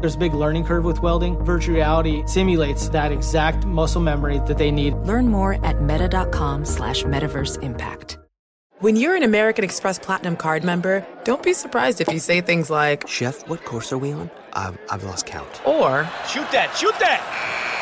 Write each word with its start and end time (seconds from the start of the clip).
There's 0.00 0.14
a 0.14 0.18
big 0.18 0.34
learning 0.34 0.64
curve 0.64 0.84
with 0.84 1.00
welding. 1.02 1.36
Virtual 1.44 1.74
reality 1.76 2.22
simulates 2.26 2.88
that 2.90 3.12
exact 3.12 3.64
muscle 3.66 4.00
memory 4.00 4.40
that 4.46 4.58
they 4.58 4.70
need. 4.70 4.94
Learn 4.98 5.28
more 5.28 5.64
at 5.64 5.80
meta.com 5.82 6.64
slash 6.64 7.02
metaverse 7.04 7.62
impact. 7.62 8.18
When 8.80 8.94
you're 8.94 9.16
an 9.16 9.22
American 9.22 9.64
Express 9.64 9.98
Platinum 9.98 10.36
card 10.36 10.62
member, 10.62 11.06
don't 11.24 11.42
be 11.42 11.54
surprised 11.54 12.02
if 12.02 12.08
you 12.08 12.18
say 12.18 12.42
things 12.42 12.68
like, 12.68 13.08
Chef, 13.08 13.48
what 13.48 13.64
course 13.64 13.90
are 13.90 13.96
we 13.96 14.12
on? 14.12 14.30
I've, 14.52 14.78
I've 14.90 15.02
lost 15.04 15.24
count. 15.24 15.48
or, 15.66 16.04
Shoot 16.28 16.50
that, 16.52 16.76
shoot 16.76 16.94
that! 16.98 17.22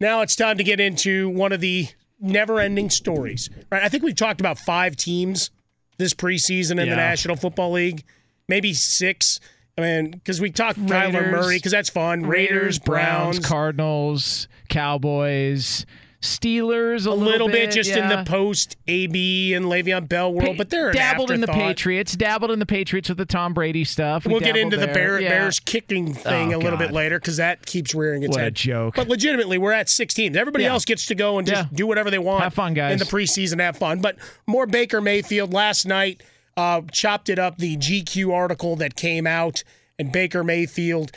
Now 0.00 0.20
it's 0.22 0.36
time 0.36 0.58
to 0.58 0.64
get 0.64 0.80
into 0.80 1.28
one 1.28 1.52
of 1.52 1.60
the 1.60 1.88
never-ending 2.20 2.90
stories. 2.90 3.50
Right? 3.70 3.82
I 3.82 3.88
think 3.88 4.02
we've 4.02 4.14
talked 4.16 4.40
about 4.40 4.58
five 4.58 4.96
teams 4.96 5.50
this 5.98 6.14
preseason 6.14 6.72
in 6.72 6.86
Yeah. 6.86 6.90
the 6.90 6.96
National 6.96 7.36
Football 7.36 7.72
League, 7.72 8.04
maybe 8.48 8.72
six. 8.74 9.40
I 9.76 9.80
mean, 9.80 10.10
because 10.12 10.40
we 10.40 10.50
talked 10.50 10.78
Kyler 10.80 11.14
Raiders. 11.14 11.32
Murray 11.32 11.56
because 11.56 11.72
that's 11.72 11.90
fun. 11.90 12.22
Raiders, 12.26 12.78
Browns, 12.78 13.38
Cardinals, 13.40 14.48
Cowboys, 14.68 15.86
Steelers, 16.20 17.06
a, 17.06 17.10
a 17.10 17.12
little 17.12 17.46
bit, 17.46 17.70
bit 17.70 17.72
just 17.72 17.90
in 17.90 18.08
the 18.08 18.24
post 18.26 18.76
AB 18.88 19.54
and 19.54 19.66
Le'Veon 19.66 20.08
Bell 20.08 20.32
world, 20.32 20.56
but 20.56 20.68
they're 20.68 20.90
dabbled 20.90 21.30
in 21.30 21.40
the. 21.40 21.46
Patriots, 21.46 22.16
dabbled 22.16 22.50
in 22.50 22.58
the 22.58 22.66
Patriots 22.66 23.08
with 23.08 23.18
the 23.18 23.24
Tom 23.24 23.54
Brady 23.54 23.84
stuff. 23.84 24.26
We 24.26 24.32
We'll 24.32 24.40
get 24.40 24.56
into 24.56 24.76
the. 24.76 24.88
Bear, 24.88 25.20
Yeah. 25.20 25.28
Bears 25.28 25.60
kicking 25.60 26.12
thing 26.14 26.52
Oh, 26.52 26.56
a 26.56 26.60
little 26.60 26.78
bit 26.78 26.90
later 26.90 27.20
because 27.20 27.36
that 27.36 27.64
keeps 27.66 27.94
rearing 27.94 28.24
its 28.24 28.32
What 28.36 28.40
head. 28.40 28.54
joke. 28.56 28.96
But 28.96 29.06
legitimately, 29.08 29.58
we're 29.58 29.72
at 29.72 29.88
six 29.88 30.12
teams. 30.12 30.36
Everybody 30.36 30.64
Yeah. 30.64 30.72
else 30.72 30.84
gets 30.84 31.06
to 31.06 31.14
go 31.14 31.38
and 31.38 31.46
just 31.46 31.62
Yeah. 31.62 31.68
do 31.76 31.86
whatever 31.86 32.10
they 32.10 32.18
want. 32.18 32.42
Have 32.42 32.54
fun, 32.54 32.74
guys. 32.74 32.92
In 32.94 32.98
the 32.98 33.04
preseason, 33.04 33.60
have 33.60 33.76
fun. 33.76 34.00
But 34.00 34.16
more 34.46 34.66
Baker 34.66 35.00
Mayfield 35.00 35.52
last 35.52 35.86
night. 35.86 36.22
Uh, 36.56 36.82
chopped 36.90 37.28
it 37.28 37.38
up. 37.38 37.58
The 37.58 37.76
GQ 37.76 38.32
article 38.32 38.74
that 38.76 38.96
came 38.96 39.24
out, 39.28 39.62
and 40.00 40.10
Baker 40.10 40.42
Mayfield 40.42 41.12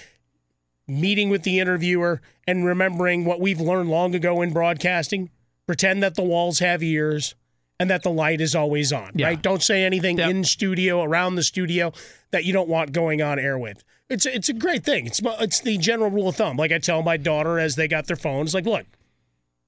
meeting 0.92 1.30
with 1.30 1.44
the 1.44 1.60
interviewer 1.60 2.22
and 2.48 2.66
remembering 2.66 3.26
what 3.26 3.40
we've 3.40 3.62
learned 3.62 3.90
long 3.90 4.14
ago 4.14 4.42
in 4.42 4.52
broadcasting. 4.52 5.30
Pretend 5.66 6.04
that 6.04 6.16
the 6.16 6.24
walls 6.24 6.60
have 6.60 6.84
ears 6.84 7.36
and 7.80 7.90
that 7.90 8.04
the 8.04 8.12
light 8.12 8.42
is 8.42 8.54
always 8.54 8.92
on. 8.92 9.12
Yeah. 9.16 9.28
Right? 9.28 9.42
Don't 9.42 9.64
say 9.64 9.84
anything 9.84 10.20
in 10.20 10.44
studio, 10.44 11.02
around 11.02 11.36
the 11.36 11.44
studio 11.44 11.94
that 12.32 12.46
you 12.46 12.54
don't 12.54 12.70
want 12.70 12.92
going 12.92 13.22
on 13.22 13.40
air 13.40 13.58
with. 13.58 13.84
It's 14.10 14.26
it's 14.26 14.50
a 14.50 14.54
great 14.54 14.84
thing. 14.84 15.08
It's 15.08 15.22
it's 15.24 15.62
the 15.62 15.78
general 15.78 16.12
rule 16.12 16.28
of 16.28 16.36
thumb. 16.36 16.58
Like 16.58 16.72
I 16.72 16.80
tell 16.80 17.02
my 17.02 17.18
daughter 17.18 17.58
as 17.58 17.76
they 17.76 17.88
got 17.88 18.08
their 18.08 18.18
phones, 18.18 18.54
like, 18.54 18.66
look, 18.66 18.86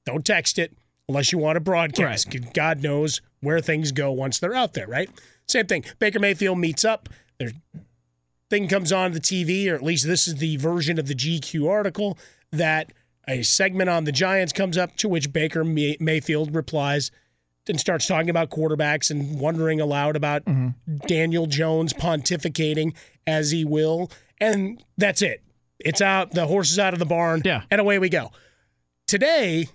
don't 0.06 0.26
text 0.26 0.60
it 0.60 0.74
unless 1.08 1.32
you 1.32 1.38
want 1.38 1.56
to 1.56 1.62
broadcast. 1.62 2.36
God 2.54 2.84
knows 2.84 3.22
where 3.40 3.62
things 3.62 3.92
go 3.92 4.12
once 4.12 4.40
they're 4.40 4.54
out 4.54 4.74
there, 4.74 4.88
right? 4.88 5.10
Same 5.48 5.68
thing. 5.68 5.86
Baker 6.00 6.20
Mayfield 6.20 6.58
meets 6.58 6.84
up. 6.84 7.10
Thing 8.50 8.68
comes 8.68 8.92
on 8.92 9.12
the 9.12 9.20
TV, 9.20 9.70
or 9.70 9.76
at 9.76 9.84
least 9.84 10.06
this 10.06 10.28
is 10.28 10.36
the 10.36 10.58
version 10.58 11.00
of 11.00 11.08
the 11.08 11.16
GQ 11.16 11.70
article 11.70 12.18
that 12.52 12.94
A 13.28 13.42
segment 13.44 13.90
on 13.90 14.04
the 14.04 14.12
Giants 14.12 14.54
comes 14.54 14.78
up 14.78 14.96
to 14.98 15.10
which 15.10 15.34
Baker 15.34 15.64
May- 15.64 15.98
Mayfield 16.00 16.56
replies 16.56 17.12
and 17.68 17.80
starts 17.80 18.08
talking 18.08 18.30
about 18.30 18.50
quarterbacks 18.50 19.10
and 19.10 19.40
wondering 19.40 19.80
aloud 19.80 20.16
about 20.16 20.46
mm-hmm. 20.46 20.98
Daniel 21.08 21.46
Jones 21.46 21.94
pontificating 21.94 22.94
as 23.26 23.52
he 23.52 23.64
will. 23.64 24.12
And 24.40 24.84
that's 24.98 25.22
it. 25.22 25.42
It's 25.80 26.02
out. 26.02 26.32
The 26.32 26.48
horse 26.48 26.72
is 26.72 26.80
out 26.80 26.94
of 26.94 27.00
the 27.00 27.06
barn. 27.06 27.42
Yeah. 27.46 27.64
And 27.72 27.80
away 27.80 28.00
we 28.00 28.10
go. 28.10 28.32
Today, 29.08 29.68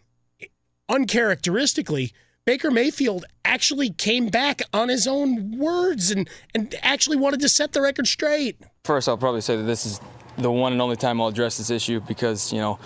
uncharacteristically, 0.88 2.12
Baker 2.48 2.70
Mayfield 2.70 3.26
actually 3.44 3.90
came 3.90 4.28
back 4.28 4.62
on 4.72 4.88
his 4.88 5.06
own 5.06 5.58
words 5.58 6.10
and, 6.10 6.26
and 6.54 6.74
actually 6.80 7.18
wanted 7.18 7.40
to 7.40 7.48
set 7.50 7.74
the 7.74 7.82
record 7.82 8.06
straight. 8.06 8.56
First, 8.84 9.06
I'll 9.06 9.18
probably 9.18 9.42
say 9.42 9.54
that 9.56 9.64
this 9.64 9.84
is 9.84 10.00
the 10.38 10.50
one 10.50 10.72
and 10.72 10.80
only 10.80 10.96
time 10.96 11.20
I'll 11.20 11.28
address 11.28 11.58
this 11.58 11.68
issue 11.68 12.00
because, 12.00 12.50
you 12.50 12.58
know, 12.58 12.78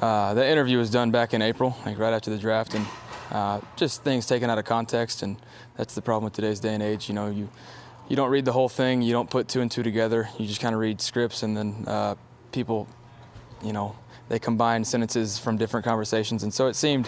uh, 0.00 0.32
the 0.32 0.48
interview 0.48 0.78
was 0.78 0.88
done 0.88 1.10
back 1.10 1.34
in 1.34 1.42
April, 1.42 1.76
like 1.84 1.98
right 1.98 2.14
after 2.14 2.30
the 2.30 2.38
draft, 2.38 2.72
and 2.72 2.86
uh, 3.30 3.60
just 3.76 4.02
things 4.02 4.24
taken 4.24 4.48
out 4.48 4.56
of 4.56 4.64
context, 4.64 5.22
and 5.22 5.36
that's 5.76 5.94
the 5.94 6.00
problem 6.00 6.24
with 6.24 6.32
today's 6.32 6.58
day 6.58 6.72
and 6.72 6.82
age. 6.82 7.06
You 7.06 7.14
know, 7.14 7.28
you 7.28 7.50
you 8.08 8.16
don't 8.16 8.30
read 8.30 8.46
the 8.46 8.52
whole 8.52 8.70
thing, 8.70 9.02
you 9.02 9.12
don't 9.12 9.28
put 9.28 9.48
two 9.48 9.60
and 9.60 9.70
two 9.70 9.82
together, 9.82 10.30
you 10.38 10.46
just 10.46 10.62
kind 10.62 10.74
of 10.74 10.80
read 10.80 10.98
scripts, 10.98 11.42
and 11.42 11.54
then 11.54 11.84
uh, 11.86 12.14
people, 12.52 12.88
you 13.62 13.74
know, 13.74 13.96
they 14.30 14.38
combined 14.38 14.86
sentences 14.86 15.38
from 15.38 15.58
different 15.58 15.84
conversations, 15.84 16.44
and 16.44 16.54
so 16.54 16.68
it 16.68 16.76
seemed 16.76 17.06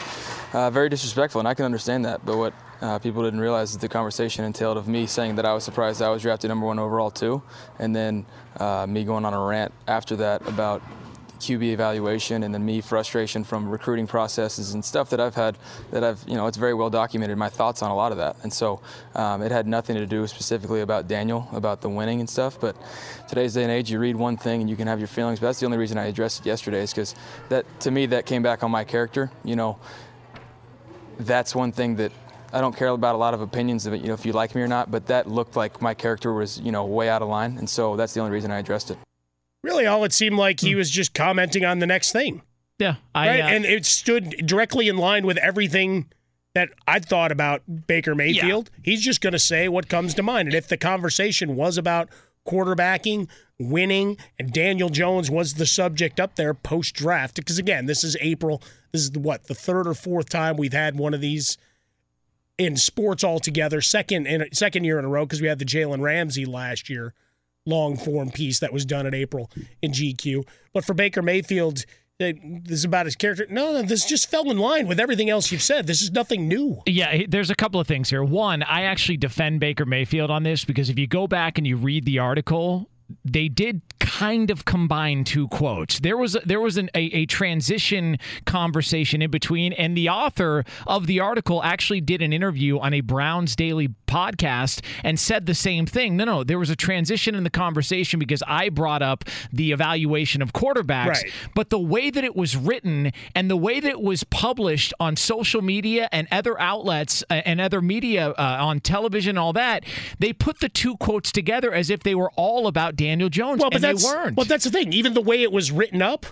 uh, 0.52 0.70
very 0.70 0.88
disrespectful, 0.88 1.38
and 1.38 1.46
I 1.46 1.54
can 1.54 1.64
understand 1.64 2.04
that. 2.04 2.26
But 2.26 2.36
what 2.36 2.52
uh, 2.80 2.98
people 2.98 3.22
didn't 3.22 3.40
realize 3.40 3.70
is 3.70 3.78
the 3.78 3.88
conversation 3.88 4.44
entailed 4.44 4.76
of 4.76 4.88
me 4.88 5.06
saying 5.06 5.36
that 5.36 5.46
I 5.46 5.54
was 5.54 5.62
surprised 5.62 6.02
I 6.02 6.10
was 6.10 6.20
drafted 6.20 6.48
number 6.48 6.66
one 6.66 6.80
overall 6.80 7.12
too, 7.12 7.40
and 7.78 7.94
then 7.94 8.26
uh, 8.58 8.86
me 8.88 9.04
going 9.04 9.24
on 9.24 9.32
a 9.32 9.40
rant 9.40 9.72
after 9.86 10.16
that 10.16 10.46
about 10.48 10.82
QB 11.42 11.62
evaluation, 11.72 12.42
and 12.42 12.54
then 12.54 12.64
me 12.64 12.80
frustration 12.80 13.44
from 13.44 13.68
recruiting 13.68 14.06
processes 14.06 14.74
and 14.74 14.84
stuff 14.84 15.10
that 15.10 15.20
I've 15.20 15.34
had 15.34 15.58
that 15.90 16.02
I've 16.04 16.24
you 16.26 16.34
know 16.34 16.46
it's 16.46 16.56
very 16.56 16.74
well 16.74 16.88
documented 16.88 17.36
my 17.36 17.48
thoughts 17.48 17.82
on 17.82 17.90
a 17.90 17.94
lot 17.94 18.12
of 18.12 18.18
that, 18.18 18.36
and 18.42 18.52
so 18.52 18.80
um, 19.14 19.42
it 19.42 19.52
had 19.52 19.66
nothing 19.66 19.96
to 19.96 20.06
do 20.06 20.26
specifically 20.26 20.80
about 20.80 21.08
Daniel 21.08 21.48
about 21.52 21.80
the 21.80 21.88
winning 21.88 22.20
and 22.20 22.30
stuff, 22.30 22.58
but 22.60 22.76
today's 23.28 23.54
day 23.54 23.62
and 23.62 23.72
age 23.72 23.90
you 23.90 23.98
read 23.98 24.16
one 24.16 24.36
thing 24.36 24.60
and 24.60 24.70
you 24.70 24.76
can 24.76 24.86
have 24.86 24.98
your 25.00 25.08
feelings, 25.08 25.40
but 25.40 25.46
that's 25.46 25.60
the 25.60 25.66
only 25.66 25.78
reason 25.78 25.98
I 25.98 26.06
addressed 26.06 26.40
it 26.40 26.46
yesterday 26.46 26.82
is 26.82 26.92
because 26.92 27.14
that 27.48 27.66
to 27.80 27.90
me 27.90 28.06
that 28.06 28.24
came 28.24 28.42
back 28.42 28.62
on 28.62 28.70
my 28.70 28.84
character, 28.84 29.30
you 29.44 29.56
know 29.56 29.78
that's 31.18 31.54
one 31.54 31.72
thing 31.72 31.96
that 31.96 32.12
I 32.52 32.60
don't 32.60 32.76
care 32.76 32.88
about 32.88 33.14
a 33.14 33.18
lot 33.18 33.32
of 33.32 33.40
opinions 33.40 33.86
of 33.86 33.94
it, 33.94 34.02
you 34.02 34.08
know, 34.08 34.14
if 34.14 34.26
you 34.26 34.32
like 34.32 34.54
me 34.54 34.60
or 34.60 34.68
not, 34.68 34.90
but 34.90 35.06
that 35.06 35.26
looked 35.26 35.56
like 35.56 35.80
my 35.80 35.94
character 35.94 36.34
was, 36.34 36.60
you 36.60 36.70
know, 36.70 36.84
way 36.84 37.08
out 37.08 37.22
of 37.22 37.28
line. 37.28 37.56
And 37.56 37.68
so 37.68 37.96
that's 37.96 38.12
the 38.12 38.20
only 38.20 38.32
reason 38.32 38.50
I 38.50 38.58
addressed 38.58 38.90
it. 38.90 38.98
Really, 39.62 39.86
all 39.86 40.04
it 40.04 40.12
seemed 40.12 40.36
like 40.36 40.60
he 40.60 40.74
was 40.74 40.90
just 40.90 41.14
commenting 41.14 41.64
on 41.64 41.78
the 41.78 41.86
next 41.86 42.12
thing. 42.12 42.42
Yeah. 42.78 42.96
I, 43.14 43.28
right? 43.28 43.40
uh, 43.40 43.46
and 43.46 43.64
it 43.64 43.86
stood 43.86 44.30
directly 44.44 44.88
in 44.88 44.96
line 44.96 45.24
with 45.24 45.36
everything 45.38 46.06
that 46.54 46.70
I'd 46.86 47.04
thought 47.04 47.32
about 47.32 47.62
Baker 47.86 48.14
Mayfield. 48.14 48.70
He's 48.82 49.02
just 49.02 49.20
going 49.20 49.32
to 49.32 49.38
say 49.38 49.68
what 49.68 49.88
comes 49.88 50.14
to 50.14 50.22
mind. 50.22 50.48
And 50.48 50.54
if 50.54 50.68
the 50.68 50.76
conversation 50.76 51.56
was 51.56 51.78
about 51.78 52.08
quarterbacking, 52.46 53.28
winning, 53.58 54.18
and 54.38 54.52
Daniel 54.52 54.88
Jones 54.88 55.30
was 55.30 55.54
the 55.54 55.66
subject 55.66 56.18
up 56.18 56.36
there 56.36 56.54
post 56.54 56.94
draft, 56.94 57.36
because 57.36 57.58
again, 57.58 57.86
this 57.86 58.04
is 58.04 58.16
April. 58.20 58.60
This 58.90 59.02
is 59.02 59.12
the, 59.12 59.20
what, 59.20 59.44
the 59.44 59.54
third 59.54 59.86
or 59.86 59.94
fourth 59.94 60.28
time 60.28 60.56
we've 60.56 60.72
had 60.72 60.96
one 60.96 61.14
of 61.14 61.20
these 61.20 61.56
in 62.58 62.76
sports 62.76 63.24
altogether. 63.24 63.80
Second 63.80 64.26
in 64.26 64.52
second 64.52 64.84
year 64.84 64.98
in 64.98 65.04
a 65.04 65.08
row 65.08 65.24
because 65.24 65.40
we 65.40 65.48
had 65.48 65.58
the 65.58 65.64
Jalen 65.64 66.00
Ramsey 66.00 66.44
last 66.44 66.90
year 66.90 67.14
long 67.66 67.96
form 67.96 68.30
piece 68.30 68.60
that 68.60 68.72
was 68.72 68.84
done 68.84 69.06
in 69.06 69.14
April 69.14 69.50
in 69.82 69.92
GQ. 69.92 70.46
But 70.72 70.84
for 70.84 70.94
Baker 70.94 71.22
Mayfield, 71.22 71.84
this 72.18 72.34
is 72.68 72.84
about 72.84 73.06
his 73.06 73.16
character. 73.16 73.46
No, 73.50 73.72
no, 73.72 73.82
this 73.82 74.04
just 74.04 74.30
fell 74.30 74.50
in 74.50 74.58
line 74.58 74.86
with 74.86 75.00
everything 75.00 75.30
else 75.30 75.50
you've 75.50 75.62
said. 75.62 75.86
This 75.86 76.02
is 76.02 76.12
nothing 76.12 76.46
new. 76.46 76.80
Yeah, 76.86 77.22
there's 77.28 77.50
a 77.50 77.54
couple 77.54 77.80
of 77.80 77.86
things 77.86 78.10
here. 78.10 78.22
One, 78.22 78.62
I 78.62 78.82
actually 78.82 79.16
defend 79.16 79.60
Baker 79.60 79.84
Mayfield 79.84 80.30
on 80.30 80.42
this 80.42 80.64
because 80.64 80.88
if 80.88 80.98
you 80.98 81.06
go 81.06 81.26
back 81.26 81.58
and 81.58 81.66
you 81.66 81.76
read 81.76 82.04
the 82.04 82.18
article, 82.20 82.88
they 83.24 83.48
did 83.48 83.82
kind 84.18 84.50
of 84.50 84.64
combine 84.64 85.24
two 85.24 85.48
quotes. 85.48 86.00
There 86.00 86.16
was 86.16 86.36
there 86.44 86.60
was 86.60 86.76
an, 86.76 86.90
a, 86.94 87.00
a 87.22 87.26
transition 87.26 88.18
conversation 88.44 89.22
in 89.22 89.30
between, 89.30 89.72
and 89.72 89.96
the 89.96 90.08
author 90.08 90.64
of 90.86 91.06
the 91.06 91.20
article 91.20 91.62
actually 91.62 92.00
did 92.00 92.20
an 92.22 92.32
interview 92.32 92.78
on 92.78 92.92
a 92.92 93.00
Browns 93.00 93.56
Daily 93.56 93.88
podcast 94.06 94.82
and 95.02 95.18
said 95.18 95.46
the 95.46 95.54
same 95.54 95.86
thing. 95.86 96.16
No, 96.16 96.24
no, 96.24 96.44
there 96.44 96.58
was 96.58 96.68
a 96.68 96.76
transition 96.76 97.34
in 97.34 97.44
the 97.44 97.50
conversation 97.50 98.18
because 98.20 98.42
I 98.46 98.68
brought 98.68 99.00
up 99.02 99.24
the 99.52 99.72
evaluation 99.72 100.42
of 100.42 100.52
quarterbacks, 100.52 101.06
Right. 101.08 101.32
but 101.54 101.70
the 101.70 101.78
way 101.78 102.10
that 102.10 102.22
it 102.22 102.36
was 102.36 102.54
written 102.56 103.12
and 103.34 103.50
the 103.50 103.56
way 103.56 103.80
that 103.80 103.88
it 103.88 104.02
was 104.02 104.24
published 104.24 104.92
on 105.00 105.16
social 105.16 105.62
media 105.62 106.08
and 106.12 106.28
other 106.30 106.60
outlets 106.60 107.24
uh, 107.30 107.34
and 107.46 107.60
other 107.60 107.80
media 107.80 108.30
uh, 108.32 108.58
on 108.60 108.80
television 108.80 109.30
and 109.32 109.38
all 109.38 109.52
that, 109.54 109.84
they 110.18 110.32
put 110.34 110.60
the 110.60 110.68
two 110.68 110.96
quotes 110.98 111.32
together 111.32 111.72
as 111.72 111.88
if 111.88 112.02
they 112.02 112.14
were 112.14 112.30
all 112.36 112.66
about 112.66 112.96
Daniel 112.96 113.30
Jones, 113.30 113.60
Well, 113.60 113.70
but 113.70 113.76
and 113.76 113.84
weren't. 114.04 114.36
Well, 114.36 114.46
that's 114.46 114.64
the 114.64 114.70
thing. 114.70 114.92
Even 114.92 115.14
the 115.14 115.20
way 115.22 115.42
it 115.42 115.52
was 115.52 115.70
written 115.70 116.02
up, 116.02 116.26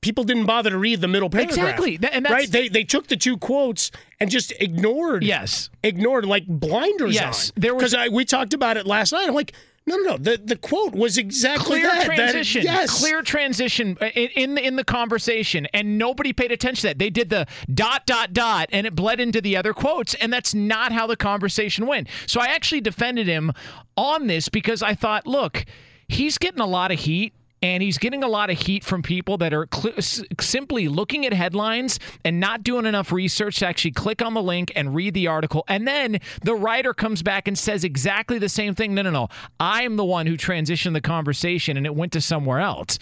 people 0.00 0.24
didn't 0.24 0.46
bother 0.46 0.70
to 0.70 0.78
read 0.78 1.00
the 1.00 1.08
middle 1.08 1.30
paragraph. 1.30 1.56
Exactly. 1.58 1.94
And 1.94 2.24
that's- 2.24 2.30
right. 2.30 2.50
They 2.50 2.68
they 2.68 2.84
took 2.84 3.06
the 3.08 3.16
two 3.16 3.36
quotes 3.36 3.90
and 4.20 4.30
just 4.30 4.52
ignored. 4.60 5.22
Yes. 5.24 5.70
Ignored 5.82 6.24
like 6.26 6.44
blinders 6.46 7.14
Yes, 7.14 7.50
on. 7.50 7.60
there 7.60 7.74
was- 7.74 7.92
because 7.92 8.10
we 8.10 8.24
talked 8.24 8.54
about 8.54 8.76
it 8.76 8.86
last 8.86 9.12
night. 9.12 9.28
I'm 9.28 9.34
like, 9.34 9.52
no, 9.84 9.96
no, 9.96 10.12
no. 10.12 10.16
The 10.16 10.40
the 10.44 10.54
quote 10.56 10.94
was 10.94 11.18
exactly 11.18 11.80
clear 11.80 11.88
that. 11.88 12.06
that- 12.06 12.16
transition, 12.16 12.62
yes. 12.62 13.00
clear 13.00 13.20
transition 13.22 13.98
uh, 14.00 14.06
in, 14.14 14.28
in 14.36 14.54
the 14.54 14.64
in 14.64 14.76
the 14.76 14.84
conversation, 14.84 15.66
and 15.74 15.98
nobody 15.98 16.32
paid 16.32 16.52
attention 16.52 16.82
to 16.82 16.86
that. 16.88 16.98
They 17.00 17.10
did 17.10 17.30
the 17.30 17.46
dot 17.72 18.06
dot 18.06 18.32
dot, 18.32 18.68
and 18.72 18.86
it 18.86 18.94
bled 18.94 19.18
into 19.18 19.40
the 19.40 19.56
other 19.56 19.72
quotes, 19.74 20.14
and 20.14 20.32
that's 20.32 20.54
not 20.54 20.92
how 20.92 21.08
the 21.08 21.16
conversation 21.16 21.86
went. 21.86 22.06
So 22.26 22.40
I 22.40 22.46
actually 22.46 22.80
defended 22.80 23.26
him 23.26 23.50
on 23.96 24.28
this 24.28 24.48
because 24.48 24.84
I 24.84 24.94
thought, 24.94 25.26
look, 25.26 25.64
he's 26.12 26.38
getting 26.38 26.60
a 26.60 26.66
lot 26.66 26.92
of 26.92 26.98
heat. 26.98 27.32
And 27.64 27.80
he's 27.80 27.96
getting 27.96 28.24
a 28.24 28.28
lot 28.28 28.50
of 28.50 28.58
heat 28.58 28.82
from 28.82 29.02
people 29.02 29.38
that 29.38 29.54
are 29.54 29.68
cl- 29.72 29.94
simply 30.40 30.88
looking 30.88 31.24
at 31.26 31.32
headlines 31.32 32.00
and 32.24 32.40
not 32.40 32.64
doing 32.64 32.86
enough 32.86 33.12
research 33.12 33.60
to 33.60 33.68
actually 33.68 33.92
click 33.92 34.20
on 34.20 34.34
the 34.34 34.42
link 34.42 34.72
and 34.74 34.96
read 34.96 35.14
the 35.14 35.28
article. 35.28 35.62
And 35.68 35.86
then 35.86 36.18
the 36.42 36.56
writer 36.56 36.92
comes 36.92 37.22
back 37.22 37.46
and 37.46 37.56
says 37.56 37.84
exactly 37.84 38.40
the 38.40 38.48
same 38.48 38.74
thing. 38.74 38.94
No, 38.94 39.02
no, 39.02 39.10
no. 39.10 39.28
I'm 39.60 39.94
the 39.94 40.04
one 40.04 40.26
who 40.26 40.36
transitioned 40.36 40.94
the 40.94 41.00
conversation 41.00 41.76
and 41.76 41.86
it 41.86 41.94
went 41.94 42.10
to 42.14 42.20
somewhere 42.20 42.58
else. 42.58 42.98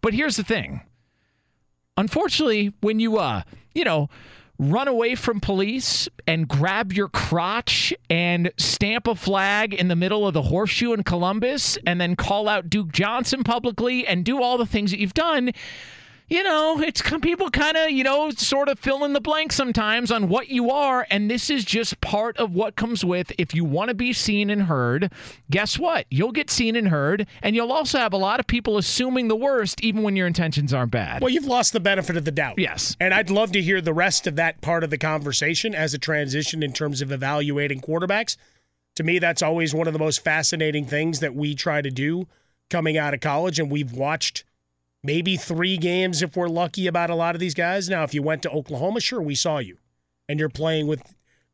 But 0.00 0.14
here's 0.14 0.36
the 0.36 0.44
thing. 0.44 0.82
Unfortunately, 1.96 2.72
when 2.82 3.00
you, 3.00 3.16
uh, 3.16 3.42
you 3.74 3.82
know, 3.82 4.10
run 4.58 4.88
away 4.88 5.14
from 5.14 5.40
police 5.40 6.08
and 6.26 6.46
grab 6.46 6.92
your 6.92 7.08
crotch 7.08 7.92
and 8.08 8.52
stamp 8.56 9.06
a 9.06 9.14
flag 9.14 9.74
in 9.74 9.88
the 9.88 9.96
middle 9.96 10.26
of 10.26 10.34
the 10.34 10.42
horseshoe 10.42 10.92
in 10.92 11.02
Columbus 11.02 11.76
and 11.86 12.00
then 12.00 12.14
call 12.16 12.48
out 12.48 12.70
Duke 12.70 12.92
Johnson 12.92 13.42
publicly 13.44 14.06
and 14.06 14.24
do 14.24 14.42
all 14.42 14.56
the 14.56 14.66
things 14.66 14.90
that 14.92 15.00
you've 15.00 15.14
done, 15.14 15.52
you 16.28 16.42
know, 16.42 16.80
it's 16.80 17.02
people 17.20 17.50
kind 17.50 17.76
of, 17.76 17.90
you 17.90 18.02
know, 18.02 18.30
sort 18.30 18.68
of 18.68 18.78
fill 18.78 19.04
in 19.04 19.12
the 19.12 19.20
blank 19.20 19.52
sometimes 19.52 20.10
on 20.10 20.28
what 20.28 20.48
you 20.48 20.70
are. 20.70 21.06
And 21.10 21.30
this 21.30 21.50
is 21.50 21.64
just 21.64 22.00
part 22.00 22.36
of 22.38 22.54
what 22.54 22.76
comes 22.76 23.04
with 23.04 23.32
if 23.38 23.54
you 23.54 23.64
want 23.64 23.88
to 23.88 23.94
be 23.94 24.12
seen 24.12 24.48
and 24.48 24.62
heard. 24.62 25.12
Guess 25.50 25.78
what? 25.78 26.06
You'll 26.10 26.32
get 26.32 26.50
seen 26.50 26.76
and 26.76 26.88
heard. 26.88 27.26
And 27.42 27.54
you'll 27.54 27.72
also 27.72 27.98
have 27.98 28.12
a 28.12 28.18
lot 28.18 28.40
of 28.40 28.46
people 28.46 28.78
assuming 28.78 29.28
the 29.28 29.36
worst, 29.36 29.82
even 29.82 30.02
when 30.02 30.16
your 30.16 30.26
intentions 30.26 30.72
aren't 30.72 30.92
bad. 30.92 31.20
Well, 31.20 31.30
you've 31.30 31.44
lost 31.44 31.72
the 31.72 31.80
benefit 31.80 32.16
of 32.16 32.24
the 32.24 32.30
doubt. 32.30 32.58
Yes. 32.58 32.96
And 33.00 33.12
I'd 33.12 33.30
love 33.30 33.52
to 33.52 33.62
hear 33.62 33.80
the 33.80 33.94
rest 33.94 34.26
of 34.26 34.36
that 34.36 34.60
part 34.62 34.82
of 34.82 34.90
the 34.90 34.98
conversation 34.98 35.74
as 35.74 35.92
a 35.92 35.98
transition 35.98 36.62
in 36.62 36.72
terms 36.72 37.02
of 37.02 37.12
evaluating 37.12 37.80
quarterbacks. 37.80 38.36
To 38.96 39.02
me, 39.02 39.18
that's 39.18 39.42
always 39.42 39.74
one 39.74 39.86
of 39.86 39.92
the 39.92 39.98
most 39.98 40.22
fascinating 40.24 40.86
things 40.86 41.20
that 41.20 41.34
we 41.34 41.54
try 41.54 41.82
to 41.82 41.90
do 41.90 42.28
coming 42.70 42.96
out 42.96 43.12
of 43.12 43.20
college. 43.20 43.58
And 43.58 43.70
we've 43.70 43.92
watched 43.92 44.44
maybe 45.04 45.36
three 45.36 45.76
games 45.76 46.22
if 46.22 46.36
we're 46.36 46.48
lucky 46.48 46.86
about 46.88 47.10
a 47.10 47.14
lot 47.14 47.36
of 47.36 47.40
these 47.40 47.54
guys. 47.54 47.88
Now, 47.88 48.02
if 48.02 48.12
you 48.14 48.22
went 48.22 48.42
to 48.42 48.50
Oklahoma, 48.50 49.00
sure, 49.00 49.22
we 49.22 49.34
saw 49.36 49.58
you. 49.58 49.76
And 50.28 50.40
you're 50.40 50.48
playing 50.48 50.86
with 50.88 51.02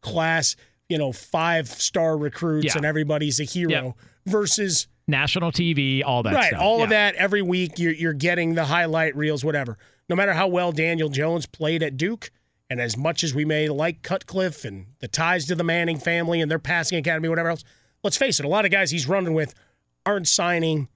class, 0.00 0.56
you 0.88 0.96
know, 0.96 1.12
five 1.12 1.68
star 1.68 2.16
recruits 2.16 2.66
Yeah. 2.66 2.76
and 2.76 2.86
everybody's 2.86 3.40
a 3.40 3.44
hero 3.44 3.70
Yep. 3.70 3.94
versus 4.26 4.86
National 5.08 5.50
TV, 5.50 6.02
all 6.04 6.22
that 6.22 6.34
right, 6.34 6.48
stuff. 6.50 6.62
all 6.62 6.78
Yeah. 6.78 6.84
of 6.84 6.90
that 6.90 7.14
every 7.16 7.42
week. 7.42 7.78
You're 7.78 7.92
you're 7.92 8.12
getting 8.12 8.54
the 8.54 8.66
highlight 8.66 9.16
reels, 9.16 9.44
whatever. 9.44 9.76
No 10.08 10.14
matter 10.16 10.32
how 10.32 10.46
well 10.48 10.70
Daniel 10.72 11.08
Jones 11.08 11.46
played 11.46 11.82
at 11.82 11.96
Duke, 11.96 12.30
and 12.68 12.80
as 12.80 12.96
much 12.96 13.24
as 13.24 13.34
we 13.34 13.44
may 13.44 13.68
like 13.68 14.02
Cutcliffe 14.02 14.64
and 14.64 14.86
the 15.00 15.08
ties 15.08 15.46
to 15.46 15.56
the 15.56 15.64
Manning 15.64 15.98
family 15.98 16.40
and 16.40 16.48
their 16.48 16.60
passing 16.60 16.96
academy, 16.98 17.28
whatever 17.28 17.48
else, 17.48 17.64
let's 18.04 18.16
face 18.16 18.38
it, 18.38 18.46
a 18.46 18.48
lot 18.48 18.64
of 18.64 18.70
guys 18.70 18.92
he's 18.92 19.08
running 19.08 19.34
with 19.34 19.52
aren't 20.06 20.28
signing 20.28 20.88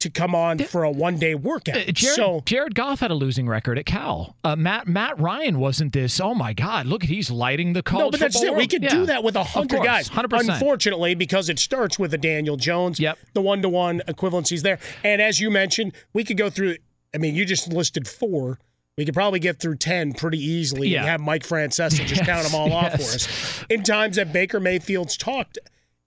to 0.00 0.10
come 0.10 0.34
on 0.34 0.58
for 0.58 0.82
a 0.82 0.90
one 0.90 1.18
day 1.18 1.34
workout. 1.34 1.76
Uh, 1.76 1.92
Jared, 1.92 1.98
so 2.16 2.42
Jared 2.46 2.74
Goff 2.74 3.00
had 3.00 3.10
a 3.10 3.14
losing 3.14 3.48
record 3.48 3.78
at 3.78 3.86
Cal. 3.86 4.36
Uh, 4.44 4.56
Matt 4.56 4.86
Matt 4.88 5.18
Ryan 5.20 5.58
wasn't 5.58 5.92
this. 5.92 6.20
Oh 6.20 6.34
my 6.34 6.52
God! 6.52 6.86
Look 6.86 7.02
at 7.04 7.08
he's 7.10 7.30
lighting 7.30 7.72
the 7.72 7.82
college. 7.82 8.04
no, 8.04 8.10
but 8.10 8.20
that's 8.20 8.42
it. 8.42 8.54
We 8.54 8.66
could 8.66 8.82
Yeah. 8.82 8.90
do 8.90 9.06
that 9.06 9.22
with 9.24 9.36
a 9.36 9.44
hundred 9.44 9.82
guys. 9.84 10.08
100%. 10.08 10.48
Unfortunately, 10.54 11.14
because 11.14 11.48
it 11.48 11.58
starts 11.58 11.98
with 11.98 12.12
a 12.14 12.18
Daniel 12.18 12.56
Jones. 12.56 12.98
Yep. 12.98 13.18
The 13.34 13.40
one 13.40 13.62
to 13.62 13.68
one 13.68 14.00
equivalencies 14.08 14.62
there. 14.62 14.78
And 15.04 15.22
as 15.22 15.40
you 15.40 15.50
mentioned, 15.50 15.92
we 16.12 16.24
could 16.24 16.36
go 16.36 16.50
through 16.50 16.76
I 17.14 17.18
mean, 17.18 17.34
you 17.34 17.44
just 17.44 17.72
listed 17.72 18.06
four. 18.06 18.58
We 18.96 19.04
could 19.04 19.14
probably 19.14 19.40
get 19.40 19.60
through 19.60 19.76
10 19.76 20.12
pretty 20.14 20.38
easily 20.38 20.88
Yeah. 20.88 21.00
and 21.00 21.08
have 21.08 21.20
Mike 21.20 21.42
Francesa 21.42 22.04
just 22.06 22.22
count 22.26 22.44
them 22.46 22.54
all 22.54 22.72
off 22.72 22.92
for 22.92 23.02
us. 23.02 23.64
In 23.70 23.82
times 23.82 24.16
that 24.16 24.32
Baker 24.32 24.60
Mayfield's 24.60 25.16
talked 25.16 25.58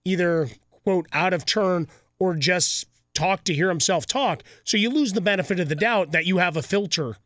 either, 0.05 0.50
quote, 0.83 1.07
out 1.12 1.33
of 1.33 1.45
turn 1.45 1.88
or 2.19 2.35
just 2.35 2.85
talked 3.13 3.46
to 3.46 3.53
hear 3.53 3.70
himself 3.70 4.05
talk. 4.05 4.43
So 4.63 4.77
you 4.77 4.89
lose 4.89 5.13
the 5.13 5.22
benefit 5.22 5.60
of 5.60 5.70
the 5.70 5.75
doubt 5.75 6.12
that 6.12 6.25
you 6.25 6.38
have 6.38 6.58
a 6.58 6.62
filter 6.62 7.17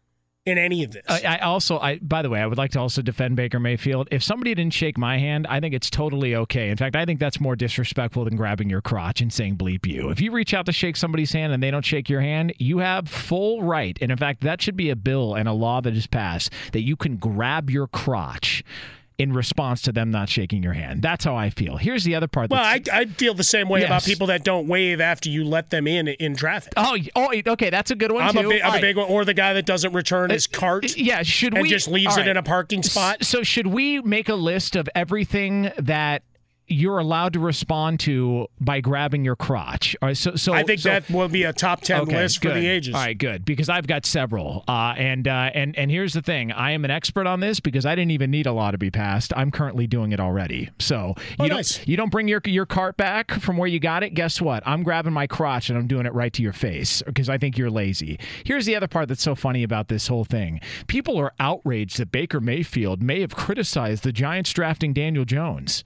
in 0.48 0.58
any 0.58 0.84
of 0.84 0.92
this. 0.92 1.04
I, 1.10 1.22
I 1.24 1.38
also, 1.40 1.78
I 1.78 2.00
by 2.00 2.22
the 2.22 2.30
way, 2.30 2.40
I 2.40 2.48
would 2.48 2.58
like 2.58 2.72
to 2.72 2.80
also 2.80 3.02
defend 3.02 3.36
Baker 3.36 3.60
Mayfield. 3.60 4.08
If 4.12 4.24
somebody 4.24 4.56
didn't 4.56 4.74
shake 4.74 4.98
my 4.98 5.18
hand, 5.18 5.46
I 5.48 5.60
think 5.60 5.76
it's 5.76 5.90
totally 5.90 6.36
okay. 6.36 6.70
In 6.70 6.78
fact, 6.78 6.96
I 6.96 7.04
think 7.04 7.20
that's 7.20 7.42
more 7.42 7.58
disrespectful 7.58 8.24
than 8.24 8.38
grabbing 8.38 8.70
your 8.70 8.82
crotch 8.82 9.20
and 9.20 9.32
saying 9.32 9.58
"bleep 9.58 9.86
you." 9.86 10.10
If 10.10 10.22
you 10.22 10.32
reach 10.32 10.54
out 10.54 10.66
to 10.68 10.72
shake 10.72 10.96
somebody's 10.96 11.34
hand 11.34 11.52
and 11.52 11.62
they 11.62 11.70
don't 11.70 11.86
shake 11.86 12.10
your 12.10 12.22
hand, 12.22 12.54
you 12.58 12.78
have 12.78 13.10
full 13.10 13.62
right. 13.62 13.98
And 14.02 14.10
in 14.10 14.18
fact, 14.18 14.42
that 14.42 14.62
should 14.62 14.78
be 14.78 14.90
a 14.90 14.96
bill 14.96 15.36
and 15.36 15.50
a 15.50 15.54
law 15.54 15.82
that 15.82 15.96
is 15.96 16.08
passed 16.08 16.52
that 16.72 16.82
you 16.82 16.96
can 16.96 17.18
grab 17.18 17.70
your 17.70 17.88
crotch 17.88 18.64
in 19.18 19.34
response 19.34 19.82
to 19.84 19.92
them 19.92 20.12
not 20.12 20.30
shaking 20.30 20.62
your 20.62 20.74
hand. 20.74 21.02
That's 21.02 21.26
how 21.26 21.36
I 21.36 21.50
feel. 21.50 21.78
Here's 21.78 22.04
the 22.04 22.14
other 22.16 22.28
part. 22.28 22.52
well, 22.52 22.62
I, 22.62 22.82
I 22.92 23.06
feel 23.06 23.34
the 23.34 23.44
same 23.44 23.68
way 23.68 23.84
about 23.84 24.04
people 24.04 24.28
that 24.28 24.44
don't 24.44 24.68
wave 24.68 25.02
after 25.02 25.30
you 25.30 25.44
let 25.44 25.70
them 25.72 25.88
in 25.88 26.08
in 26.08 26.36
traffic. 26.36 26.74
Oh, 26.78 26.98
oh, 27.16 27.30
okay, 27.48 27.70
that's 27.70 27.90
a 27.90 27.96
good 27.96 28.12
one 28.12 28.24
I'm 28.24 28.34
too. 28.34 28.40
a 28.40 28.50
big, 28.50 28.62
I'm 28.62 28.72
All 28.72 28.78
a 28.78 28.82
big 28.82 28.98
one. 28.98 29.10
Or 29.10 29.26
the 29.26 29.34
guy 29.34 29.54
that 29.54 29.66
doesn't 29.66 29.94
return 29.94 30.30
uh, 30.30 30.36
his 30.36 30.46
cart. 30.46 30.96
Yeah, 30.96 31.24
should 31.24 31.54
and 31.54 31.64
we 31.64 31.70
just 31.70 31.88
leaves 31.88 32.18
it 32.18 32.28
in 32.28 32.38
a 32.38 32.44
parking 32.44 32.84
spot? 32.84 33.24
So 33.24 33.44
should 33.44 33.68
we 33.68 34.02
make 34.02 34.30
a 34.30 34.36
list 34.36 34.76
of 34.76 34.88
everything 34.94 35.72
that 35.80 36.24
you're 36.68 37.00
allowed 37.00 37.34
to 37.34 37.40
respond 37.40 38.00
to 38.02 38.48
by 38.60 38.82
grabbing 38.82 39.24
your 39.24 39.36
crotch? 39.36 39.96
All 40.02 40.08
right, 40.10 40.18
so, 40.18 40.36
so 40.36 40.54
I 40.54 40.64
think 40.64 40.82
so- 40.82 40.90
that 40.90 41.10
will 41.10 41.28
be 41.28 41.44
a 41.44 41.54
top 41.54 41.82
ten 41.82 42.02
Okay, 42.02 42.16
list 42.16 42.42
for 42.42 42.50
the 42.50 42.68
ages. 42.68 42.94
All 42.96 43.02
right, 43.02 43.18
good 43.18 43.46
because 43.46 43.70
I've 43.70 43.88
got 43.88 44.06
several. 44.06 44.64
Uh, 44.68 44.94
and 44.98 45.28
uh, 45.28 45.52
and 45.54 45.78
and 45.78 45.90
here's 45.90 46.14
the 46.14 46.22
thing: 46.22 46.52
I 46.52 46.72
am 46.72 46.84
an 46.86 46.92
expert 46.92 47.28
on 47.28 47.40
this 47.40 47.60
because 47.60 47.86
I 47.86 47.96
didn't 47.96 48.12
even 48.12 48.32
need 48.32 48.46
a 48.48 48.52
law 48.52 48.72
to 48.72 48.78
be 48.78 48.92
passed. 48.92 49.34
I'm 49.36 49.52
currently 49.52 49.88
doing 49.88 50.12
it 50.12 50.20
already. 50.20 50.70
So 50.80 51.16
Oh, 51.40 51.44
you 51.44 51.50
nice. 51.50 51.78
don't 51.78 51.88
you 51.88 51.98
don't 51.98 52.12
bring 52.12 52.28
your 52.28 52.42
your 52.46 52.66
cart 52.66 52.98
back 52.98 53.32
from 53.32 53.58
where 53.58 53.68
you 53.68 53.80
got 53.80 54.04
it. 54.04 54.14
Guess 54.14 54.42
what? 54.42 54.64
I'm 54.66 54.84
grabbing 54.84 55.14
my 55.14 55.28
crotch 55.28 55.70
and 55.70 55.78
I'm 55.78 55.88
doing 55.88 56.06
it 56.06 56.14
right 56.14 56.34
to 56.34 56.42
your 56.42 56.54
face 56.54 57.02
because 57.06 57.30
I 57.30 57.38
think 57.38 57.58
you're 57.58 57.70
lazy. 57.72 58.20
Here's 58.46 58.66
the 58.66 58.76
other 58.76 58.88
part 58.88 59.08
that's 59.08 59.24
so 59.24 59.36
funny 59.36 59.64
about 59.64 59.88
this 59.88 60.08
whole 60.08 60.26
thing: 60.26 60.60
people 60.88 61.18
are 61.18 61.34
outraged 61.40 61.98
that 62.00 62.12
Baker 62.12 62.40
Mayfield 62.40 63.02
may 63.02 63.22
have 63.22 63.36
criticized 63.36 64.04
the 64.04 64.12
Giants 64.12 64.52
drafting 64.54 64.94
Daniel 64.94 65.26
Jones. 65.26 65.84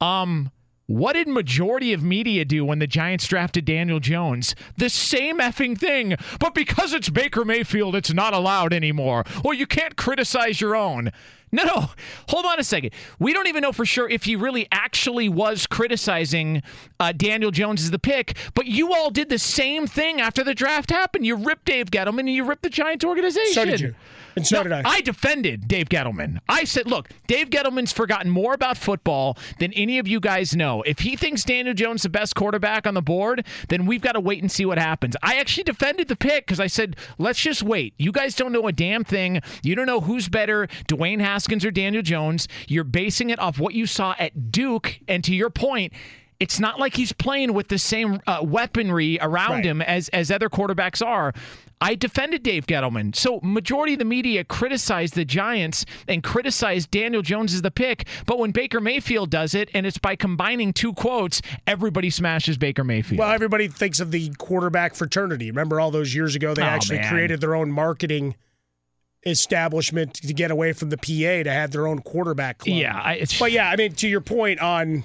Um, 0.00 0.50
what 0.86 1.12
did 1.12 1.28
majority 1.28 1.92
of 1.92 2.02
media 2.02 2.46
do 2.46 2.64
when 2.64 2.78
the 2.78 2.86
Giants 2.86 3.26
drafted 3.26 3.66
Daniel 3.66 4.00
Jones? 4.00 4.54
The 4.78 4.88
same 4.88 5.38
effing 5.38 5.76
thing, 5.76 6.16
but 6.40 6.54
because 6.54 6.94
it's 6.94 7.10
Baker 7.10 7.44
Mayfield, 7.44 7.94
it's 7.94 8.12
not 8.12 8.32
allowed 8.32 8.72
anymore. 8.72 9.24
Or 9.44 9.52
you 9.52 9.66
can't 9.66 9.96
criticize 9.96 10.62
your 10.62 10.74
own. 10.74 11.12
No, 11.52 11.64
no. 11.64 11.90
Hold 12.28 12.46
on 12.46 12.58
a 12.58 12.64
second. 12.64 12.92
We 13.18 13.32
don't 13.32 13.48
even 13.48 13.62
know 13.62 13.72
for 13.72 13.84
sure 13.84 14.08
if 14.08 14.24
he 14.24 14.36
really 14.36 14.66
actually 14.72 15.28
was 15.28 15.66
criticizing 15.66 16.62
uh, 17.00 17.12
Daniel 17.12 17.50
Jones 17.50 17.82
as 17.82 17.90
the 17.90 17.98
pick, 17.98 18.36
but 18.54 18.66
you 18.66 18.94
all 18.94 19.10
did 19.10 19.28
the 19.28 19.38
same 19.38 19.86
thing 19.86 20.20
after 20.20 20.42
the 20.42 20.54
draft 20.54 20.90
happened. 20.90 21.26
You 21.26 21.36
ripped 21.36 21.66
Dave 21.66 21.90
Gettleman 21.90 22.20
and 22.20 22.34
you 22.34 22.44
ripped 22.44 22.62
the 22.62 22.70
Giants 22.70 23.04
organization. 23.04 23.52
So 23.52 23.64
did 23.64 23.80
you. 23.80 23.94
And 24.38 24.46
so 24.46 24.62
did 24.62 24.72
I. 24.72 24.82
I 24.84 25.00
defended 25.02 25.68
Dave 25.68 25.88
Gettleman. 25.88 26.38
I 26.48 26.64
said, 26.64 26.86
look, 26.86 27.08
Dave 27.26 27.50
Gettleman's 27.50 27.92
forgotten 27.92 28.30
more 28.30 28.54
about 28.54 28.76
football 28.76 29.36
than 29.58 29.72
any 29.74 29.98
of 29.98 30.08
you 30.08 30.20
guys 30.20 30.56
know. 30.56 30.82
If 30.82 31.00
he 31.00 31.16
thinks 31.16 31.44
Daniel 31.44 31.74
Jones 31.74 32.02
the 32.02 32.08
best 32.08 32.34
quarterback 32.34 32.86
on 32.86 32.94
the 32.94 33.02
board, 33.02 33.44
then 33.68 33.86
we've 33.86 34.00
got 34.00 34.12
to 34.12 34.20
wait 34.20 34.40
and 34.42 34.50
see 34.50 34.64
what 34.64 34.78
happens. 34.78 35.16
I 35.22 35.36
actually 35.36 35.64
defended 35.64 36.08
the 36.08 36.16
pick 36.16 36.46
because 36.46 36.60
I 36.60 36.66
said, 36.66 36.96
let's 37.18 37.38
just 37.38 37.62
wait. 37.62 37.94
You 37.98 38.12
guys 38.12 38.34
don't 38.34 38.52
know 38.52 38.66
a 38.66 38.72
damn 38.72 39.04
thing. 39.04 39.40
You 39.62 39.74
don't 39.74 39.86
know 39.86 40.00
who's 40.00 40.28
better, 40.28 40.66
Dwayne 40.88 41.20
Haskins 41.20 41.64
or 41.64 41.70
Daniel 41.70 42.02
Jones. 42.02 42.48
You're 42.66 42.84
basing 42.84 43.30
it 43.30 43.38
off 43.38 43.58
what 43.58 43.74
you 43.74 43.86
saw 43.86 44.14
at 44.18 44.50
Duke. 44.52 45.00
And 45.08 45.22
to 45.24 45.34
your 45.34 45.50
point, 45.50 45.92
it's 46.40 46.60
not 46.60 46.78
like 46.78 46.94
he's 46.94 47.12
playing 47.12 47.52
with 47.52 47.66
the 47.68 47.78
same 47.78 48.20
uh, 48.26 48.38
weaponry 48.42 49.18
around 49.20 49.50
Right. 49.50 49.64
him 49.66 49.82
as 49.82 50.08
as 50.10 50.30
other 50.30 50.48
quarterbacks 50.48 51.04
are. 51.04 51.32
I 51.80 51.94
defended 51.94 52.42
Dave 52.42 52.66
Gettleman. 52.66 53.14
So 53.14 53.38
majority 53.42 53.92
of 53.92 53.98
the 54.00 54.04
media 54.04 54.42
criticized 54.44 55.14
the 55.14 55.24
Giants 55.24 55.84
and 56.08 56.22
criticized 56.22 56.90
Daniel 56.90 57.22
Jones 57.22 57.54
as 57.54 57.62
the 57.62 57.70
pick, 57.70 58.06
but 58.26 58.38
when 58.38 58.50
Baker 58.50 58.80
Mayfield 58.80 59.30
does 59.30 59.54
it 59.54 59.70
and 59.74 59.86
it's 59.86 59.98
by 59.98 60.16
combining 60.16 60.72
two 60.72 60.92
quotes, 60.92 61.40
everybody 61.66 62.10
smashes 62.10 62.58
Baker 62.58 62.82
Mayfield. 62.84 63.20
Well, 63.20 63.30
everybody 63.30 63.68
thinks 63.68 64.00
of 64.00 64.10
the 64.10 64.30
quarterback 64.38 64.94
fraternity. 64.96 65.50
Remember 65.50 65.80
all 65.80 65.90
those 65.90 66.14
years 66.14 66.34
ago, 66.34 66.52
they 66.54 66.62
Oh, 66.62 66.66
actually 66.66 66.98
man. 66.98 67.10
created 67.12 67.40
their 67.40 67.54
own 67.54 67.70
marketing 67.70 68.34
establishment 69.26 70.14
to 70.14 70.32
get 70.32 70.50
away 70.50 70.72
from 70.72 70.90
the 70.90 70.96
PA 70.96 71.42
to 71.42 71.50
have 71.52 71.70
their 71.70 71.86
own 71.86 72.00
quarterback 72.00 72.58
club. 72.58 72.76
Yeah, 72.76 72.96
I- 72.96 73.14
it's- 73.14 73.38
but 73.38 73.52
yeah, 73.52 73.68
I 73.68 73.76
mean, 73.76 73.92
to 73.94 74.08
your 74.08 74.20
point 74.20 74.60
on 74.60 75.04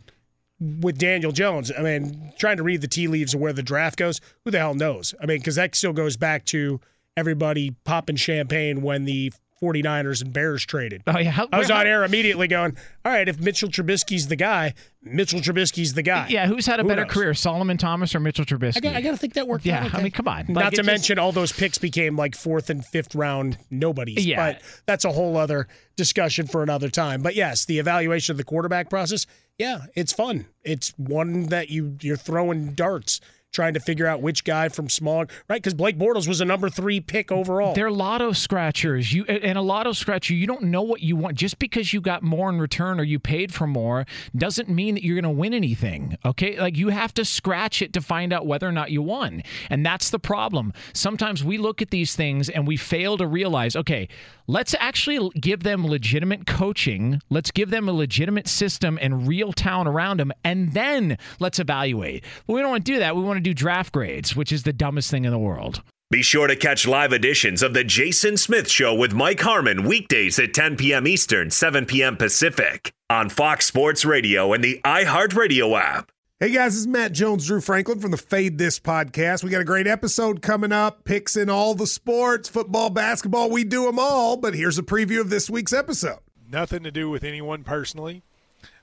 with 0.79 0.97
Daniel 0.97 1.31
Jones, 1.31 1.71
I 1.77 1.81
mean, 1.81 2.33
trying 2.37 2.57
to 2.57 2.63
read 2.63 2.81
the 2.81 2.87
tea 2.87 3.07
leaves 3.07 3.33
of 3.33 3.41
where 3.41 3.53
the 3.53 3.63
draft 3.63 3.97
goes, 3.97 4.21
who 4.43 4.51
the 4.51 4.59
hell 4.59 4.73
knows? 4.73 5.13
I 5.21 5.25
mean, 5.25 5.39
because 5.39 5.55
that 5.55 5.75
still 5.75 5.93
goes 5.93 6.17
back 6.17 6.45
to 6.45 6.79
everybody 7.17 7.71
popping 7.83 8.15
champagne 8.15 8.81
when 8.81 9.05
the 9.05 9.33
49ers 9.63 10.21
and 10.21 10.33
Bears 10.33 10.65
traded. 10.65 11.03
Oh, 11.07 11.17
yeah. 11.17 11.31
How- 11.31 11.47
I 11.51 11.59
was 11.59 11.69
how- 11.69 11.79
on 11.79 11.87
air 11.87 12.03
immediately 12.03 12.47
going, 12.47 12.75
all 13.05 13.11
right, 13.11 13.27
if 13.29 13.39
Mitchell 13.39 13.69
Trubisky's 13.69 14.27
the 14.27 14.35
guy, 14.35 14.73
Mitchell 15.01 15.39
Trubisky's 15.39 15.93
the 15.93 16.01
guy. 16.01 16.27
yeah, 16.29 16.47
who's 16.47 16.65
had 16.65 16.79
a 16.79 16.83
Who 16.83 16.89
better 16.89 17.03
knows? 17.03 17.11
career, 17.11 17.33
Solomon 17.33 17.77
Thomas 17.77 18.13
or 18.13 18.19
Mitchell 18.19 18.45
Trubisky? 18.45 18.77
I 18.77 18.79
got, 18.81 18.95
I 18.95 19.01
got 19.01 19.11
to 19.11 19.17
think 19.17 19.33
that 19.33 19.47
worked 19.47 19.65
Yeah, 19.65 19.77
out. 19.79 19.83
I 19.83 19.87
okay. 19.87 20.03
mean, 20.03 20.11
come 20.11 20.27
on. 20.27 20.39
Like, 20.39 20.49
Not 20.49 20.69
to 20.71 20.75
just- 20.77 20.85
mention 20.87 21.19
all 21.19 21.31
those 21.31 21.51
picks 21.51 21.77
became 21.77 22.15
like 22.17 22.35
fourth 22.35 22.69
and 22.69 22.85
fifth 22.85 23.15
round 23.15 23.57
nobodies. 23.71 24.25
Yeah. 24.25 24.53
But 24.53 24.61
that's 24.85 25.05
a 25.05 25.11
whole 25.11 25.37
other 25.37 25.67
discussion 25.95 26.47
for 26.47 26.63
another 26.63 26.89
time. 26.89 27.21
But 27.21 27.35
yes, 27.35 27.65
the 27.65 27.79
evaluation 27.79 28.33
of 28.33 28.37
the 28.37 28.43
quarterback 28.43 28.89
process, 28.89 29.25
yeah, 29.57 29.85
it's 29.95 30.11
fun. 30.11 30.45
It's 30.63 30.89
one 30.97 31.43
that 31.47 31.69
you 31.69 31.97
you're 32.01 32.17
throwing 32.17 32.73
darts 32.73 33.21
trying 33.53 33.75
to 33.75 33.79
figure 33.79 34.07
out 34.07 34.21
which 34.21 34.43
guy 34.43 34.67
from 34.67 34.89
Smog, 34.89 35.31
right 35.47 35.61
because 35.61 35.73
Blake 35.73 35.97
Bortles 35.97 36.27
was 36.27 36.41
a 36.41 36.45
number 36.45 36.69
three 36.69 36.99
pick 36.99 37.31
overall. 37.31 37.73
They're 37.73 37.91
lotto 37.91 38.33
scratchers. 38.33 39.13
You 39.13 39.23
and 39.25 39.57
a 39.57 39.61
lotto 39.61 39.93
scratcher, 39.93 40.33
you 40.33 40.47
don't 40.47 40.63
know 40.63 40.81
what 40.81 41.01
you 41.01 41.15
want. 41.15 41.37
Just 41.37 41.59
because 41.59 41.93
you 41.93 42.01
got 42.01 42.23
more 42.23 42.49
in 42.49 42.59
return 42.59 42.99
or 42.99 43.03
you 43.03 43.19
paid 43.19 43.53
for 43.53 43.67
more 43.67 44.05
doesn't 44.35 44.67
mean 44.67 44.95
that 44.95 45.03
you're 45.03 45.19
going 45.19 45.23
to 45.23 45.39
win 45.39 45.53
anything. 45.53 46.17
Okay, 46.25 46.59
like 46.59 46.75
you 46.75 46.89
have 46.89 47.13
to 47.13 47.23
scratch 47.23 47.81
it 47.81 47.93
to 47.93 48.01
find 48.01 48.33
out 48.33 48.45
whether 48.45 48.67
or 48.67 48.71
not 48.71 48.91
you 48.91 49.01
won, 49.01 49.43
and 49.69 49.85
that's 49.85 50.09
the 50.09 50.19
problem. 50.19 50.73
Sometimes 50.93 51.43
we 51.43 51.57
look 51.57 51.81
at 51.81 51.91
these 51.91 52.15
things 52.15 52.49
and 52.49 52.67
we 52.67 52.75
fail 52.75 53.17
to 53.17 53.27
realize. 53.27 53.75
Okay, 53.75 54.09
let's 54.47 54.75
actually 54.79 55.29
give 55.39 55.63
them 55.63 55.85
legitimate 55.85 56.47
coaching. 56.47 57.21
Let's 57.29 57.51
give 57.51 57.69
them 57.69 57.87
a 57.87 57.93
legitimate 57.93 58.47
system 58.47 58.97
and 59.01 59.27
real 59.27 59.53
talent 59.53 59.87
around 59.87 60.19
them, 60.19 60.31
and 60.43 60.73
then 60.73 61.17
let's 61.39 61.59
evaluate. 61.59 62.23
But 62.47 62.53
we 62.53 62.61
don't 62.61 62.71
want 62.71 62.85
to 62.85 62.91
do 62.91 62.99
that. 62.99 63.15
We 63.15 63.21
want 63.21 63.37
to 63.37 63.42
do 63.43 63.53
draft 63.53 63.93
grades, 63.93 64.35
which 64.35 64.51
is 64.51 64.63
the 64.63 64.73
dumbest 64.73 65.11
thing 65.11 65.25
in 65.25 65.31
the 65.31 65.39
world. 65.39 65.81
Be 66.09 66.21
sure 66.21 66.47
to 66.47 66.55
catch 66.55 66.87
live 66.87 67.11
editions 67.11 67.63
of 67.63 67.73
The 67.73 67.83
Jason 67.83 68.37
Smith 68.37 68.69
Show 68.69 68.93
with 68.93 69.13
Mike 69.13 69.39
Harmon 69.41 69.83
weekdays 69.83 70.37
at 70.37 70.53
10 70.53 70.77
p.m. 70.77 71.07
Eastern, 71.07 71.49
7 71.49 71.85
p.m. 71.85 72.17
Pacific 72.17 72.93
on 73.09 73.29
Fox 73.29 73.65
Sports 73.65 74.05
Radio 74.05 74.53
and 74.53 74.63
the 74.63 74.79
iHeartRadio 74.85 75.79
app. 75.79 76.11
Hey 76.39 76.51
guys, 76.51 76.73
this 76.73 76.81
is 76.81 76.87
Matt 76.87 77.13
Jones, 77.13 77.47
Drew 77.47 77.61
Franklin 77.61 77.99
from 77.99 78.11
the 78.11 78.17
Fade 78.17 78.57
This 78.57 78.79
podcast. 78.79 79.43
We 79.43 79.49
got 79.49 79.61
a 79.61 79.65
great 79.65 79.87
episode 79.87 80.41
coming 80.41 80.71
up, 80.73 81.03
picks 81.05 81.37
in 81.37 81.49
all 81.49 81.73
the 81.73 81.87
sports, 81.87 82.49
football, 82.49 82.89
basketball, 82.89 83.49
we 83.49 83.63
do 83.63 83.85
them 83.85 83.97
all. 83.97 84.35
But 84.37 84.53
here's 84.53 84.77
a 84.77 84.83
preview 84.83 85.21
of 85.21 85.29
this 85.29 85.49
week's 85.49 85.73
episode. 85.73 86.19
nothing 86.51 86.83
to 86.83 86.91
do 86.91 87.09
with 87.09 87.23
anyone 87.23 87.63
personally, 87.63 88.21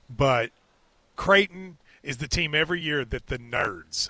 but 0.09 0.49
Creighton 1.15 1.77
is 2.03 2.17
the 2.17 2.27
team 2.27 2.55
every 2.55 2.81
year 2.81 3.05
that 3.05 3.27
the 3.27 3.37
nerds, 3.37 4.09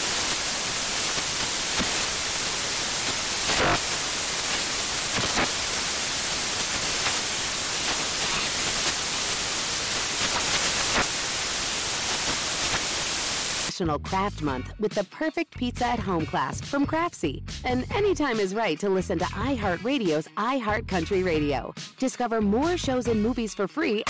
National 13.81 13.97
Craft 13.97 14.43
Month 14.43 14.73
with 14.79 14.91
the 14.91 15.03
perfect 15.05 15.57
pizza 15.57 15.87
at 15.87 15.97
home 15.97 16.23
class 16.27 16.61
from 16.61 16.85
Craftsy. 16.85 17.41
And 17.65 17.91
anytime 17.91 18.39
is 18.39 18.53
right 18.53 18.79
to 18.79 18.89
listen 18.89 19.17
to 19.17 19.25
iHeartRadio's 19.25 20.27
iHeart 20.37 20.87
Country 20.87 21.23
Radio. 21.23 21.73
Discover 21.97 22.41
more 22.41 22.77
shows 22.77 23.07
and 23.07 23.23
movies 23.23 23.55
for 23.55 23.67
free. 23.67 24.03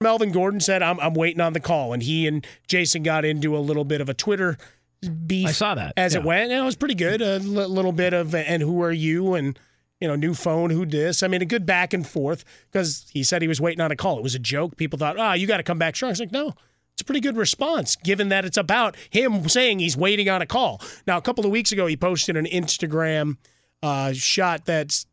Melvin 0.00 0.30
Gordon 0.30 0.60
said, 0.60 0.80
I'm, 0.80 1.00
I'm 1.00 1.14
waiting 1.14 1.40
on 1.40 1.54
the 1.54 1.60
call. 1.60 1.92
And 1.92 2.04
he 2.04 2.28
and 2.28 2.46
Jason 2.68 3.02
got 3.02 3.24
into 3.24 3.56
a 3.56 3.58
little 3.58 3.84
bit 3.84 4.00
of 4.00 4.08
a 4.08 4.14
Twitter 4.14 4.58
beef. 5.26 5.48
I 5.48 5.52
saw 5.52 5.74
that. 5.74 5.94
As 5.96 6.14
yeah. 6.14 6.20
it 6.20 6.24
went. 6.24 6.52
And 6.52 6.60
it 6.60 6.64
was 6.64 6.76
pretty 6.76 6.94
good. 6.94 7.20
A 7.20 7.34
l- 7.34 7.40
little 7.40 7.90
bit 7.92 8.12
of, 8.12 8.32
and 8.32 8.62
who 8.62 8.80
are 8.82 8.92
you? 8.92 9.34
And, 9.34 9.58
you 10.00 10.08
know, 10.08 10.16
new 10.16 10.34
phone, 10.34 10.70
who 10.70 10.86
dis? 10.86 11.22
I 11.22 11.28
mean, 11.28 11.42
a 11.42 11.46
good 11.46 11.66
back 11.66 11.92
and 11.92 12.06
forth 12.06 12.44
because 12.70 13.06
he 13.12 13.22
said 13.22 13.42
he 13.42 13.48
was 13.48 13.60
waiting 13.60 13.80
on 13.80 13.92
a 13.92 13.96
call. 13.96 14.18
It 14.18 14.22
was 14.22 14.34
a 14.34 14.40
joke. 14.40 14.76
People 14.76 14.98
thought, 14.98 15.18
oh, 15.18 15.32
you 15.32 15.46
got 15.46 15.58
to 15.58 15.62
come 15.62 15.78
back 15.78 15.94
strong. 15.94 16.10
It's 16.10 16.20
like, 16.20 16.32
no, 16.32 16.54
it's 16.94 17.02
a 17.02 17.04
pretty 17.04 17.20
good 17.20 17.36
response 17.36 17.96
given 17.96 18.30
that 18.30 18.44
it's 18.44 18.56
about 18.56 18.96
him 19.10 19.48
saying 19.48 19.78
he's 19.78 19.96
waiting 19.96 20.28
on 20.28 20.42
a 20.42 20.46
call. 20.46 20.80
Now, 21.06 21.18
a 21.18 21.22
couple 21.22 21.44
of 21.44 21.50
weeks 21.50 21.72
ago, 21.72 21.86
he 21.86 21.96
posted 21.96 22.36
an 22.36 22.46
Instagram 22.46 23.36
uh, 23.82 24.12
shot 24.12 24.64
that's 24.64 25.06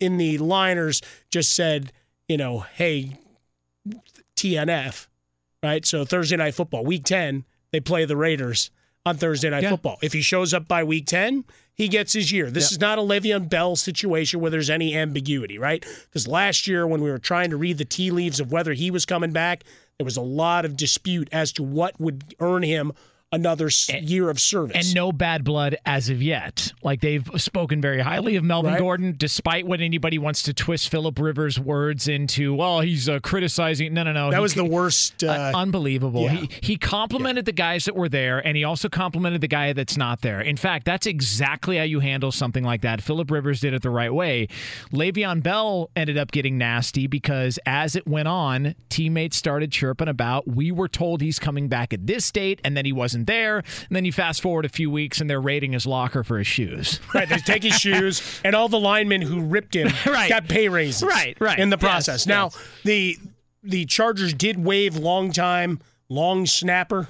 in 0.00 0.16
the 0.16 0.38
liners 0.38 1.00
just 1.30 1.54
said, 1.54 1.92
you 2.28 2.36
know, 2.36 2.60
hey, 2.60 3.18
TNF, 4.36 5.06
right? 5.62 5.84
So 5.84 6.04
Thursday 6.04 6.36
night 6.36 6.54
football, 6.54 6.84
week 6.84 7.04
10, 7.04 7.44
they 7.72 7.80
play 7.80 8.04
the 8.04 8.16
Raiders 8.16 8.70
on 9.06 9.16
Thursday 9.18 9.50
night 9.50 9.62
Yeah. 9.62 9.70
football. 9.70 9.98
If 10.02 10.12
he 10.14 10.22
shows 10.22 10.54
up 10.54 10.66
by 10.66 10.82
week 10.82 11.06
10, 11.06 11.44
he 11.74 11.88
gets 11.88 12.14
his 12.14 12.32
year. 12.32 12.50
This 12.50 12.72
is 12.72 12.80
not 12.80 12.98
a 12.98 13.02
Le'Veon 13.02 13.48
Bell 13.50 13.76
situation 13.76 14.40
where 14.40 14.50
there's 14.50 14.70
any 14.70 14.96
ambiguity, 14.96 15.58
right? 15.58 15.84
Because 16.08 16.26
last 16.26 16.66
year, 16.66 16.86
when 16.86 17.02
we 17.02 17.10
were 17.10 17.18
trying 17.18 17.50
to 17.50 17.56
read 17.56 17.76
the 17.78 17.84
tea 17.84 18.10
leaves 18.10 18.40
of 18.40 18.50
whether 18.50 18.72
he 18.72 18.90
was 18.90 19.04
coming 19.04 19.30
back, 19.32 19.64
there 19.98 20.04
was 20.06 20.16
a 20.16 20.22
lot 20.22 20.64
of 20.64 20.76
dispute 20.76 21.28
as 21.32 21.52
to 21.52 21.62
what 21.62 22.00
would 22.00 22.34
earn 22.40 22.62
him 22.62 22.92
another 23.34 23.66
s- 23.66 23.88
year 23.92 24.30
of 24.30 24.40
service. 24.40 24.76
And 24.86 24.94
no 24.94 25.12
bad 25.12 25.44
blood 25.44 25.76
as 25.84 26.08
of 26.10 26.22
yet. 26.22 26.72
Like 26.82 27.00
they've 27.00 27.28
spoken 27.36 27.80
very 27.80 28.00
highly 28.00 28.36
of 28.36 28.44
Melvin 28.44 28.72
Right. 28.72 28.80
Gordon, 28.80 29.14
despite 29.16 29.66
what 29.66 29.80
anybody 29.80 30.18
wants 30.18 30.42
to 30.44 30.54
twist 30.54 30.88
Philip 30.88 31.18
Rivers' 31.18 31.58
words 31.58 32.08
into. 32.08 32.54
Well, 32.54 32.80
he's 32.80 33.08
uh, 33.08 33.18
criticizing. 33.20 33.92
No, 33.94 34.02
no, 34.02 34.12
no. 34.12 34.30
that 34.30 34.36
He 34.36 34.42
was 34.42 34.54
the 34.54 34.64
worst. 34.64 35.22
Uh, 35.24 35.52
Unbelievable. 35.54 36.22
yeah. 36.22 36.30
He 36.32 36.48
he 36.62 36.76
complimented 36.76 37.44
the 37.44 37.52
guys 37.52 37.84
that 37.84 37.94
were 37.96 38.08
there, 38.08 38.38
and 38.38 38.56
he 38.56 38.64
also 38.64 38.88
complimented 38.88 39.40
the 39.40 39.48
guy 39.48 39.72
that's 39.72 39.96
not 39.96 40.20
there. 40.22 40.40
In 40.40 40.56
fact, 40.56 40.84
that's 40.84 41.06
exactly 41.06 41.76
how 41.76 41.82
you 41.84 42.00
handle 42.00 42.32
something 42.32 42.64
like 42.64 42.82
that. 42.82 43.00
Philip 43.02 43.30
Rivers 43.30 43.60
did 43.60 43.74
it 43.74 43.82
the 43.82 43.90
right 43.90 44.12
way. 44.12 44.48
Le'Veon 44.92 45.42
Bell 45.42 45.90
ended 45.96 46.16
up 46.18 46.30
getting 46.30 46.58
nasty 46.58 47.06
because 47.06 47.58
as 47.66 47.96
it 47.96 48.06
went 48.06 48.28
on, 48.28 48.74
teammates 48.88 49.36
started 49.36 49.72
chirping 49.72 50.08
about 50.08 50.46
we 50.46 50.70
were 50.70 50.88
told 50.88 51.20
he's 51.20 51.38
coming 51.38 51.68
back 51.68 51.92
at 51.92 52.06
this 52.06 52.30
date, 52.30 52.60
and 52.64 52.76
then 52.76 52.84
he 52.84 52.92
wasn't 52.92 53.23
there. 53.26 53.58
And 53.58 53.66
then 53.90 54.04
you 54.04 54.12
fast 54.12 54.40
forward 54.42 54.64
a 54.64 54.68
few 54.68 54.90
weeks, 54.90 55.20
and 55.20 55.28
they're 55.28 55.40
raiding 55.40 55.72
his 55.72 55.86
locker 55.86 56.22
for 56.24 56.38
his 56.38 56.46
shoes. 56.46 57.00
Right, 57.14 57.28
they 57.28 57.38
take 57.38 57.62
his 57.62 57.74
shoes, 57.74 58.40
and 58.44 58.54
all 58.56 58.68
the 58.68 58.80
linemen 58.80 59.22
who 59.22 59.40
ripped 59.40 59.76
him 59.76 59.88
Right. 60.06 60.28
got 60.28 60.48
pay 60.48 60.68
raises. 60.68 61.02
Right, 61.02 61.36
right. 61.40 61.58
In 61.58 61.70
the 61.70 61.76
Yes, 61.80 61.90
process. 61.90 62.26
now, 62.26 62.44
yes. 62.46 62.58
the 62.84 63.18
the 63.62 63.84
Chargers 63.86 64.34
did 64.34 64.62
waive 64.62 64.96
long 64.96 65.32
time 65.32 65.80
long 66.08 66.44
snapper. 66.46 67.08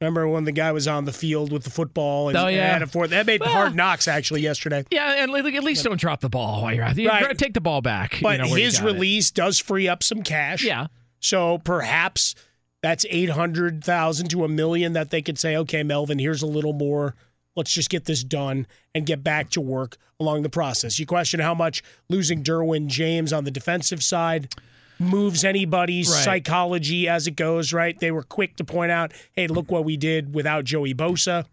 Remember 0.00 0.26
when 0.26 0.44
the 0.44 0.52
guy 0.52 0.72
was 0.72 0.88
on 0.88 1.04
the 1.04 1.12
field 1.12 1.52
with 1.52 1.64
the 1.64 1.68
football 1.70 2.30
and 2.30 2.38
Oh, 2.38 2.46
yeah. 2.46 2.74
and 2.76 2.90
forth? 2.90 3.10
That 3.10 3.26
made 3.26 3.42
hard 3.42 3.74
knocks 3.76 4.08
actually 4.08 4.40
yesterday. 4.40 4.82
Yeah, 4.90 5.22
and 5.22 5.30
at 5.34 5.62
least 5.64 5.84
don't 5.84 6.00
drop 6.00 6.20
the 6.22 6.30
ball 6.30 6.62
while 6.62 6.72
you're 6.74 6.84
out 6.84 6.96
there. 6.96 7.06
Right. 7.06 7.36
Take 7.36 7.52
the 7.52 7.60
ball 7.60 7.82
back. 7.82 8.14
you 8.14 8.22
But 8.22 8.40
know, 8.40 8.54
his 8.54 8.78
got 8.78 8.88
it. 8.88 8.92
release 8.94 9.30
does 9.30 9.58
free 9.58 9.88
up 9.88 10.02
some 10.02 10.22
cash. 10.22 10.64
Yeah. 10.64 10.86
So 11.18 11.58
perhaps 11.58 12.34
that's 12.82 13.04
eight 13.10 13.30
hundred 13.30 13.84
thousand 13.84 14.28
to 14.30 14.44
a 14.44 14.48
million 14.48 14.92
that 14.94 15.10
they 15.10 15.22
could 15.22 15.38
say, 15.38 15.56
okay, 15.56 15.82
Melvin, 15.82 16.18
here's 16.18 16.42
a 16.42 16.46
little 16.46 16.72
more 16.72 17.14
let's 17.56 17.72
just 17.72 17.90
get 17.90 18.04
this 18.04 18.22
done 18.22 18.64
and 18.94 19.04
get 19.04 19.24
back 19.24 19.50
to 19.50 19.60
work 19.60 19.96
along 20.20 20.42
the 20.42 20.48
process. 20.48 20.98
You 21.00 21.04
question 21.04 21.40
how 21.40 21.52
much 21.52 21.82
losing 22.08 22.44
Derwin 22.44 22.86
James 22.86 23.32
on 23.32 23.42
the 23.44 23.50
defensive 23.50 24.04
side 24.04 24.54
moves 25.00 25.44
anybody's 25.44 26.08
Right. 26.10 26.24
psychology 26.24 27.08
as 27.08 27.26
it 27.26 27.32
goes, 27.36 27.72
right? 27.72 27.98
They 27.98 28.12
were 28.12 28.22
quick 28.22 28.56
to 28.56 28.64
point 28.64 28.92
out, 28.92 29.12
hey, 29.32 29.48
look 29.48 29.70
what 29.70 29.84
we 29.84 29.96
did 29.96 30.32
without 30.32 30.64
Joey 30.64 30.94
Bosa. 30.94 31.44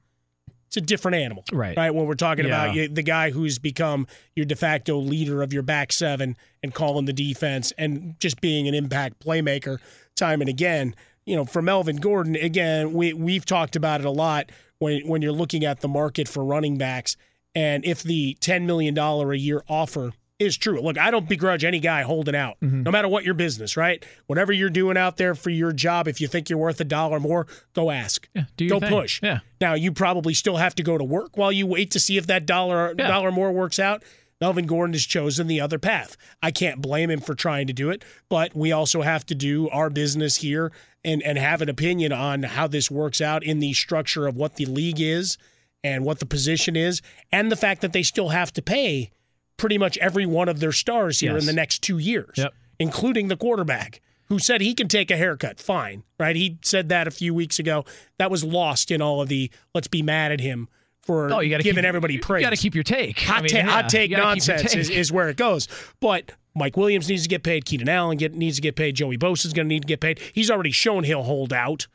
It's 0.67 0.77
a 0.77 0.81
different 0.81 1.15
animal, 1.15 1.45
Right. 1.51 1.75
Right. 1.75 1.93
When 1.93 2.05
we're 2.05 2.13
talking 2.15 2.45
about 2.45 2.75
Yeah. 2.75 2.83
you, 2.83 2.87
the 2.89 3.01
guy 3.03 3.31
who's 3.31 3.57
become 3.57 4.05
your 4.35 4.45
de 4.45 4.55
facto 4.55 4.99
leader 4.99 5.41
of 5.41 5.51
your 5.51 5.63
back 5.63 5.91
seven 5.91 6.37
and 6.61 6.73
calling 6.73 7.05
the 7.05 7.13
defense 7.13 7.73
and 7.77 8.15
just 8.19 8.39
being 8.39 8.67
an 8.67 8.75
impact 8.75 9.19
playmaker 9.19 9.79
time 10.15 10.41
and 10.41 10.49
again. 10.49 10.93
You 11.27 11.35
know, 11.35 11.45
for 11.45 11.61
Melvin 11.61 11.97
Gordon, 11.97 12.35
again, 12.35 12.93
we 12.93 13.13
we've 13.13 13.45
talked 13.45 13.75
about 13.75 13.99
it 13.99 14.05
a 14.05 14.11
lot 14.11 14.49
when 14.79 15.05
when 15.07 15.21
you're 15.21 15.31
looking 15.33 15.65
at 15.65 15.81
the 15.81 15.87
market 15.87 16.27
for 16.27 16.43
running 16.43 16.77
backs, 16.77 17.17
and 17.53 17.83
if 17.85 18.01
the 18.01 18.35
ten 18.39 18.65
million 18.65 18.93
dollar 18.93 19.33
a 19.33 19.37
year 19.37 19.61
offer 19.67 20.13
is 20.39 20.55
true. 20.55 20.79
Look, 20.79 20.99
I 20.99 21.09
don't 21.09 21.27
begrudge 21.27 21.63
any 21.65 21.79
guy 21.79 22.03
holding 22.03 22.35
out, 22.35 22.57
Mm-hmm. 22.61 22.83
no 22.83 22.91
matter 22.91 23.07
what 23.07 23.23
your 23.25 23.33
business, 23.33 23.75
right? 23.75 24.05
Whatever 24.27 24.53
you're 24.53 24.69
doing 24.69 24.95
out 24.95 25.17
there 25.17 25.33
for 25.33 25.49
your 25.49 25.71
job, 25.73 26.07
if 26.07 26.21
you 26.21 26.27
think 26.27 26.47
you're 26.49 26.59
worth 26.59 26.79
a 26.79 26.83
dollar 26.83 27.19
more, 27.19 27.47
go 27.73 27.89
ask. 27.89 28.29
do 28.55 28.69
go 28.69 28.79
thing. 28.79 28.89
push. 28.91 29.19
Yeah. 29.23 29.39
Now 29.59 29.73
you 29.73 29.91
probably 29.91 30.35
still 30.35 30.57
have 30.57 30.75
to 30.75 30.83
go 30.83 30.95
to 30.97 31.03
work 31.03 31.35
while 31.37 31.51
you 31.51 31.65
wait 31.65 31.89
to 31.91 31.99
see 31.99 32.17
if 32.17 32.27
that 32.27 32.45
dollar 32.45 32.93
Yeah. 32.97 33.07
dollar 33.07 33.31
more 33.31 33.51
works 33.51 33.79
out. 33.79 34.03
Melvin 34.39 34.67
Gordon 34.67 34.93
has 34.93 35.03
chosen 35.05 35.47
the 35.47 35.59
other 35.61 35.79
path. 35.79 36.15
I 36.43 36.51
can't 36.51 36.81
blame 36.81 37.09
him 37.09 37.19
for 37.21 37.33
trying 37.33 37.67
to 37.67 37.73
do 37.73 37.89
it, 37.89 38.03
but 38.29 38.55
we 38.55 38.71
also 38.71 39.01
have 39.01 39.25
to 39.27 39.35
do 39.35 39.67
our 39.69 39.89
business 39.89 40.37
here 40.37 40.71
and 41.03 41.23
and 41.23 41.37
have 41.37 41.61
an 41.61 41.69
opinion 41.69 42.11
on 42.11 42.43
how 42.43 42.67
this 42.67 42.91
works 42.91 43.21
out 43.21 43.43
in 43.43 43.59
the 43.59 43.73
structure 43.73 44.27
of 44.27 44.35
what 44.35 44.55
the 44.55 44.65
league 44.65 44.99
is 45.01 45.37
and 45.83 46.03
what 46.03 46.19
the 46.19 46.25
position 46.25 46.75
is 46.75 47.01
and 47.31 47.51
the 47.51 47.55
fact 47.55 47.81
that 47.81 47.93
they 47.93 48.03
still 48.03 48.29
have 48.29 48.51
to 48.53 48.61
pay 48.61 49.11
pretty 49.57 49.77
much 49.77 49.97
every 49.99 50.25
one 50.25 50.49
of 50.49 50.59
their 50.59 50.71
stars 50.71 51.19
here 51.19 51.33
Yes. 51.33 51.41
in 51.43 51.47
the 51.47 51.53
next 51.53 51.79
2 51.81 51.97
years, 51.97 52.33
Yep. 52.37 52.53
including 52.79 53.27
the 53.27 53.37
quarterback 53.37 54.01
who 54.25 54.37
said 54.39 54.59
he 54.61 54.73
can 54.73 54.87
take 54.87 55.09
a 55.09 55.17
haircut. 55.17 55.59
Fine, 55.59 56.03
right? 56.19 56.35
He 56.35 56.57
said 56.61 56.89
that 56.89 57.07
a 57.07 57.11
few 57.11 57.33
weeks 57.33 57.57
ago. 57.59 57.85
That 58.17 58.29
was 58.29 58.43
lost 58.43 58.91
in 58.91 59.01
all 59.01 59.21
of 59.21 59.29
the 59.29 59.49
let's 59.73 59.87
be 59.87 60.01
mad 60.01 60.31
at 60.31 60.41
him 60.41 60.67
for 61.07 61.33
Oh, 61.33 61.39
you 61.39 61.49
gotta 61.49 61.63
giving 61.63 61.81
keep- 61.83 61.87
everybody 61.87 62.19
praise. 62.19 62.41
you 62.41 62.45
got 62.45 62.55
to 62.55 62.61
keep 62.61 62.75
your 62.75 62.83
take. 62.83 63.19
hot, 63.21 63.39
I 63.39 63.41
mean, 63.41 63.49
ta- 63.49 63.57
yeah, 63.57 63.63
hot 63.65 63.89
take 63.89 64.11
you 64.11 64.17
gotta 64.17 64.35
keep 64.39 64.47
your 64.47 64.55
nonsense 64.57 64.75
Is, 64.75 64.87
take. 64.89 64.97
is 64.97 65.11
where 65.11 65.29
it 65.29 65.37
goes. 65.37 65.67
But 65.99 66.33
Mike 66.55 66.77
Williams 66.77 67.07
needs 67.09 67.23
to 67.23 67.29
get 67.29 67.41
paid. 67.43 67.65
Keenan 67.65 67.89
Allen 67.89 68.17
get, 68.17 68.33
needs 68.35 68.57
to 68.57 68.61
get 68.61 68.75
paid. 68.75 68.95
Joey 68.95 69.17
Bosa's 69.17 69.53
going 69.53 69.65
to 69.67 69.69
need 69.73 69.81
to 69.83 69.87
get 69.87 69.99
paid. 70.01 70.19
He's 70.33 70.51
already 70.51 70.71
shown 70.71 71.03
he'll 71.03 71.23
hold 71.23 71.53
out. 71.53 71.87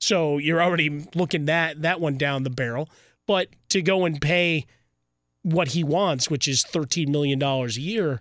So 0.00 0.38
you're 0.38 0.62
already 0.62 1.06
looking 1.14 1.44
that 1.46 1.82
that 1.82 2.00
one 2.00 2.16
down 2.18 2.42
the 2.42 2.50
barrel. 2.50 2.88
But 3.26 3.48
to 3.68 3.82
go 3.82 4.04
and 4.04 4.20
pay 4.20 4.66
what 5.42 5.68
he 5.68 5.84
wants, 5.84 6.28
which 6.28 6.48
is 6.48 6.64
$13 6.64 7.08
million 7.08 7.40
a 7.42 7.66
year, 7.68 8.20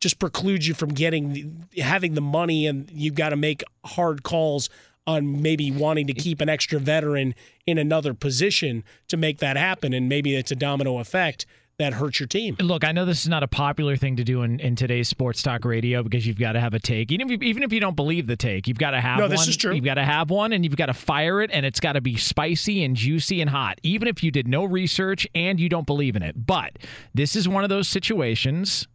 just 0.00 0.18
precludes 0.18 0.66
you 0.68 0.74
from 0.74 0.90
getting 0.90 1.66
having 1.76 2.14
the 2.14 2.20
money 2.20 2.66
and 2.66 2.90
you've 2.92 3.14
got 3.14 3.28
to 3.30 3.36
make 3.36 3.62
hard 3.84 4.22
calls 4.22 4.68
on 5.08 5.40
maybe 5.40 5.70
wanting 5.72 6.06
to 6.06 6.12
keep 6.12 6.40
an 6.42 6.50
extra 6.50 6.78
veteran 6.78 7.34
in 7.66 7.78
another 7.78 8.12
position 8.12 8.84
to 9.08 9.16
make 9.16 9.38
that 9.38 9.56
happen 9.56 9.94
and 9.94 10.06
maybe 10.06 10.36
it's 10.36 10.50
a 10.50 10.54
domino 10.56 10.98
effect 10.98 11.46
that 11.78 11.94
hurts 11.94 12.18
your 12.18 12.26
team. 12.26 12.56
Look, 12.60 12.82
I 12.84 12.90
know 12.90 13.04
this 13.04 13.22
is 13.22 13.28
not 13.28 13.44
a 13.44 13.48
popular 13.48 13.96
thing 13.96 14.16
to 14.16 14.24
do 14.24 14.42
in, 14.42 14.58
in 14.58 14.74
today's 14.74 15.08
sports 15.08 15.42
talk 15.42 15.64
radio 15.64 16.02
because 16.02 16.26
you've 16.26 16.38
got 16.38 16.52
to 16.52 16.60
have 16.60 16.74
a 16.74 16.80
take. 16.80 17.12
Even 17.12 17.30
if 17.30 17.40
you, 17.40 17.48
even 17.48 17.62
if 17.62 17.72
you 17.72 17.78
don't 17.78 17.94
believe 17.94 18.26
the 18.26 18.36
take, 18.36 18.66
you've 18.66 18.78
got 18.78 18.90
to 18.90 19.00
have 19.00 19.18
No, 19.18 19.24
one. 19.24 19.30
this 19.30 19.46
is 19.46 19.56
true. 19.56 19.72
You've 19.72 19.84
got 19.84 19.94
to 19.94 20.04
have 20.04 20.28
one 20.28 20.52
and 20.52 20.64
you've 20.64 20.76
got 20.76 20.86
to 20.86 20.94
fire 20.94 21.40
it 21.40 21.50
and 21.52 21.64
it's 21.64 21.78
got 21.80 21.92
to 21.92 22.00
be 22.00 22.16
spicy 22.16 22.82
and 22.84 22.96
juicy 22.96 23.40
and 23.40 23.48
hot, 23.48 23.78
even 23.84 24.08
if 24.08 24.22
you 24.24 24.30
did 24.32 24.48
no 24.48 24.64
research 24.64 25.26
and 25.36 25.58
you 25.60 25.68
don't 25.68 25.86
believe 25.86 26.16
in 26.16 26.22
it. 26.22 26.46
But 26.46 26.78
this 27.14 27.36
is 27.36 27.48
one 27.48 27.62
of 27.62 27.70
those 27.70 27.88
situations 27.88 28.88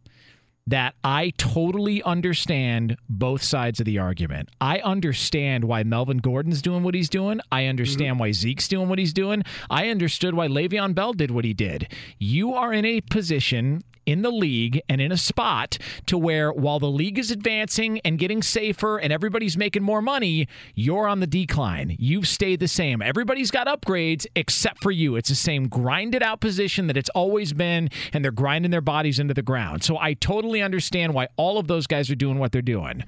that 0.66 0.94
I 1.04 1.32
totally 1.36 2.02
understand 2.02 2.96
both 3.08 3.42
sides 3.42 3.80
of 3.80 3.86
the 3.86 3.98
argument. 3.98 4.48
I 4.60 4.78
understand 4.78 5.64
why 5.64 5.82
Melvin 5.82 6.18
Gordon's 6.18 6.62
doing 6.62 6.82
what 6.82 6.94
he's 6.94 7.10
doing. 7.10 7.40
I 7.52 7.62
mm-hmm. 7.62 7.70
understand 7.70 8.18
why 8.18 8.32
Zeke's 8.32 8.68
doing 8.68 8.88
what 8.88 8.98
he's 8.98 9.12
doing. 9.12 9.42
I 9.68 9.88
understood 9.88 10.34
why 10.34 10.48
Le'Veon 10.48 10.94
Bell 10.94 11.12
did 11.12 11.30
what 11.30 11.44
he 11.44 11.52
did. 11.52 11.92
You 12.18 12.54
are 12.54 12.72
in 12.72 12.84
a 12.84 13.02
position 13.02 13.84
in 14.06 14.22
the 14.22 14.30
league 14.30 14.80
and 14.88 15.00
in 15.00 15.12
a 15.12 15.16
spot 15.16 15.78
to 16.06 16.18
where 16.18 16.52
while 16.52 16.78
the 16.78 16.90
league 16.90 17.18
is 17.18 17.30
advancing 17.30 18.00
and 18.00 18.18
getting 18.18 18.42
safer 18.42 18.98
and 18.98 19.12
everybody's 19.12 19.56
making 19.56 19.82
more 19.82 20.02
money, 20.02 20.48
you're 20.74 21.06
on 21.06 21.20
the 21.20 21.26
decline. 21.26 21.96
You've 21.98 22.28
stayed 22.28 22.60
the 22.60 22.68
same. 22.68 23.02
Everybody's 23.02 23.50
got 23.50 23.66
upgrades 23.66 24.26
except 24.34 24.82
for 24.82 24.90
you. 24.90 25.16
It's 25.16 25.28
the 25.28 25.34
same 25.34 25.68
grinded 25.68 26.22
out 26.22 26.40
position 26.40 26.86
that 26.86 26.96
it's 26.96 27.10
always 27.10 27.52
been, 27.52 27.90
and 28.12 28.24
they're 28.24 28.32
grinding 28.32 28.70
their 28.70 28.80
bodies 28.80 29.18
into 29.18 29.34
the 29.34 29.42
ground. 29.42 29.84
So 29.84 29.98
I 29.98 30.14
totally 30.14 30.62
understand 30.62 31.14
why 31.14 31.28
all 31.36 31.58
of 31.58 31.66
those 31.66 31.86
guys 31.86 32.10
are 32.10 32.14
doing 32.14 32.38
what 32.38 32.52
they're 32.52 32.62
doing. 32.62 33.04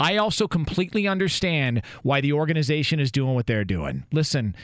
I 0.00 0.16
also 0.16 0.46
completely 0.46 1.08
understand 1.08 1.82
why 2.02 2.20
the 2.20 2.32
organization 2.32 3.00
is 3.00 3.10
doing 3.10 3.34
what 3.34 3.46
they're 3.46 3.64
doing. 3.64 4.04
Listen, 4.12 4.54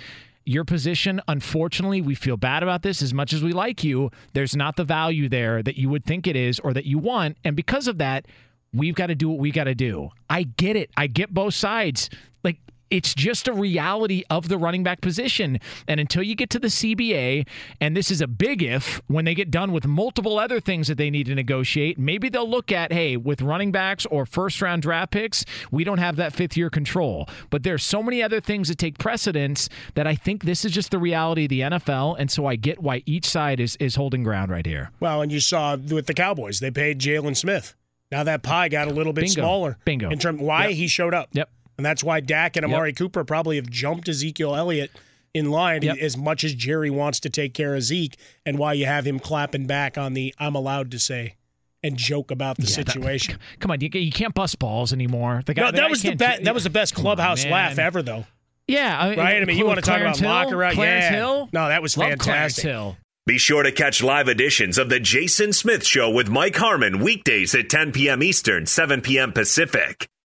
your 0.45 0.65
position, 0.65 1.21
unfortunately, 1.29 2.01
we 2.01 2.15
feel 2.15 2.37
bad 2.37 2.63
about 2.63 2.83
this 2.83 3.03
as 3.03 3.15
much 3.15 3.33
as 3.33 3.43
we 3.43 3.53
like 3.53 3.83
you. 3.83 4.11
There's 4.33 4.55
not 4.55 4.77
the 4.77 4.85
value 4.85 5.29
there 5.29 5.63
that 5.63 5.77
you 5.77 5.89
would 5.89 6.05
think 6.05 6.27
it 6.27 6.37
is 6.37 6.61
or 6.61 6.73
that 6.75 6.85
you 6.85 6.99
want. 6.99 7.37
And 7.45 7.57
because 7.57 7.89
of 7.89 7.99
that, 7.99 8.27
we've 8.73 8.95
got 8.95 9.07
to 9.07 9.15
do 9.15 9.29
what 9.29 9.39
we 9.39 9.51
got 9.51 9.65
to 9.65 9.75
do. 9.75 10.11
I 10.29 10.43
get 10.43 10.77
it. 10.77 10.91
I 10.97 11.07
get 11.07 11.33
both 11.33 11.55
sides. 11.55 12.11
Like, 12.43 12.59
it's 12.95 13.13
just 13.13 13.49
a 13.49 13.53
reality 13.53 14.23
of 14.31 14.47
the 14.47 14.57
running 14.57 14.85
back 14.85 15.01
position. 15.01 15.59
And 15.89 15.99
until 15.99 16.23
you 16.23 16.37
get 16.37 16.49
to 16.51 16.61
the 16.61 16.69
CBA, 16.69 17.45
and 17.81 17.97
this 17.97 18.09
is 18.09 18.21
a 18.21 18.29
big 18.29 18.63
if, 18.63 19.03
when 19.09 19.25
they 19.25 19.35
get 19.35 19.51
done 19.51 19.73
with 19.73 19.85
multiple 19.85 20.39
other 20.39 20.61
things 20.61 20.87
that 20.87 20.97
they 20.97 21.11
need 21.11 21.27
to 21.27 21.35
negotiate, 21.35 21.99
maybe 21.99 22.29
they'll 22.29 22.49
look 22.49 22.71
at, 22.71 22.93
hey, 22.93 23.17
with 23.17 23.43
running 23.43 23.73
backs 23.73 24.07
or 24.07 24.25
first 24.25 24.63
round 24.63 24.83
draft 24.83 25.11
picks, 25.11 25.45
we 25.73 25.83
don't 25.83 25.99
have 25.99 26.15
that 26.15 26.33
fifth 26.33 26.57
year 26.57 26.71
control. 26.71 27.29
But 27.51 27.65
there's 27.65 27.83
so 27.83 28.01
many 28.01 28.23
other 28.23 28.41
things 28.41 28.69
that 28.69 28.79
take 28.79 28.97
precedence 28.99 29.69
that 29.95 30.07
I 30.07 30.15
think 30.15 30.45
this 30.45 30.65
is 30.65 30.71
just 30.71 30.93
the 30.93 30.99
reality 31.01 31.47
of 31.47 31.49
the 31.49 31.61
NFL. 31.63 32.15
And 32.17 32.31
so 32.31 32.47
I 32.47 32.55
get 32.55 32.81
why 32.81 33.03
each 33.07 33.27
side 33.27 33.59
is, 33.59 33.75
is 33.81 33.97
holding 33.97 34.23
ground 34.23 34.53
right 34.53 34.65
here. 34.65 34.93
Well, 35.01 35.21
and 35.21 35.33
you 35.33 35.41
saw 35.41 35.75
with 35.77 36.07
the 36.07 36.15
Cowboys, 36.15 36.61
they 36.61 36.71
paid 36.71 37.01
Jaylon 37.01 37.37
Smith. 37.37 37.75
Now 38.13 38.23
that 38.23 38.45
pie 38.45 38.69
got 38.69 38.87
a 38.87 38.93
little 38.93 39.13
bit 39.13 39.23
Bingo. 39.23 39.41
smaller. 39.43 39.79
Bingo. 39.85 40.11
In 40.11 40.21
terms 40.21 40.41
why 40.41 40.69
Yep. 40.69 40.77
he 40.77 40.87
showed 40.87 41.13
up. 41.15 41.31
Yep. 41.33 41.51
And 41.77 41.85
that's 41.85 42.05
why 42.05 42.21
Dak 42.21 42.57
and 42.57 42.65
Yep. 42.65 42.75
Amari 42.75 42.93
Cooper 42.93 43.25
probably 43.25 43.57
have 43.57 43.69
jumped 43.69 44.09
Ezekiel 44.09 44.55
Elliott 44.55 44.91
in 45.35 45.51
line 45.51 45.83
Yep. 45.83 45.99
as 45.99 46.17
much 46.17 46.45
as 46.45 46.55
Jerry 46.55 46.91
wants 46.91 47.19
to 47.21 47.31
take 47.31 47.55
care 47.55 47.75
of 47.75 47.83
Zeke 47.83 48.17
and 48.47 48.59
why 48.59 48.73
you 48.75 48.87
have 48.87 49.07
him 49.07 49.19
clapping 49.19 49.67
back 49.67 49.99
on 49.99 50.15
the 50.15 50.33
I'm 50.39 50.55
allowed 50.55 50.91
to 50.93 50.99
say 50.99 51.35
and 51.83 51.97
joke 51.97 52.31
about 52.31 52.57
the 52.57 52.63
Yeah, 52.67 52.77
that- 52.85 52.93
situation. 52.93 53.39
Come 53.59 53.71
on, 53.73 53.81
you, 53.81 53.91
you 53.93 54.13
can't 54.13 54.33
bust 54.35 54.59
balls 54.59 54.93
anymore. 54.93 55.43
The 55.45 55.55
guy, 55.55 55.63
no, 55.63 55.71
the 55.73 55.77
that 55.79 55.91
was 55.91 56.03
the 56.03 56.09
can't- 56.09 56.19
best 56.21 56.45
that 56.45 56.55
was 56.55 56.65
the 56.65 56.71
best 56.71 56.95
Come 56.95 57.01
on, 57.07 57.17
clubhouse 57.17 57.45
laugh 57.45 57.79
ever 57.79 58.03
though. 58.03 58.25
Yeah, 58.69 58.99
I, 58.99 59.09
Right? 59.17 59.43
I 59.43 59.45
mean, 59.45 59.59
you 59.59 59.67
want 59.67 59.81
to 59.81 59.85
talk 59.85 60.01
about 60.01 60.17
Hill? 60.19 60.31
locker 60.31 60.63
out? 60.65 60.73
Clarence 60.75 61.05
yeah. 61.05 61.17
Hill? 61.17 61.49
No, 61.53 61.69
that 61.69 61.83
was 61.83 61.99
Love 61.99 62.05
Clarence 62.19 62.25
fantastic. 62.25 62.65
Hill. 62.65 62.97
Be 63.27 63.37
sure 63.39 63.63
to 63.63 63.73
catch 63.73 64.03
live 64.03 64.29
editions 64.29 64.79
of 64.79 64.89
The 64.89 65.01
Jason 65.01 65.53
Smith 65.53 65.85
Show 65.85 66.09
with 66.11 66.29
Mike 66.31 66.57
Harmon 66.57 67.01
weekdays 67.01 67.55
at 67.55 67.69
10 67.69 67.93
p.m. 67.93 68.23
Eastern, 68.23 68.65
7 68.67 69.01
p.m. 69.03 69.33
Pacific. 69.33 70.07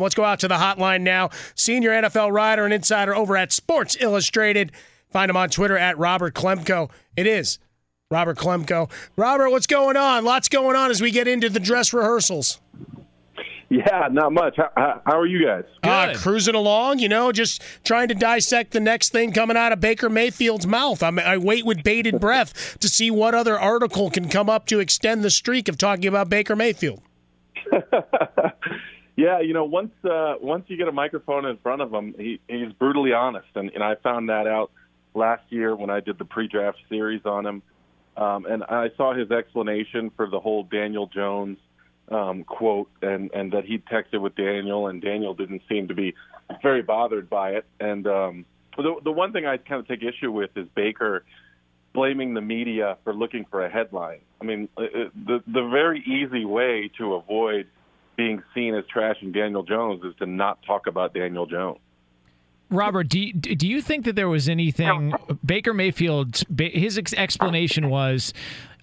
Let's 0.00 0.16
go 0.16 0.24
out 0.24 0.40
to 0.40 0.48
the 0.48 0.56
hotline 0.56 1.02
now. 1.02 1.30
Senior 1.54 1.90
NFL 1.90 2.32
writer 2.32 2.64
and 2.64 2.74
insider 2.74 3.14
over 3.14 3.36
at 3.36 3.52
Sports 3.52 3.96
Illustrated. 4.00 4.72
Find 5.12 5.30
him 5.30 5.36
on 5.36 5.50
Twitter 5.50 5.78
at 5.78 5.96
Robert 5.96 6.34
Klemko. 6.34 6.90
It 7.16 7.28
is 7.28 7.60
Robert 8.10 8.36
Klemko. 8.36 8.90
Robert, 9.16 9.50
what's 9.50 9.68
going 9.68 9.96
on? 9.96 10.24
Lots 10.24 10.48
going 10.48 10.74
on 10.74 10.90
as 10.90 11.00
we 11.00 11.12
get 11.12 11.28
into 11.28 11.48
the 11.48 11.60
dress 11.60 11.92
rehearsals. 11.92 12.60
Yeah, 13.68 14.08
not 14.10 14.32
much. 14.32 14.56
How, 14.56 15.00
how 15.06 15.18
are 15.18 15.26
you 15.26 15.46
guys? 15.46 15.64
Uh, 15.84 16.14
cruising 16.16 16.56
along, 16.56 16.98
you 16.98 17.08
know, 17.08 17.30
just 17.30 17.62
trying 17.84 18.08
to 18.08 18.14
dissect 18.14 18.72
the 18.72 18.80
next 18.80 19.10
thing 19.10 19.32
coming 19.32 19.56
out 19.56 19.70
of 19.70 19.78
Baker 19.78 20.10
Mayfield's 20.10 20.66
mouth. 20.66 21.04
I'm, 21.04 21.20
I 21.20 21.38
wait 21.38 21.64
with 21.64 21.84
bated 21.84 22.20
breath 22.20 22.78
to 22.80 22.88
see 22.88 23.12
what 23.12 23.32
other 23.32 23.58
article 23.58 24.10
can 24.10 24.28
come 24.28 24.50
up 24.50 24.66
to 24.66 24.80
extend 24.80 25.22
the 25.22 25.30
streak 25.30 25.68
of 25.68 25.78
talking 25.78 26.06
about 26.06 26.28
Baker 26.28 26.56
Mayfield. 26.56 27.00
Yeah, 29.16 29.40
you 29.40 29.54
know, 29.54 29.64
once 29.64 29.92
uh, 30.04 30.34
once 30.40 30.64
you 30.68 30.76
get 30.76 30.88
a 30.88 30.92
microphone 30.92 31.44
in 31.44 31.56
front 31.58 31.82
of 31.82 31.92
him, 31.92 32.14
he, 32.18 32.40
he's 32.48 32.72
brutally 32.72 33.12
honest, 33.12 33.46
and, 33.54 33.70
and 33.70 33.82
I 33.82 33.94
found 33.96 34.28
that 34.28 34.46
out 34.48 34.72
last 35.14 35.44
year 35.50 35.76
when 35.76 35.88
I 35.88 36.00
did 36.00 36.18
the 36.18 36.24
pre-draft 36.24 36.78
series 36.88 37.24
on 37.24 37.46
him, 37.46 37.62
um, 38.16 38.44
and 38.46 38.64
I 38.64 38.88
saw 38.96 39.14
his 39.14 39.30
explanation 39.30 40.10
for 40.16 40.28
the 40.28 40.40
whole 40.40 40.64
Daniel 40.64 41.06
Jones 41.06 41.58
um, 42.10 42.42
quote, 42.44 42.90
and 43.02 43.30
and 43.32 43.52
that 43.52 43.64
he 43.64 43.78
texted 43.78 44.20
with 44.20 44.34
Daniel, 44.34 44.88
and 44.88 45.00
Daniel 45.00 45.34
didn't 45.34 45.62
seem 45.68 45.88
to 45.88 45.94
be 45.94 46.14
very 46.62 46.82
bothered 46.82 47.30
by 47.30 47.50
it. 47.50 47.66
And 47.78 48.06
um, 48.08 48.44
the 48.76 48.96
the 49.02 49.12
one 49.12 49.32
thing 49.32 49.46
I 49.46 49.58
kind 49.58 49.80
of 49.80 49.86
take 49.86 50.02
issue 50.02 50.32
with 50.32 50.50
is 50.56 50.66
Baker 50.74 51.24
blaming 51.92 52.34
the 52.34 52.40
media 52.40 52.98
for 53.04 53.14
looking 53.14 53.46
for 53.48 53.64
a 53.64 53.70
headline. 53.70 54.20
I 54.40 54.44
mean, 54.44 54.68
the 54.76 55.42
the 55.46 55.68
very 55.68 56.00
easy 56.00 56.44
way 56.44 56.90
to 56.98 57.14
avoid 57.14 57.68
being 58.16 58.42
seen 58.54 58.74
as 58.74 58.84
trashing 58.94 59.32
Daniel 59.32 59.62
Jones 59.62 60.04
is 60.04 60.14
to 60.16 60.26
not 60.26 60.62
talk 60.62 60.86
about 60.86 61.14
Daniel 61.14 61.46
Jones. 61.46 61.78
Robert, 62.70 63.08
do 63.08 63.20
you, 63.20 63.32
do 63.32 63.68
you 63.68 63.80
think 63.82 64.04
that 64.04 64.16
there 64.16 64.28
was 64.28 64.48
anything 64.48 65.14
Baker 65.44 65.74
Mayfield 65.74 66.42
his 66.58 66.98
explanation 67.16 67.90
was 67.90 68.32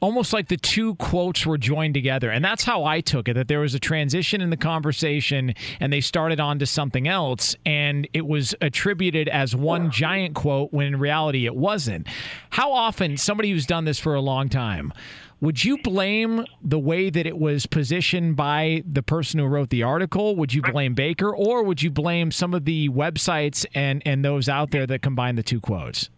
almost 0.01 0.33
like 0.33 0.47
the 0.47 0.57
two 0.57 0.95
quotes 0.95 1.45
were 1.45 1.57
joined 1.57 1.93
together 1.93 2.29
and 2.29 2.43
that's 2.43 2.63
how 2.63 2.85
I 2.85 3.01
took 3.01 3.27
it 3.27 3.33
that 3.33 3.47
there 3.47 3.59
was 3.59 3.75
a 3.75 3.79
transition 3.79 4.41
in 4.41 4.49
the 4.49 4.57
conversation 4.57 5.53
and 5.79 5.91
they 5.91 6.01
started 6.01 6.39
on 6.39 6.59
to 6.59 6.65
something 6.65 7.07
else 7.07 7.55
and 7.65 8.07
it 8.13 8.25
was 8.25 8.55
attributed 8.61 9.27
as 9.27 9.55
one 9.55 9.91
giant 9.91 10.35
quote 10.35 10.71
when 10.71 10.87
in 10.87 10.99
reality 10.99 11.45
it 11.45 11.55
wasn't. 11.55 12.07
How 12.51 12.71
often 12.71 13.17
somebody 13.17 13.51
who's 13.51 13.65
done 13.65 13.85
this 13.85 13.99
for 13.99 14.15
a 14.15 14.21
long 14.21 14.47
time 14.47 14.93
would 15.41 15.65
you 15.65 15.80
blame 15.80 16.45
the 16.63 16.77
way 16.77 17.10
that 17.10 17.25
it 17.25 17.38
was 17.38 17.65
positioned 17.65 18.36
by 18.36 18.84
the 18.86 19.01
person 19.01 19.39
who 19.39 19.47
wrote 19.47 19.71
the 19.71 19.82
article? 19.82 20.36
Would 20.36 20.54
you 20.54 20.62
blame 20.62 20.93
Baker, 20.93 21.36
or 21.36 21.63
would 21.63 21.82
you 21.82 21.89
blame 21.89 22.32
some 22.32 22.54
of 22.54 22.65
the 22.65 22.89
websites 22.89 23.65
and 23.73 24.04
and 24.06 24.23
those 24.23 24.47
out 24.47 24.69
there 24.69 24.86
that 24.86 25.01
combine 25.01 25.36
the 25.36 25.43
two 25.43 25.60
quotes? 25.60 26.10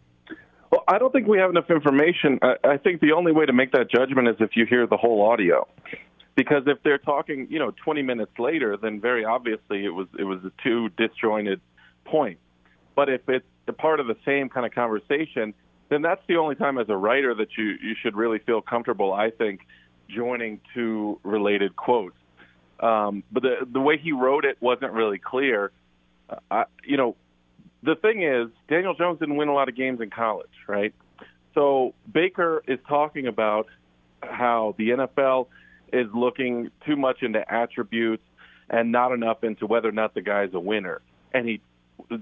Well, 0.72 0.84
I 0.88 0.98
don't 0.98 1.12
think 1.14 1.28
we 1.28 1.38
have 1.38 1.50
enough 1.50 1.70
information. 1.70 2.40
I, 2.42 2.56
I 2.64 2.78
think 2.78 3.00
the 3.00 3.14
only 3.14 3.32
way 3.32 3.46
to 3.46 3.54
make 3.54 3.72
that 3.72 3.90
judgment 3.90 4.28
is 4.28 4.36
if 4.40 4.56
you 4.56 4.66
hear 4.66 4.88
the 4.88 4.98
whole 4.98 5.22
audio. 5.22 5.68
Because 6.36 6.64
if 6.66 6.82
they're 6.84 6.98
talking, 6.98 7.48
you 7.50 7.60
know, 7.60 7.72
20 7.84 8.02
minutes 8.02 8.32
later, 8.40 8.76
then 8.76 9.00
very 9.00 9.24
obviously 9.24 9.86
it 9.86 9.94
was 9.94 10.08
it 10.20 10.24
was 10.24 10.40
a 10.44 10.52
two 10.64 10.90
disjointed 10.98 11.62
point. 12.06 12.40
But 12.96 13.10
if 13.10 13.22
it's 13.30 13.46
a 13.68 13.74
part 13.74 14.00
of 14.02 14.08
the 14.08 14.18
same 14.26 14.50
kind 14.50 14.66
of 14.66 14.74
conversation, 14.74 15.54
then 15.94 16.02
that's 16.02 16.22
the 16.28 16.38
only 16.38 16.56
time 16.56 16.80
as 16.80 16.90
a 16.90 16.98
writer 16.98 17.36
that 17.36 17.50
you, 17.58 17.76
you 17.82 17.96
should 18.02 18.16
really 18.16 18.40
feel 18.40 18.62
comfortable, 18.62 19.14
I 19.14 19.30
think, 19.30 19.62
joining 20.10 20.60
two 20.74 21.20
related 21.24 21.76
quotes. 21.76 22.16
Um, 22.80 23.24
but 23.32 23.44
the, 23.44 23.68
the 23.72 23.80
way 23.80 23.98
he 23.98 24.12
wrote 24.12 24.44
it 24.44 24.58
wasn't 24.60 24.94
really 24.94 25.20
clear. 25.20 25.72
Uh, 26.30 26.38
I, 26.50 26.64
you 26.84 26.98
know, 26.98 27.16
the 27.84 27.96
thing 27.96 28.24
is, 28.24 28.48
Daniel 28.68 28.96
Jones 28.96 29.20
didn't 29.20 29.36
win 29.36 29.50
a 29.50 29.54
lot 29.54 29.70
of 29.70 29.76
games 29.76 30.02
in 30.02 30.10
college, 30.10 30.50
right? 30.68 30.94
So 31.54 31.94
Baker 32.12 32.64
is 32.68 32.80
talking 32.88 33.28
about 33.28 33.68
how 34.22 34.74
the 34.78 34.90
NFL 34.90 35.48
is 35.92 36.08
looking 36.14 36.72
too 36.86 36.96
much 36.96 37.22
into 37.22 37.40
attributes 37.54 38.24
and 38.70 38.92
not 38.92 39.12
enough 39.12 39.44
into 39.44 39.68
whether 39.68 39.90
or 39.90 39.94
not 39.94 40.16
the 40.16 40.22
guy's 40.22 40.54
a 40.54 40.60
winner. 40.60 41.02
And 41.34 41.48
he 41.48 41.62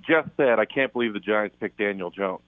just 0.07 0.29
said, 0.35 0.59
I 0.59 0.65
can't 0.65 0.91
believe 0.91 1.13
the 1.13 1.19
Giants 1.19 1.55
picked 1.59 1.77
Daniel 1.77 2.11
Jones. 2.11 2.41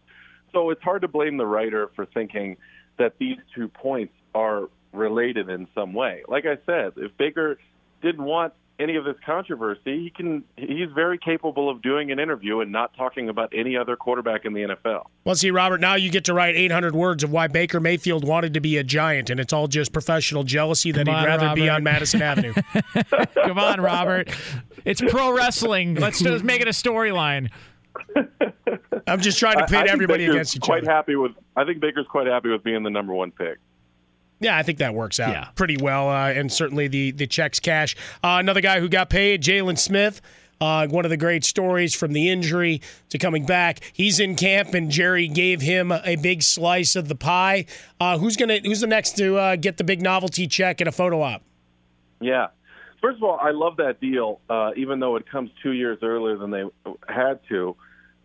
So 0.53 0.69
it's 0.69 0.81
hard 0.83 1.01
to 1.01 1.07
blame 1.07 1.37
the 1.37 1.45
writer 1.45 1.89
for 1.95 2.05
thinking 2.05 2.57
that 2.97 3.15
these 3.19 3.37
two 3.55 3.67
points 3.67 4.13
are 4.35 4.69
related 4.91 5.49
in 5.49 5.67
some 5.73 5.93
way. 5.93 6.23
Like 6.27 6.45
I 6.45 6.57
said, 6.65 6.93
if 6.97 7.15
Baker 7.17 7.57
didn't 8.01 8.23
want 8.23 8.53
any 8.79 8.95
of 8.95 9.05
this 9.05 9.15
controversy, 9.25 10.03
he 10.03 10.09
can 10.15 10.43
he's 10.57 10.89
very 10.93 11.17
capable 11.17 11.69
of 11.69 11.81
doing 11.81 12.11
an 12.11 12.19
interview 12.19 12.59
and 12.59 12.71
not 12.71 12.95
talking 12.95 13.29
about 13.29 13.53
any 13.55 13.77
other 13.77 13.95
quarterback 13.95 14.45
in 14.45 14.53
the 14.53 14.61
NFL. 14.61 15.05
Well, 15.25 15.35
see, 15.35 15.51
Robert, 15.51 15.79
now 15.79 15.95
you 15.95 16.09
get 16.09 16.25
to 16.25 16.33
write 16.33 16.55
800 16.55 16.95
words 16.95 17.23
of 17.23 17.31
why 17.31 17.47
Baker 17.47 17.79
Mayfield 17.79 18.27
wanted 18.27 18.53
to 18.55 18.59
be 18.61 18.77
a 18.77 18.83
giant, 18.83 19.29
and 19.29 19.39
it's 19.39 19.53
all 19.53 19.67
just 19.67 19.93
professional 19.93 20.43
jealousy 20.43 20.91
that 20.91 21.05
Come 21.05 21.15
he'd 21.15 21.19
on, 21.19 21.25
rather 21.25 21.55
be 21.55 21.69
on 21.69 21.83
Madison 21.83 22.21
Avenue. 22.21 22.53
Come 23.45 23.59
on, 23.59 23.79
Robert. 23.79 24.29
It's 24.85 25.01
pro 25.01 25.31
wrestling. 25.31 25.95
Let's 25.95 26.19
just 26.19 26.43
make 26.43 26.61
it 26.61 26.67
a 26.67 26.71
storyline. 26.71 27.51
I'm 29.07 29.19
just 29.21 29.37
trying 29.39 29.57
to 29.57 29.63
I- 29.63 29.67
pit 29.67 29.75
I 29.77 29.81
think 29.81 29.91
everybody 29.93 30.23
Baker's 30.23 30.35
against 30.35 30.55
each 30.57 30.61
quite 30.61 30.83
other. 30.83 30.91
happy 30.91 31.15
with. 31.15 31.31
I 31.55 31.65
think 31.65 31.79
Baker's 31.79 32.07
quite 32.07 32.27
happy 32.27 32.49
with 32.49 32.63
being 32.63 32.83
the 32.83 32.89
number 32.89 33.13
one 33.13 33.31
pick. 33.31 33.57
Yeah, 34.39 34.57
I 34.57 34.63
think 34.63 34.79
that 34.79 34.93
works 34.93 35.19
out 35.19 35.55
pretty 35.55 35.77
well, 35.77 36.09
uh, 36.09 36.31
and 36.31 36.51
certainly 36.51 36.87
the 36.87 37.11
the 37.11 37.27
checks 37.27 37.59
cash. 37.59 37.95
Uh, 38.23 38.37
another 38.39 38.61
guy 38.61 38.79
who 38.79 38.89
got 38.89 39.09
paid, 39.09 39.41
Jaylon 39.41 39.77
Smith. 39.77 40.21
Uh, 40.61 40.87
one 40.87 41.03
of 41.03 41.09
the 41.09 41.17
great 41.17 41.43
stories 41.43 41.93
from 41.93 42.13
the 42.13 42.29
injury 42.29 42.81
to 43.09 43.17
coming 43.17 43.45
back. 43.45 43.79
He's 43.91 44.19
in 44.19 44.35
camp, 44.35 44.73
and 44.73 44.89
Jerry 44.89 45.27
gave 45.27 45.59
him 45.61 45.91
a 45.91 46.15
big 46.15 46.41
slice 46.41 46.95
of 46.95 47.09
the 47.09 47.15
pie. 47.15 47.65
Uh, 47.99 48.17
who's 48.17 48.37
gonna? 48.37 48.59
Who's 48.63 48.79
the 48.81 48.87
next 48.87 49.17
to 49.17 49.37
uh, 49.37 49.55
get 49.55 49.77
the 49.77 49.83
big 49.83 50.01
novelty 50.01 50.47
check 50.47 50.79
and 50.81 50.87
a 50.87 50.91
photo 50.91 51.21
op? 51.21 51.41
Yeah. 52.21 52.47
First 53.03 53.17
of 53.17 53.23
all, 53.23 53.37
I 53.37 53.51
love 53.51 53.75
that 53.77 53.99
deal, 53.99 54.39
uh, 54.49 54.71
even 54.77 55.01
though 55.01 55.17
it 55.17 55.29
comes 55.29 55.51
two 55.61 55.73
years 55.73 55.97
earlier 56.01 56.37
than 56.37 56.51
they 56.51 56.63
had 57.05 57.41
to, 57.49 57.75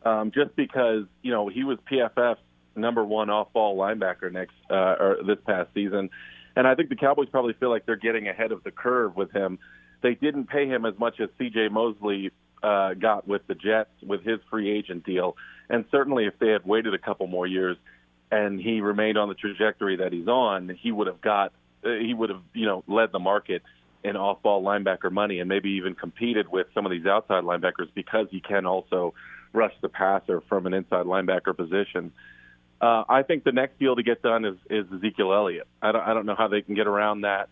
um, 0.05 0.31
just 0.31 0.55
because 0.55 1.03
you 1.21 1.33
know 1.33 1.49
he 1.49 1.65
was 1.65 1.79
PFF's 1.91 2.39
number 2.77 3.05
one 3.05 3.29
off-ball 3.29 3.77
linebacker 3.77 4.33
next 4.33 4.55
uh, 4.71 4.95
or 5.01 5.17
this 5.27 5.39
past 5.45 5.71
season, 5.75 6.11
and 6.55 6.69
I 6.69 6.77
think 6.77 6.91
the 6.91 6.97
Cowboys 6.97 7.27
probably 7.29 7.55
feel 7.55 7.71
like 7.71 7.87
they're 7.87 7.97
getting 7.97 8.29
ahead 8.29 8.53
of 8.53 8.63
the 8.63 8.71
curve 8.71 9.17
with 9.17 9.33
him. 9.33 9.59
They 10.01 10.15
didn't 10.15 10.45
pay 10.45 10.69
him 10.69 10.87
as 10.87 10.97
much 10.97 11.19
as 11.19 11.29
C.J. 11.39 11.71
Mosley 11.71 12.31
uh, 12.63 12.95
got 12.95 13.27
with 13.27 13.45
the 13.49 13.57
Jets 13.57 13.91
with 14.07 14.23
his 14.23 14.39
free 14.49 14.71
agent 14.71 15.05
deal, 15.05 15.37
and 15.69 15.87
certainly 15.91 16.27
if 16.27 16.39
they 16.39 16.51
had 16.51 16.65
waited 16.65 16.95
a 16.95 16.99
couple 16.99 17.27
more 17.27 17.49
years 17.49 17.77
and 18.31 18.61
he 18.61 18.81
remained 18.81 19.19
on 19.19 19.29
the 19.29 19.35
trajectory 19.35 19.97
that 19.97 20.13
he's 20.13 20.29
on, 20.29 20.69
he 20.81 20.93
would 20.93 21.09
have 21.09 21.21
got 21.21 21.53
uh, 21.85 21.89
he 22.01 22.15
would 22.15 22.31
have 22.31 22.43
you 22.55 22.67
know 22.67 22.85
led 22.87 23.11
the 23.11 23.19
market 23.19 23.63
in 24.05 24.17
off-ball 24.17 24.63
linebacker 24.63 25.11
money 25.11 25.41
and 25.41 25.49
maybe 25.49 25.71
even 25.71 25.95
competed 25.95 26.49
with 26.49 26.67
some 26.75 26.87
of 26.87 26.93
these 26.93 27.07
outside 27.07 27.45
linebackers 27.45 27.93
because 27.95 28.27
he 28.31 28.41
can 28.41 28.67
also 28.67 29.15
rush 29.53 29.75
the 29.83 29.89
passer 29.89 30.41
from 30.49 30.67
an 30.67 30.75
inside 30.75 31.07
linebacker 31.07 31.57
position. 31.57 32.13
Uh, 32.81 33.05
I 33.09 33.23
think 33.23 33.45
the 33.45 33.53
next 33.53 33.79
deal 33.79 33.97
to 33.97 34.03
get 34.03 34.23
done 34.23 34.45
is, 34.45 34.57
is 34.71 34.87
Ezekiel 34.93 35.33
Elliott. 35.33 35.67
I 35.83 35.93
don't, 35.93 36.03
I 36.03 36.15
don't 36.15 36.27
know 36.27 36.37
how 36.37 36.49
they 36.49 36.63
can 36.63 36.75
get 36.75 36.87
around 36.87 37.23
that. 37.23 37.49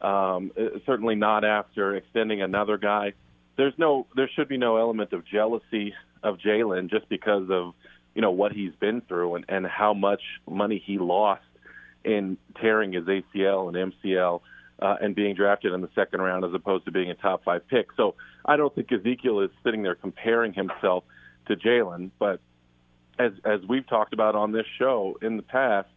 Um, 0.00 0.52
uh, 0.58 0.78
certainly 0.86 1.14
not 1.14 1.44
after 1.44 1.94
extending 1.94 2.40
another 2.40 2.78
guy. 2.78 3.12
There's 3.56 3.74
no, 3.76 4.06
there 4.16 4.30
should 4.34 4.48
be 4.48 4.56
no 4.56 4.78
element 4.78 5.12
of 5.12 5.26
jealousy 5.26 5.92
of 6.22 6.38
Jaylon 6.38 6.88
just 6.88 7.08
because 7.10 7.50
of 7.50 7.74
you 8.14 8.22
know 8.22 8.30
what 8.30 8.52
he's 8.52 8.72
been 8.80 9.00
through 9.02 9.36
and, 9.36 9.44
and 9.48 9.66
how 9.66 9.94
much 9.94 10.22
money 10.48 10.82
he 10.84 10.98
lost 10.98 11.42
in 12.04 12.36
tearing 12.60 12.92
his 12.92 13.04
ACL 13.04 13.68
and 13.68 13.92
MCL 13.92 14.40
uh, 14.80 14.96
and 15.00 15.14
being 15.14 15.34
drafted 15.34 15.72
in 15.72 15.80
the 15.80 15.90
second 15.94 16.20
round 16.20 16.44
as 16.44 16.52
opposed 16.54 16.84
to 16.86 16.90
being 16.90 17.10
a 17.10 17.14
top 17.14 17.44
five 17.44 17.66
pick. 17.68 17.88
So 17.96 18.14
I 18.44 18.56
don't 18.56 18.74
think 18.74 18.90
Ezekiel 18.92 19.40
is 19.40 19.50
sitting 19.62 19.82
there 19.82 19.94
comparing 19.94 20.52
himself 20.52 21.04
to 21.46 21.56
Jaylon, 21.56 22.10
but 22.18 22.40
as 23.18 23.32
as 23.44 23.60
we've 23.68 23.86
talked 23.86 24.14
about 24.14 24.34
on 24.34 24.52
this 24.52 24.66
show 24.78 25.18
in 25.20 25.36
the 25.36 25.42
past, 25.42 25.88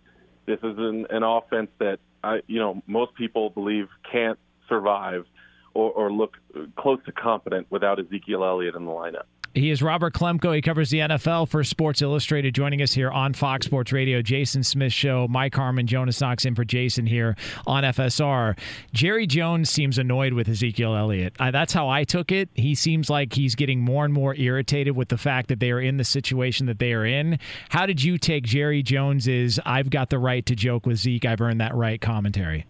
this 0.46 0.60
is 0.60 0.78
an, 0.78 1.08
an 1.10 1.24
offense 1.24 1.69
that 1.80 2.00
I 2.24 2.41
you 2.48 2.60
know 2.60 2.82
most 2.88 3.15
people 3.15 3.50
believe 3.50 3.88
can't 4.12 4.39
survive 4.67 5.26
or, 5.74 5.91
or 5.91 6.12
look 6.12 6.38
close 6.78 7.00
to 7.06 7.12
competent 7.12 7.67
without 7.69 8.00
Ezekiel 8.00 8.43
Elliott 8.43 8.76
in 8.76 8.86
the 8.86 8.91
lineup. 8.91 9.26
He 9.56 9.70
is 9.70 9.84
Robert 9.84 10.16
Klemko. 10.16 10.56
He 10.56 10.63
covers 10.63 10.89
the 10.89 11.00
NFL 11.00 11.48
for 11.48 11.63
Sports 11.63 12.02
Illustrated. 12.02 12.56
Joining 12.56 12.82
us 12.82 12.94
here 12.94 13.12
on 13.12 13.34
Fox 13.34 13.68
Sports 13.68 13.92
Radio, 13.92 14.24
Jason 14.24 14.63
Smith 14.63 14.92
Show. 14.92 15.28
Mike 15.28 15.54
Harmon, 15.54 15.86
Jonas 15.86 16.20
Knox 16.20 16.44
in 16.46 16.56
for 16.56 16.66
Jason 16.66 17.06
here 17.06 17.36
on 17.68 17.84
FSR. 17.84 18.58
Jerry 18.94 19.28
Jones 19.28 19.70
seems 19.70 20.00
annoyed 20.00 20.34
with 20.34 20.50
Ezekiel 20.50 20.96
Elliott. 20.96 21.36
Uh, 21.39 21.52
that's 21.52 21.72
how 21.72 21.88
I 21.88 22.04
took 22.04 22.32
it. 22.32 22.50
He 22.56 22.74
seems 22.74 23.12
like 23.12 23.34
he's 23.34 23.54
getting 23.54 23.80
more 23.80 24.06
and 24.06 24.13
more 24.13 24.34
irritated 24.34 24.96
with 24.96 25.10
the 25.10 25.20
fact 25.20 25.50
that 25.50 25.60
they 25.60 25.70
are 25.70 25.80
in 25.80 25.98
the 25.98 26.04
situation 26.04 26.66
that 26.66 26.80
they 26.80 26.92
are 26.94 27.06
in. 27.06 27.38
How 27.70 27.86
did 27.86 28.02
you 28.02 28.18
take 28.18 28.46
Jerry 28.46 28.82
Jones's 28.82 29.60
"I've 29.68 29.92
got 29.92 30.10
the 30.10 30.18
right 30.18 30.44
to 30.48 30.56
joke 30.56 30.88
with 30.88 30.98
Zeke, 30.98 31.26
I've 31.26 31.42
earned 31.42 31.62
that 31.62 31.76
right" 31.76 32.02
commentary? 32.02 32.66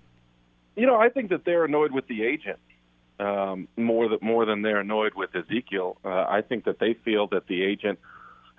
You 0.75 0.85
know, 0.85 0.97
I 0.97 1.07
think 1.07 1.29
that 1.29 1.45
they're 1.45 1.63
annoyed 1.63 1.93
with 1.93 2.07
the 2.07 2.23
agent 2.23 2.59
um, 3.19 3.67
more 3.77 4.09
than 4.09 4.19
more 4.21 4.45
than 4.45 4.61
they're 4.61 4.79
annoyed 4.79 5.13
with 5.15 5.35
Ezekiel. 5.35 5.97
Uh, 6.03 6.09
I 6.09 6.41
think 6.41 6.65
that 6.65 6.79
they 6.79 6.95
feel 7.05 7.27
that 7.27 7.47
the 7.47 7.63
agent 7.63 7.99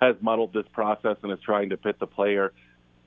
has 0.01 0.15
muddled 0.21 0.53
this 0.53 0.65
process 0.73 1.17
and 1.23 1.31
is 1.31 1.39
trying 1.43 1.69
to 1.69 1.77
pit 1.77 1.97
the 1.99 2.07
player 2.07 2.51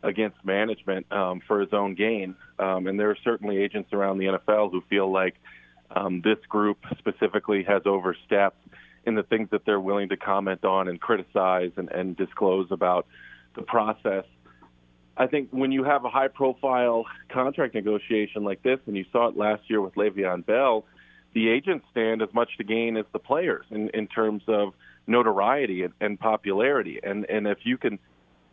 against 0.02 0.36
management 0.44 1.10
um, 1.12 1.40
for 1.46 1.60
his 1.60 1.72
own 1.72 1.94
gain. 1.94 2.36
Um, 2.58 2.86
and 2.86 2.98
there 2.98 3.10
are 3.10 3.18
certainly 3.24 3.58
agents 3.58 3.92
around 3.92 4.18
the 4.18 4.26
NFL 4.26 4.70
who 4.70 4.82
feel 4.88 5.10
like 5.10 5.34
um, 5.90 6.20
this 6.22 6.38
group 6.48 6.78
specifically 6.98 7.64
has 7.64 7.82
overstepped 7.84 8.56
in 9.04 9.14
the 9.14 9.22
things 9.22 9.48
that 9.50 9.64
they're 9.64 9.80
willing 9.80 10.10
to 10.10 10.16
comment 10.16 10.64
on 10.64 10.88
and 10.88 11.00
criticize 11.00 11.72
and, 11.76 11.90
and 11.90 12.16
disclose 12.16 12.68
about 12.70 13.06
the 13.56 13.62
process. 13.62 14.24
I 15.16 15.26
think 15.26 15.48
when 15.50 15.72
you 15.72 15.82
have 15.84 16.04
a 16.04 16.10
high 16.10 16.28
profile 16.28 17.04
contract 17.28 17.74
negotiation 17.74 18.44
like 18.44 18.62
this, 18.62 18.78
and 18.86 18.96
you 18.96 19.04
saw 19.10 19.28
it 19.28 19.36
last 19.36 19.62
year 19.68 19.80
with 19.80 19.94
Le'Veon 19.94 20.46
Bell, 20.46 20.84
the 21.34 21.48
agents 21.48 21.86
stand 21.90 22.22
as 22.22 22.32
much 22.32 22.56
to 22.58 22.64
gain 22.64 22.96
as 22.96 23.04
the 23.12 23.18
players 23.18 23.64
in, 23.70 23.90
in 23.90 24.06
terms 24.06 24.42
of 24.48 24.72
notoriety 25.06 25.84
and, 25.84 25.92
and 26.00 26.18
popularity. 26.18 27.00
And, 27.02 27.24
and 27.28 27.46
if 27.46 27.58
you 27.64 27.78
can 27.78 27.98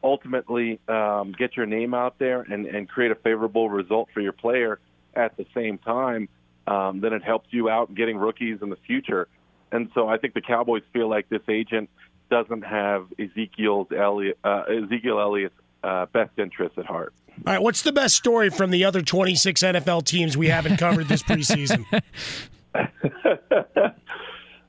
ultimately 0.03 0.79
um, 0.87 1.33
get 1.37 1.57
your 1.57 1.65
name 1.65 1.93
out 1.93 2.19
there 2.19 2.41
and, 2.41 2.65
and 2.65 2.87
create 2.87 3.11
a 3.11 3.15
favorable 3.15 3.69
result 3.69 4.09
for 4.13 4.21
your 4.21 4.33
player 4.33 4.79
at 5.15 5.35
the 5.37 5.45
same 5.53 5.77
time, 5.77 6.29
um, 6.67 7.01
then 7.01 7.13
it 7.13 7.23
helps 7.23 7.47
you 7.51 7.69
out 7.69 7.93
getting 7.95 8.17
rookies 8.17 8.59
in 8.61 8.69
the 8.69 8.77
future. 8.87 9.27
And 9.71 9.89
so 9.93 10.07
I 10.07 10.17
think 10.17 10.33
the 10.33 10.41
Cowboys 10.41 10.83
feel 10.93 11.09
like 11.09 11.29
this 11.29 11.41
agent 11.49 11.89
doesn't 12.29 12.63
have 12.63 13.07
Ezekiel's 13.19 13.87
Elliott, 13.95 14.37
uh, 14.43 14.63
Ezekiel 14.69 15.19
Elliott's 15.19 15.55
uh, 15.83 16.05
best 16.07 16.31
interest 16.37 16.77
at 16.77 16.85
heart. 16.85 17.13
All 17.45 17.53
right, 17.53 17.61
what's 17.61 17.81
the 17.81 17.91
best 17.91 18.15
story 18.15 18.49
from 18.49 18.71
the 18.71 18.85
other 18.85 19.01
26 19.01 19.61
NFL 19.61 20.05
teams 20.05 20.37
we 20.37 20.47
haven't 20.47 20.77
covered 20.77 21.07
this 21.07 21.21
preseason? 21.21 21.85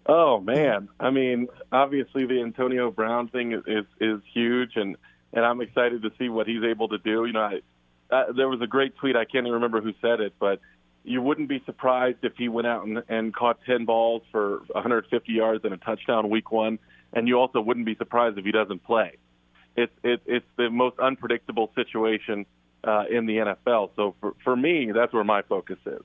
Oh 0.09 0.41
man, 0.41 0.89
I 1.01 1.11
mean, 1.11 1.49
obviously 1.73 2.27
the 2.27 2.41
Antonio 2.41 2.91
Brown 2.93 3.29
thing 3.29 3.53
is 3.53 3.63
is, 3.67 3.85
is 4.01 4.21
huge, 4.33 4.77
and 4.77 4.97
and 5.33 5.45
I'm 5.45 5.61
excited 5.61 6.03
to 6.03 6.13
see 6.19 6.29
what 6.29 6.47
he's 6.47 6.63
able 6.63 6.89
to 6.89 6.99
do. 6.99 7.25
You 7.25 7.33
know, 7.33 7.51
I, 8.11 8.25
there 8.37 8.49
was 8.49 8.61
a 8.63 8.69
great 8.69 8.97
tweet 8.97 9.17
I 9.17 9.25
can't 9.25 9.47
even 9.47 9.55
remember 9.55 9.81
who 9.81 9.93
said 10.01 10.21
it, 10.21 10.35
but 10.39 10.61
you 11.03 11.21
wouldn't 11.21 11.49
be 11.49 11.61
surprised 11.67 12.19
if 12.23 12.35
he 12.37 12.49
went 12.49 12.69
out 12.69 12.87
and, 12.87 13.03
and 13.09 13.35
caught 13.35 13.59
10 13.67 13.85
balls 13.85 14.23
for 14.33 14.59
150 14.73 15.33
yards 15.33 15.65
and 15.65 15.73
a 15.73 15.77
touchdown 15.77 16.31
week 16.31 16.51
one, 16.53 16.79
and 17.13 17.27
you 17.29 17.39
also 17.39 17.61
wouldn't 17.61 17.87
be 17.87 17.97
surprised 17.97 18.39
if 18.39 18.45
he 18.45 18.53
doesn't 18.53 18.85
play. 18.85 19.17
It's 19.77 19.93
it, 20.05 20.23
it's 20.25 20.47
the 20.57 20.71
most 20.71 21.01
unpredictable 21.01 21.73
situation 21.75 22.47
uh, 22.85 23.05
in 23.11 23.27
the 23.27 23.39
NFL. 23.39 23.91
So 23.97 24.15
for 24.21 24.35
for 24.45 24.55
me, 24.55 24.93
that's 24.93 25.13
where 25.13 25.25
my 25.25 25.43
focus 25.43 25.79
is. 25.85 26.03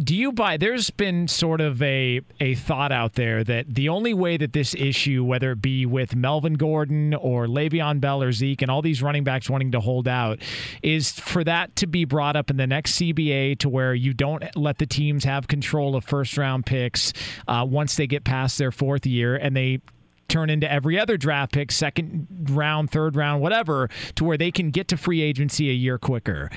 Do 0.00 0.14
you 0.14 0.30
buy? 0.30 0.56
There's 0.56 0.90
been 0.90 1.26
sort 1.26 1.60
of 1.60 1.82
a 1.82 2.20
a 2.38 2.54
thought 2.54 2.92
out 2.92 3.14
there 3.14 3.42
that 3.42 3.74
the 3.74 3.88
only 3.88 4.14
way 4.14 4.36
that 4.36 4.52
this 4.52 4.74
issue, 4.76 5.24
whether 5.24 5.52
it 5.52 5.60
be 5.60 5.86
with 5.86 6.14
Melvin 6.14 6.54
Gordon 6.54 7.14
or 7.14 7.46
Le'Veon 7.46 8.00
Bell 8.00 8.22
or 8.22 8.30
Zeke 8.30 8.62
and 8.62 8.70
all 8.70 8.80
these 8.80 9.02
running 9.02 9.24
backs 9.24 9.50
wanting 9.50 9.72
to 9.72 9.80
hold 9.80 10.06
out, 10.06 10.38
is 10.84 11.10
for 11.18 11.42
that 11.42 11.74
to 11.76 11.88
be 11.88 12.04
brought 12.04 12.36
up 12.36 12.48
in 12.48 12.58
the 12.58 12.66
next 12.66 12.92
CBA 12.92 13.58
to 13.58 13.68
where 13.68 13.92
you 13.92 14.14
don't 14.14 14.44
let 14.54 14.78
the 14.78 14.86
teams 14.86 15.24
have 15.24 15.48
control 15.48 15.96
of 15.96 16.04
first 16.04 16.38
round 16.38 16.64
picks 16.64 17.12
uh, 17.48 17.66
once 17.68 17.96
they 17.96 18.06
get 18.06 18.22
past 18.22 18.56
their 18.56 18.70
fourth 18.70 19.04
year 19.04 19.34
and 19.34 19.56
they 19.56 19.80
turn 20.28 20.48
into 20.48 20.70
every 20.70 20.98
other 20.98 21.16
draft 21.16 21.52
pick, 21.52 21.72
second 21.72 22.28
round, 22.50 22.90
third 22.90 23.16
round, 23.16 23.42
whatever, 23.42 23.88
to 24.14 24.24
where 24.24 24.36
they 24.36 24.52
can 24.52 24.70
get 24.70 24.86
to 24.88 24.96
free 24.96 25.22
agency 25.22 25.70
a 25.70 25.72
year 25.72 25.98
quicker. 25.98 26.50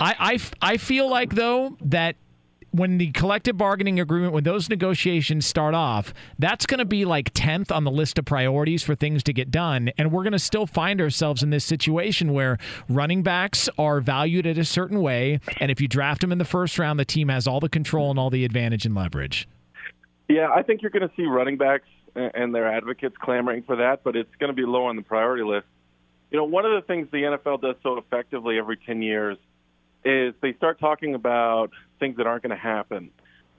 I, 0.00 0.38
I, 0.62 0.72
I 0.72 0.76
feel 0.78 1.10
like, 1.10 1.34
though, 1.34 1.76
that 1.82 2.16
when 2.70 2.98
the 2.98 3.10
collective 3.12 3.56
bargaining 3.56 3.98
agreement, 3.98 4.32
when 4.32 4.44
those 4.44 4.68
negotiations 4.68 5.46
start 5.46 5.74
off, 5.74 6.12
that's 6.38 6.66
going 6.66 6.78
to 6.78 6.84
be 6.84 7.04
like 7.04 7.32
10th 7.34 7.74
on 7.74 7.84
the 7.84 7.90
list 7.90 8.18
of 8.18 8.24
priorities 8.24 8.82
for 8.82 8.94
things 8.94 9.22
to 9.24 9.32
get 9.32 9.50
done. 9.50 9.90
And 9.96 10.12
we're 10.12 10.22
going 10.22 10.32
to 10.32 10.38
still 10.38 10.66
find 10.66 11.00
ourselves 11.00 11.42
in 11.42 11.50
this 11.50 11.64
situation 11.64 12.32
where 12.32 12.58
running 12.88 13.22
backs 13.22 13.68
are 13.78 14.00
valued 14.00 14.46
at 14.46 14.58
a 14.58 14.64
certain 14.64 15.00
way. 15.00 15.40
And 15.58 15.70
if 15.70 15.80
you 15.80 15.88
draft 15.88 16.20
them 16.20 16.32
in 16.32 16.38
the 16.38 16.44
first 16.44 16.78
round, 16.78 17.00
the 17.00 17.04
team 17.04 17.28
has 17.28 17.46
all 17.46 17.60
the 17.60 17.68
control 17.68 18.10
and 18.10 18.18
all 18.18 18.30
the 18.30 18.44
advantage 18.44 18.84
and 18.84 18.94
leverage. 18.94 19.48
Yeah, 20.28 20.50
I 20.54 20.62
think 20.62 20.82
you're 20.82 20.90
going 20.90 21.08
to 21.08 21.14
see 21.16 21.24
running 21.24 21.56
backs 21.56 21.88
and 22.14 22.54
their 22.54 22.70
advocates 22.70 23.16
clamoring 23.18 23.62
for 23.62 23.76
that, 23.76 24.02
but 24.04 24.16
it's 24.16 24.34
going 24.38 24.48
to 24.48 24.56
be 24.56 24.66
low 24.66 24.86
on 24.86 24.96
the 24.96 25.02
priority 25.02 25.44
list. 25.44 25.66
You 26.30 26.36
know, 26.36 26.44
one 26.44 26.66
of 26.66 26.72
the 26.72 26.86
things 26.86 27.08
the 27.10 27.22
NFL 27.22 27.62
does 27.62 27.76
so 27.82 27.96
effectively 27.96 28.58
every 28.58 28.76
10 28.76 29.00
years 29.00 29.38
is 30.04 30.34
they 30.42 30.52
start 30.54 30.78
talking 30.78 31.14
about 31.14 31.70
things 31.98 32.16
that 32.18 32.26
aren't 32.26 32.42
going 32.42 32.50
to 32.50 32.56
happen, 32.62 33.10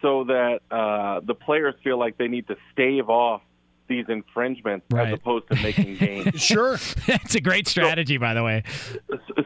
so 0.02 0.24
that 0.26 0.60
uh, 0.72 1.20
the 1.26 1.34
players 1.36 1.76
feel 1.84 1.98
like 2.00 2.18
they 2.18 2.28
need 2.28 2.48
to 2.48 2.56
stave 2.74 3.10
off 3.10 3.42
these 3.88 4.06
infringements 4.08 4.86
Right. 4.92 5.08
as 5.08 5.14
opposed 5.14 5.48
to 5.50 5.56
making 5.64 5.96
gains. 6.00 6.40
sure, 6.42 6.74
It's 7.08 7.36
a 7.36 7.42
great 7.42 7.68
strategy, 7.68 8.18
by 8.18 8.34
the 8.34 8.44
way. 8.44 8.64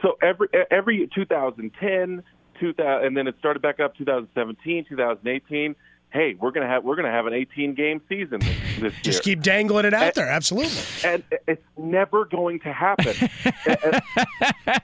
so 0.02 0.18
every 0.22 0.48
every 0.70 1.10
2010, 1.16 2.24
2000, 2.60 3.06
and 3.08 3.16
then 3.18 3.28
it 3.28 3.36
started 3.40 3.62
back 3.62 3.80
up 3.80 3.96
2017, 3.98 4.86
2018. 4.90 5.76
Hey, 6.14 6.36
we're 6.40 6.52
gonna 6.52 6.68
have 6.68 6.84
we're 6.84 6.96
gonna 6.96 7.10
have 7.12 7.26
an 7.26 7.34
18 7.34 7.74
game 7.74 8.00
season 8.08 8.40
this, 8.40 8.56
this 8.80 8.94
year. 8.94 9.02
just 9.02 9.24
keep 9.24 9.42
dangling 9.42 9.86
it 9.86 9.96
out 9.96 10.04
And- 10.04 10.14
there. 10.14 10.30
Absolutely. 10.30 10.72
and 11.04 11.24
it's 11.48 11.66
never 11.76 12.26
going 12.26 12.60
to 12.62 12.72
happen. 12.72 13.16
And- 13.66 14.02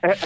and- 0.02 0.18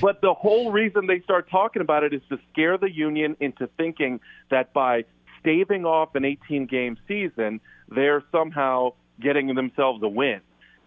but 0.00 0.20
the 0.22 0.32
whole 0.34 0.72
reason 0.72 1.06
they 1.06 1.20
start 1.20 1.50
talking 1.50 1.82
about 1.82 2.04
it 2.04 2.12
is 2.14 2.22
to 2.30 2.38
scare 2.52 2.78
the 2.78 2.90
union 2.90 3.36
into 3.40 3.66
thinking 3.76 4.20
that 4.50 4.72
by 4.72 5.04
staving 5.40 5.84
off 5.84 6.14
an 6.14 6.24
18 6.24 6.66
game 6.66 6.96
season, 7.06 7.60
they're 7.88 8.22
somehow 8.32 8.92
getting 9.20 9.54
themselves 9.54 10.02
a 10.02 10.08
win. 10.08 10.40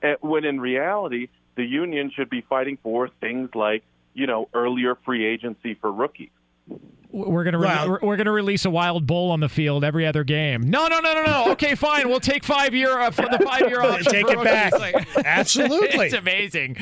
Uh, 0.03 0.13
When 0.21 0.45
in 0.45 0.59
reality, 0.59 1.27
the 1.55 1.63
union 1.63 2.11
should 2.15 2.29
be 2.29 2.41
fighting 2.41 2.77
for 2.81 3.07
things 3.21 3.49
like, 3.53 3.83
you 4.13 4.25
know, 4.27 4.49
earlier 4.53 4.95
free 5.05 5.25
agency 5.25 5.75
for 5.75 5.91
rookies. 5.91 6.29
We're 7.11 7.43
gonna 7.43 7.57
re- 7.57 7.65
Well- 7.67 7.89
we're, 7.89 7.99
we're 8.03 8.17
gonna 8.17 8.31
release 8.31 8.65
a 8.65 8.69
wild 8.69 9.07
bull 9.07 9.31
on 9.31 9.39
the 9.39 9.49
field 9.49 9.83
every 9.83 10.05
other 10.05 10.23
game. 10.23 10.69
No, 10.69 10.87
no, 10.87 10.99
no, 10.99 11.13
no, 11.15 11.23
no. 11.25 11.51
Okay, 11.53 11.73
fine. 11.73 12.07
We'll 12.07 12.19
take 12.19 12.43
five 12.43 12.75
year 12.75 12.99
uh, 12.99 13.09
for 13.09 13.23
the 13.23 13.39
five 13.43 13.61
year 13.67 13.81
option. 13.83 14.11
Take 14.11 14.27
it 14.29 14.37
rookies. 14.37 14.43
back. 14.43 14.73
Like- 14.73 15.07
Absolutely. 15.25 16.05
it's 16.05 16.13
amazing. 16.13 16.77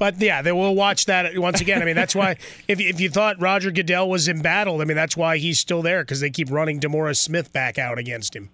But 0.00 0.20
yeah, 0.20 0.42
they 0.42 0.50
will 0.52 0.74
watch 0.74 1.06
that 1.06 1.36
once 1.38 1.60
again. 1.60 1.80
I 1.80 1.84
mean, 1.84 1.94
that's 1.96 2.14
why 2.14 2.32
if 2.66 2.80
if 2.80 3.00
you 3.00 3.08
thought 3.08 3.40
Roger 3.40 3.70
Goodell 3.70 4.08
was 4.10 4.28
embattled, 4.28 4.80
I 4.80 4.84
mean, 4.84 4.96
that's 4.96 5.16
why 5.16 5.38
he's 5.38 5.60
still 5.60 5.82
there 5.82 6.02
because 6.02 6.20
they 6.20 6.30
keep 6.30 6.50
running 6.50 6.80
DeMaurice 6.80 7.18
Smith 7.18 7.52
back 7.52 7.78
out 7.78 7.98
against 7.98 8.34
him. 8.34 8.50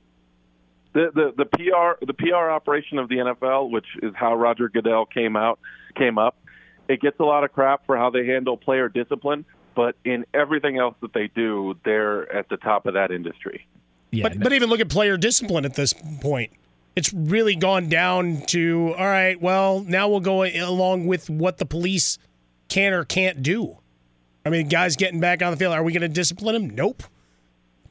the, 0.92 1.10
the 1.14 1.32
the 1.36 1.44
PR 1.46 2.04
the 2.04 2.14
PR 2.14 2.50
operation 2.50 2.98
of 2.98 3.08
the 3.08 3.16
NFL, 3.16 3.70
which 3.70 3.86
is 4.02 4.12
how 4.14 4.34
Roger 4.34 4.68
Goodell 4.68 5.06
came 5.06 5.36
out 5.36 5.58
came 5.96 6.18
up, 6.18 6.36
it 6.88 7.00
gets 7.00 7.18
a 7.20 7.24
lot 7.24 7.44
of 7.44 7.52
crap 7.52 7.86
for 7.86 7.96
how 7.96 8.10
they 8.10 8.26
handle 8.26 8.56
player 8.56 8.88
discipline, 8.88 9.44
but 9.74 9.96
in 10.04 10.24
everything 10.34 10.78
else 10.78 10.94
that 11.00 11.12
they 11.12 11.28
do, 11.28 11.76
they're 11.84 12.30
at 12.32 12.48
the 12.48 12.56
top 12.56 12.86
of 12.86 12.94
that 12.94 13.10
industry. 13.10 13.66
but 14.12 14.38
but 14.40 14.52
even 14.52 14.68
look 14.68 14.80
at 14.80 14.88
player 14.88 15.16
discipline 15.16 15.64
at 15.64 15.74
this 15.74 15.92
point. 16.20 16.52
It's 16.96 17.12
really 17.12 17.56
gone 17.56 17.88
down 17.88 18.42
to 18.48 18.94
all 18.96 19.06
right. 19.06 19.40
Well, 19.40 19.80
now 19.80 20.08
we'll 20.08 20.20
go 20.20 20.44
along 20.44 21.06
with 21.06 21.28
what 21.28 21.58
the 21.58 21.66
police 21.66 22.18
can 22.68 22.92
or 22.92 23.04
can't 23.04 23.42
do. 23.42 23.78
I 24.46 24.50
mean, 24.50 24.68
guys 24.68 24.96
getting 24.96 25.20
back 25.20 25.42
on 25.42 25.50
the 25.50 25.56
field. 25.56 25.74
Are 25.74 25.82
we 25.82 25.92
going 25.92 26.02
to 26.02 26.08
discipline 26.08 26.54
him? 26.54 26.70
Nope. 26.70 27.02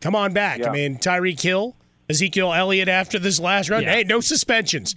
Come 0.01 0.15
on 0.15 0.33
back. 0.33 0.59
Yeah. 0.59 0.69
I 0.69 0.71
mean, 0.71 0.97
Tyreek 0.97 1.41
Hill, 1.41 1.75
Ezekiel 2.09 2.53
Elliott 2.53 2.89
after 2.89 3.17
this 3.19 3.39
last 3.39 3.69
run. 3.69 3.83
Hey, 3.83 4.03
no 4.03 4.19
suspensions. 4.19 4.95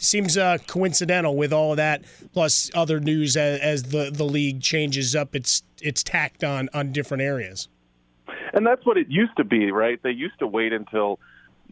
Seems 0.00 0.36
uh, 0.36 0.58
coincidental 0.68 1.36
with 1.36 1.52
all 1.52 1.72
of 1.72 1.76
that, 1.78 2.04
plus 2.32 2.70
other 2.72 3.00
news 3.00 3.36
as, 3.36 3.58
as 3.60 3.82
the, 3.82 4.10
the 4.12 4.24
league 4.24 4.62
changes 4.62 5.16
up 5.16 5.34
its 5.34 5.64
its 5.82 6.04
tact 6.04 6.44
on 6.44 6.68
on 6.72 6.92
different 6.92 7.22
areas. 7.22 7.68
And 8.54 8.64
that's 8.64 8.86
what 8.86 8.96
it 8.96 9.08
used 9.08 9.36
to 9.36 9.44
be, 9.44 9.72
right? 9.72 10.00
They 10.02 10.12
used 10.12 10.38
to 10.38 10.46
wait 10.46 10.72
until 10.72 11.18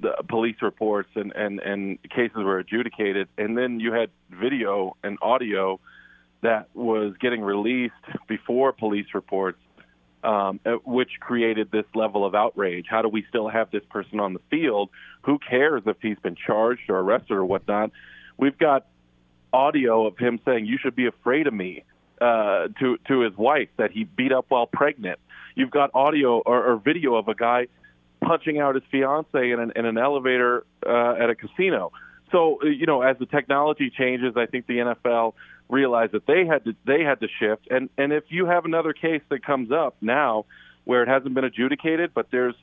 the 0.01 0.13
police 0.29 0.57
reports 0.61 1.09
and, 1.15 1.33
and, 1.33 1.61
and 1.61 1.99
cases 2.11 2.37
were 2.37 2.59
adjudicated, 2.59 3.29
and 3.39 3.57
then 3.57 3.81
you 3.81 3.93
had 3.93 4.11
video 4.31 4.97
and 5.03 5.19
audio 5.23 5.81
that 6.43 6.69
was 6.75 7.15
getting 7.19 7.41
released 7.41 7.95
before 8.29 8.73
police 8.73 9.07
reports, 9.15 9.59
um, 10.23 10.61
which 10.85 11.13
created 11.21 11.71
this 11.71 11.87
level 11.95 12.27
of 12.27 12.35
outrage. 12.35 12.87
How 12.91 13.03
do 13.03 13.09
we 13.09 13.25
still 13.29 13.49
have 13.49 13.71
this 13.71 13.85
person 13.89 14.21
on 14.21 14.35
the 14.35 14.41
field? 14.51 14.91
Who 15.23 15.39
cares 15.39 15.83
if 15.87 15.97
he's 16.03 16.19
been 16.19 16.37
charged 16.37 16.91
or 16.91 16.99
arrested 16.99 17.33
or 17.33 17.45
whatnot? 17.45 17.91
We've 18.39 18.59
got 18.59 18.87
audio 19.53 20.07
of 20.07 20.19
him 20.19 20.41
saying, 20.45 20.67
"You 20.67 20.79
should 20.79 20.97
be 20.97 21.07
afraid 21.07 21.47
of 21.47 21.55
me," 21.55 21.85
uh, 22.21 22.69
to 22.81 22.99
to 23.09 23.21
his 23.21 23.37
wife 23.37 23.69
that 23.77 23.91
he 23.91 24.05
beat 24.05 24.33
up 24.33 24.47
while 24.49 24.67
pregnant. 24.67 25.19
You've 25.55 25.71
got 25.71 25.91
audio 25.95 26.39
or, 26.39 26.73
or 26.73 26.77
video 26.77 27.15
of 27.15 27.29
a 27.29 27.35
guy 27.35 27.69
punching 28.21 28.59
out 28.59 28.75
his 28.75 28.85
fiance 28.91 29.51
in 29.51 29.61
an, 29.61 29.73
in 29.77 29.87
an 29.87 29.99
elevator 29.99 30.65
uh, 30.85 31.15
at 31.19 31.31
a 31.31 31.35
casino. 31.35 31.93
So 32.33 32.59
uh, 32.63 32.67
you 32.67 32.87
know, 32.87 33.03
as 33.03 33.19
the 33.19 33.27
technology 33.27 33.91
changes, 33.91 34.35
I 34.37 34.47
think 34.47 34.67
the 34.67 34.79
NFL 34.79 35.35
realized 35.69 36.13
that 36.13 36.27
they 36.27 36.47
had 36.47 36.65
to 36.65 36.75
they 36.85 37.03
had 37.03 37.21
to 37.21 37.29
shift. 37.41 37.69
And 37.71 37.89
and 37.97 38.13
if 38.13 38.25
you 38.29 38.47
have 38.47 38.65
another 38.65 38.93
case 38.93 39.23
that 39.31 39.45
comes 39.45 39.71
up 39.73 39.97
now 40.01 40.45
where 40.85 41.03
it 41.03 41.09
hasn't 41.09 41.35
been 41.35 41.45
adjudicated, 41.45 42.13
but 42.15 42.31
there's 42.31 42.55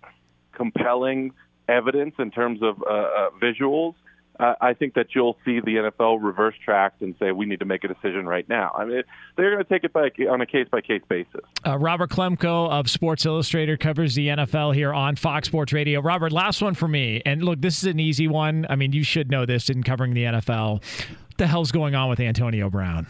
compelling 0.53 1.34
evidence 1.67 2.15
in 2.19 2.32
terms 2.32 2.61
of 2.61 2.82
uh, 2.82 2.93
uh, 2.93 3.30
visuals, 3.41 3.95
uh, 4.39 4.55
I 4.59 4.73
think 4.73 4.95
that 4.95 5.07
you'll 5.13 5.38
see 5.45 5.59
the 5.59 5.75
NFL 5.75 6.23
reverse 6.23 6.55
track 6.63 6.93
and 7.01 7.15
say 7.19 7.31
we 7.31 7.45
need 7.45 7.59
to 7.59 7.65
make 7.65 7.84
a 7.84 7.88
decision 7.88 8.25
right 8.25 8.47
now. 8.49 8.71
I 8.75 8.86
mean, 8.86 9.03
they're 9.36 9.51
going 9.51 9.63
to 9.63 9.69
take 9.69 9.84
it 9.84 9.93
by 9.93 10.09
on 10.27 10.41
a 10.41 10.45
case 10.45 10.67
by 10.71 10.81
case 10.81 11.03
basis. 11.07 11.41
Uh, 11.65 11.77
Robert 11.77 12.09
Klemko 12.09 12.69
of 12.69 12.89
Sports 12.89 13.25
Illustrated 13.25 13.79
covers 13.79 14.15
the 14.15 14.29
NFL 14.29 14.73
here 14.73 14.91
on 14.93 15.15
Fox 15.15 15.47
Sports 15.47 15.71
Radio. 15.71 16.01
Robert, 16.01 16.31
last 16.31 16.61
one 16.61 16.73
for 16.73 16.88
me. 16.88 17.21
And 17.25 17.43
look, 17.43 17.61
this 17.61 17.77
is 17.77 17.86
an 17.86 17.99
easy 17.99 18.27
one. 18.27 18.65
I 18.69 18.75
mean, 18.75 18.91
you 18.91 19.03
should 19.03 19.29
know 19.29 19.45
this 19.45 19.69
in 19.69 19.84
covering 19.84 20.13
the 20.15 20.23
NFL. 20.23 20.73
What 20.73 21.38
the 21.38 21.47
hell's 21.47 21.71
going 21.71 21.93
on 21.93 22.09
with 22.09 22.19
Antonio 22.19 22.69
Brown? 22.69 23.07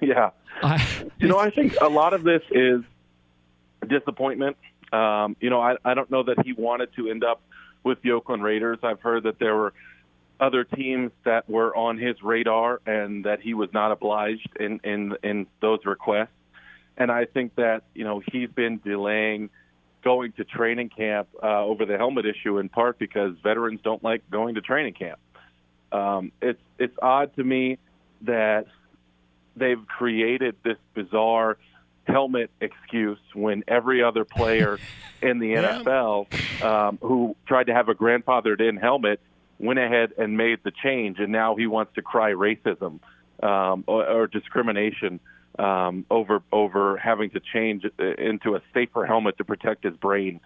Yeah. 0.00 0.30
you 1.18 1.28
know, 1.28 1.38
I 1.38 1.50
think 1.50 1.74
a 1.80 1.88
lot 1.88 2.14
of 2.14 2.24
this 2.24 2.42
is 2.50 2.82
disappointment. 3.88 4.56
Um, 4.92 5.36
you 5.40 5.50
know, 5.50 5.60
I, 5.60 5.76
I 5.84 5.94
don't 5.94 6.10
know 6.10 6.22
that 6.24 6.44
he 6.44 6.52
wanted 6.52 6.94
to 6.96 7.10
end 7.10 7.24
up 7.24 7.42
with 7.84 8.00
the 8.02 8.12
Oakland 8.12 8.42
Raiders. 8.42 8.78
I've 8.82 9.00
heard 9.00 9.24
that 9.24 9.38
there 9.38 9.56
were 9.56 9.72
other 10.40 10.64
teams 10.64 11.12
that 11.24 11.48
were 11.48 11.74
on 11.76 11.98
his 11.98 12.22
radar 12.22 12.80
and 12.86 13.24
that 13.24 13.40
he 13.40 13.54
was 13.54 13.72
not 13.72 13.92
obliged 13.92 14.48
in, 14.58 14.80
in, 14.84 15.14
in 15.22 15.46
those 15.60 15.80
requests. 15.84 16.28
And 16.96 17.10
I 17.10 17.24
think 17.24 17.54
that, 17.56 17.84
you 17.94 18.04
know, 18.04 18.22
he's 18.32 18.50
been 18.50 18.80
delaying 18.84 19.50
going 20.02 20.32
to 20.32 20.44
training 20.44 20.90
camp 20.90 21.28
uh, 21.42 21.64
over 21.64 21.86
the 21.86 21.96
helmet 21.96 22.26
issue 22.26 22.58
in 22.58 22.68
part 22.68 22.98
because 22.98 23.34
veterans 23.42 23.80
don't 23.82 24.02
like 24.02 24.28
going 24.30 24.56
to 24.56 24.60
training 24.60 24.94
camp. 24.94 25.18
Um, 25.92 26.32
it's 26.40 26.60
it's 26.78 26.96
odd 27.00 27.34
to 27.36 27.44
me 27.44 27.78
that 28.22 28.66
they've 29.56 29.86
created 29.86 30.56
this 30.64 30.78
bizarre 30.94 31.58
helmet 32.04 32.50
excuse 32.60 33.18
when 33.34 33.62
every 33.68 34.02
other 34.02 34.24
player 34.24 34.78
in 35.22 35.38
the 35.38 35.54
NFL 35.54 36.64
um, 36.64 36.98
who 37.00 37.36
tried 37.46 37.64
to 37.64 37.74
have 37.74 37.88
a 37.88 37.94
grandfathered 37.94 38.60
in 38.60 38.76
helmet 38.76 39.20
went 39.62 39.78
ahead 39.78 40.12
and 40.18 40.36
made 40.36 40.58
the 40.64 40.72
change, 40.82 41.18
and 41.18 41.30
now 41.32 41.56
he 41.56 41.66
wants 41.66 41.94
to 41.94 42.02
cry 42.02 42.32
racism 42.32 43.00
um, 43.42 43.84
or, 43.86 44.06
or 44.06 44.26
discrimination 44.26 45.20
um, 45.58 46.04
over 46.10 46.42
over 46.52 46.96
having 46.96 47.30
to 47.30 47.40
change 47.40 47.84
into 48.18 48.56
a 48.56 48.62
safer 48.74 49.06
helmet 49.06 49.38
to 49.38 49.44
protect 49.44 49.84
his 49.84 49.96
brain. 49.96 50.40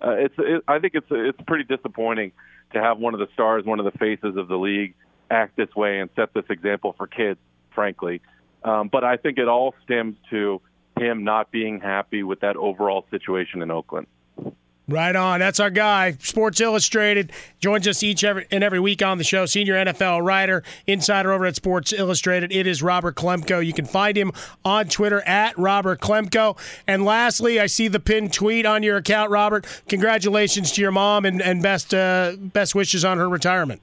Uh, 0.00 0.10
it's 0.10 0.34
it, 0.38 0.62
I 0.68 0.78
think 0.78 0.94
it's 0.94 1.06
it's 1.10 1.40
pretty 1.46 1.64
disappointing 1.64 2.32
to 2.72 2.80
have 2.80 2.98
one 2.98 3.14
of 3.14 3.20
the 3.20 3.28
stars, 3.32 3.64
one 3.64 3.78
of 3.78 3.84
the 3.84 3.98
faces 3.98 4.36
of 4.36 4.48
the 4.48 4.56
league, 4.56 4.94
act 5.30 5.56
this 5.56 5.74
way 5.74 6.00
and 6.00 6.10
set 6.14 6.34
this 6.34 6.44
example 6.50 6.94
for 6.96 7.06
kids. 7.06 7.40
Frankly, 7.74 8.20
um, 8.64 8.88
but 8.88 9.04
I 9.04 9.16
think 9.16 9.38
it 9.38 9.48
all 9.48 9.74
stems 9.84 10.16
to 10.30 10.60
him 10.98 11.22
not 11.22 11.52
being 11.52 11.80
happy 11.80 12.24
with 12.24 12.40
that 12.40 12.56
overall 12.56 13.06
situation 13.10 13.62
in 13.62 13.70
Oakland. 13.70 14.08
Right 14.88 15.14
on. 15.14 15.38
That's 15.38 15.60
our 15.60 15.68
guy. 15.68 16.12
Sports 16.12 16.62
Illustrated 16.62 17.30
joins 17.60 17.86
us 17.86 18.02
each 18.02 18.24
every, 18.24 18.46
and 18.50 18.64
every 18.64 18.80
week 18.80 19.02
on 19.02 19.18
the 19.18 19.24
show. 19.24 19.44
Senior 19.44 19.74
NFL 19.74 20.24
writer, 20.24 20.62
insider 20.86 21.30
over 21.30 21.44
at 21.44 21.56
Sports 21.56 21.92
Illustrated. 21.92 22.50
It 22.52 22.66
is 22.66 22.82
Robert 22.82 23.14
Klemko. 23.14 23.64
You 23.64 23.74
can 23.74 23.84
find 23.84 24.16
him 24.16 24.32
on 24.64 24.88
Twitter 24.88 25.20
at 25.22 25.56
Robert 25.58 26.00
Klemko. 26.00 26.58
And 26.86 27.04
lastly, 27.04 27.60
I 27.60 27.66
see 27.66 27.88
the 27.88 28.00
pinned 28.00 28.32
tweet 28.32 28.64
on 28.64 28.82
your 28.82 28.96
account, 28.96 29.30
Robert. 29.30 29.66
Congratulations 29.88 30.72
to 30.72 30.80
your 30.80 30.92
mom 30.92 31.26
and, 31.26 31.42
and 31.42 31.62
best 31.62 31.92
uh, 31.92 32.32
best 32.38 32.74
wishes 32.74 33.04
on 33.04 33.18
her 33.18 33.28
retirement. 33.28 33.82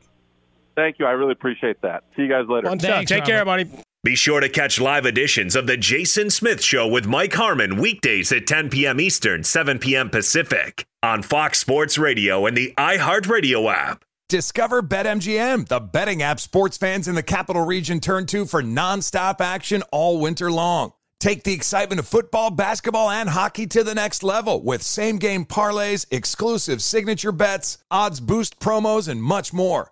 Thank 0.75 0.97
you. 0.97 1.05
I 1.05 1.11
really 1.11 1.33
appreciate 1.33 1.81
that. 1.83 2.03
See 2.15 2.23
you 2.23 2.29
guys 2.29 2.45
later. 2.49 2.67
One 2.67 2.79
stuff. 2.79 3.05
Take 3.05 3.25
care, 3.25 3.45
buddy. 3.45 3.69
Be 4.05 4.13
sure 4.15 4.39
to 4.39 4.49
catch 4.49 4.79
live 4.79 5.07
editions 5.07 5.55
of 5.55 5.65
The 5.65 5.77
Jason 5.77 6.29
Smith 6.29 6.61
Show 6.61 6.87
with 6.87 7.07
Mike 7.07 7.33
Harmon 7.33 7.77
weekdays 7.77 8.31
at 8.31 8.45
10 8.45 8.69
p.m. 8.69 8.99
Eastern, 8.99 9.43
7 9.43 9.79
p.m. 9.79 10.11
Pacific 10.11 10.85
on 11.01 11.23
Fox 11.23 11.57
Sports 11.57 11.97
Radio 11.97 12.45
and 12.45 12.55
the 12.55 12.71
iHeartRadio 12.77 13.73
app. 13.73 14.05
Discover 14.29 14.83
BetMGM, 14.83 15.69
the 15.69 15.79
betting 15.79 16.21
app 16.21 16.39
sports 16.39 16.77
fans 16.77 17.07
in 17.07 17.15
the 17.15 17.23
capital 17.23 17.65
region 17.65 17.99
turn 17.99 18.27
to 18.27 18.45
for 18.45 18.61
nonstop 18.61 19.41
action 19.41 19.81
all 19.91 20.19
winter 20.19 20.51
long. 20.51 20.93
Take 21.19 21.43
the 21.43 21.53
excitement 21.53 21.97
of 21.97 22.07
football, 22.07 22.51
basketball, 22.51 23.09
and 23.09 23.27
hockey 23.27 23.65
to 23.65 23.83
the 23.83 23.95
next 23.95 24.21
level 24.21 24.61
with 24.61 24.83
same 24.83 25.17
game 25.17 25.45
parlays, 25.45 26.05
exclusive 26.11 26.83
signature 26.83 27.31
bets, 27.31 27.79
odds 27.89 28.19
boost 28.19 28.59
promos, 28.59 29.07
and 29.07 29.23
much 29.23 29.51
more. 29.51 29.91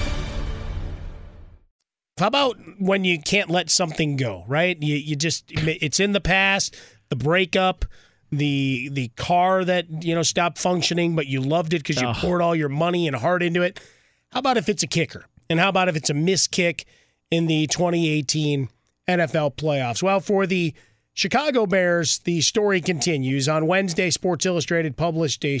How 2.21 2.27
about 2.27 2.57
when 2.77 3.03
you 3.03 3.19
can't 3.19 3.49
let 3.49 3.71
something 3.71 4.15
go, 4.15 4.45
right? 4.47 4.77
You 4.79 4.95
you 4.95 5.15
just 5.15 5.45
it's 5.49 5.99
in 5.99 6.11
the 6.11 6.21
past, 6.21 6.75
the 7.09 7.15
breakup, 7.15 7.83
the 8.31 8.89
the 8.91 9.07
car 9.17 9.65
that, 9.65 10.03
you 10.03 10.13
know, 10.13 10.21
stopped 10.21 10.59
functioning, 10.59 11.15
but 11.15 11.25
you 11.25 11.41
loved 11.41 11.73
it 11.73 11.79
because 11.79 11.99
you 11.99 12.07
Ugh. 12.07 12.15
poured 12.15 12.43
all 12.43 12.55
your 12.55 12.69
money 12.69 13.07
and 13.07 13.15
heart 13.15 13.41
into 13.41 13.63
it. 13.63 13.79
How 14.31 14.39
about 14.39 14.57
if 14.57 14.69
it's 14.69 14.83
a 14.83 14.87
kicker? 14.87 15.25
And 15.49 15.59
how 15.59 15.69
about 15.69 15.89
if 15.89 15.95
it's 15.95 16.11
a 16.11 16.13
missed 16.13 16.51
kick 16.51 16.85
in 17.31 17.47
the 17.47 17.65
2018 17.67 18.69
NFL 19.07 19.55
playoffs? 19.55 20.03
Well, 20.03 20.19
for 20.19 20.45
the 20.45 20.75
Chicago 21.13 21.65
Bears, 21.65 22.19
the 22.19 22.41
story 22.41 22.81
continues. 22.81 23.49
On 23.49 23.65
Wednesday, 23.65 24.11
Sports 24.11 24.45
Illustrated 24.45 24.95
published 24.95 25.43
a, 25.43 25.59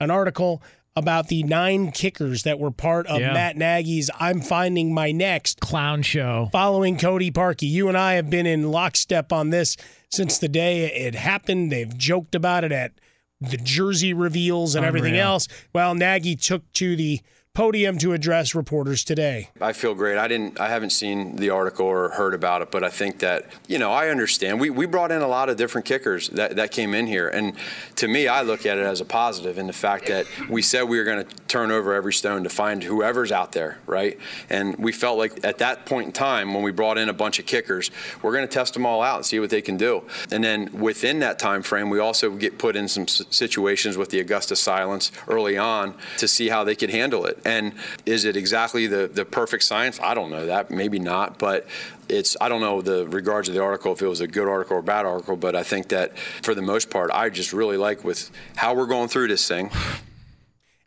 an 0.00 0.10
article 0.10 0.62
about 0.94 1.28
the 1.28 1.42
nine 1.42 1.90
kickers 1.90 2.42
that 2.42 2.58
were 2.58 2.70
part 2.70 3.06
of 3.06 3.20
Yeah. 3.20 3.32
Matt 3.32 3.56
Nagy's 3.56 4.10
I'm 4.20 4.40
Finding 4.40 4.92
My 4.92 5.10
Next 5.10 5.60
clown 5.60 6.02
show 6.02 6.48
following 6.52 6.98
Cody 6.98 7.30
Parkey. 7.30 7.68
You 7.68 7.88
and 7.88 7.96
I 7.96 8.14
have 8.14 8.28
been 8.28 8.46
in 8.46 8.70
lockstep 8.70 9.32
on 9.32 9.50
this 9.50 9.76
since 10.10 10.38
the 10.38 10.48
day 10.48 10.84
it 10.92 11.14
happened. 11.14 11.72
They've 11.72 11.96
joked 11.96 12.34
about 12.34 12.64
it 12.64 12.72
at 12.72 12.92
the 13.40 13.56
jersey 13.56 14.12
reveals 14.12 14.74
and 14.74 14.84
everything 14.84 15.16
else. 15.16 15.48
Well, 15.72 15.94
Nagy 15.94 16.36
took 16.36 16.70
to 16.74 16.94
the 16.94 17.20
podium 17.54 17.98
to 17.98 18.12
address 18.14 18.54
reporters 18.54 19.04
today. 19.04 19.50
I 19.60 19.72
feel 19.74 19.94
great. 19.94 20.16
I 20.16 20.26
didn't. 20.26 20.58
I 20.58 20.68
haven't 20.68 20.90
seen 20.90 21.36
the 21.36 21.50
article 21.50 21.86
or 21.86 22.08
heard 22.10 22.34
about 22.34 22.62
it, 22.62 22.70
but 22.70 22.82
I 22.82 22.88
think 22.88 23.18
that 23.18 23.46
you 23.68 23.78
know 23.78 23.92
I 23.92 24.08
understand. 24.08 24.60
We 24.60 24.70
we 24.70 24.86
brought 24.86 25.12
in 25.12 25.20
a 25.22 25.28
lot 25.28 25.48
of 25.48 25.56
different 25.56 25.86
kickers 25.86 26.28
that, 26.30 26.56
that 26.56 26.70
came 26.70 26.94
in 26.94 27.06
here, 27.06 27.28
and 27.28 27.54
to 27.96 28.08
me, 28.08 28.28
I 28.28 28.42
look 28.42 28.64
at 28.64 28.78
it 28.78 28.84
as 28.84 29.00
a 29.00 29.04
positive 29.04 29.58
in 29.58 29.66
the 29.66 29.72
fact 29.72 30.06
that 30.06 30.26
we 30.48 30.62
said 30.62 30.84
we 30.84 30.98
were 30.98 31.04
going 31.04 31.26
to 31.26 31.36
turn 31.46 31.70
over 31.70 31.92
every 31.92 32.14
stone 32.14 32.44
to 32.44 32.48
find 32.48 32.82
whoever's 32.82 33.30
out 33.30 33.52
there, 33.52 33.78
right? 33.86 34.18
And 34.48 34.76
we 34.78 34.90
felt 34.92 35.18
like 35.18 35.44
at 35.44 35.58
that 35.58 35.84
point 35.84 36.06
in 36.06 36.12
time 36.12 36.54
when 36.54 36.62
we 36.62 36.72
brought 36.72 36.96
in 36.96 37.10
a 37.10 37.12
bunch 37.12 37.38
of 37.38 37.44
kickers, 37.44 37.90
we're 38.22 38.32
going 38.32 38.48
to 38.48 38.52
test 38.52 38.72
them 38.72 38.86
all 38.86 39.02
out 39.02 39.16
and 39.16 39.26
see 39.26 39.38
what 39.38 39.50
they 39.50 39.60
can 39.60 39.76
do. 39.76 40.02
And 40.30 40.42
then 40.42 40.72
within 40.72 41.18
that 41.18 41.38
time 41.38 41.62
frame, 41.62 41.90
we 41.90 41.98
also 41.98 42.30
get 42.30 42.58
put 42.58 42.74
in 42.74 42.88
some 42.88 43.06
situations 43.06 43.98
with 43.98 44.08
the 44.08 44.20
Augusta 44.20 44.56
silence 44.56 45.12
early 45.28 45.58
on 45.58 45.94
to 46.16 46.26
see 46.26 46.48
how 46.48 46.64
they 46.64 46.74
could 46.74 46.88
handle 46.88 47.26
it. 47.26 47.41
And 47.44 47.74
is 48.06 48.24
it 48.24 48.36
exactly 48.36 48.86
the, 48.86 49.08
the 49.08 49.24
perfect 49.24 49.64
science? 49.64 49.98
I 50.00 50.14
don't 50.14 50.30
know 50.30 50.46
that. 50.46 50.70
Maybe 50.70 50.98
not. 50.98 51.38
But 51.38 51.66
it's 52.08 52.36
I 52.40 52.48
don't 52.48 52.60
know 52.60 52.82
the 52.82 53.06
regards 53.08 53.48
of 53.48 53.54
the 53.54 53.62
article 53.62 53.92
if 53.92 54.02
it 54.02 54.08
was 54.08 54.20
a 54.20 54.26
good 54.26 54.48
article 54.48 54.76
or 54.76 54.80
a 54.80 54.82
bad 54.82 55.06
article. 55.06 55.36
But 55.36 55.56
I 55.56 55.62
think 55.62 55.88
that 55.88 56.16
for 56.42 56.54
the 56.54 56.62
most 56.62 56.90
part, 56.90 57.10
I 57.12 57.28
just 57.28 57.52
really 57.52 57.76
like 57.76 58.04
with 58.04 58.30
how 58.56 58.74
we're 58.74 58.86
going 58.86 59.08
through 59.08 59.28
this 59.28 59.46
thing. 59.46 59.70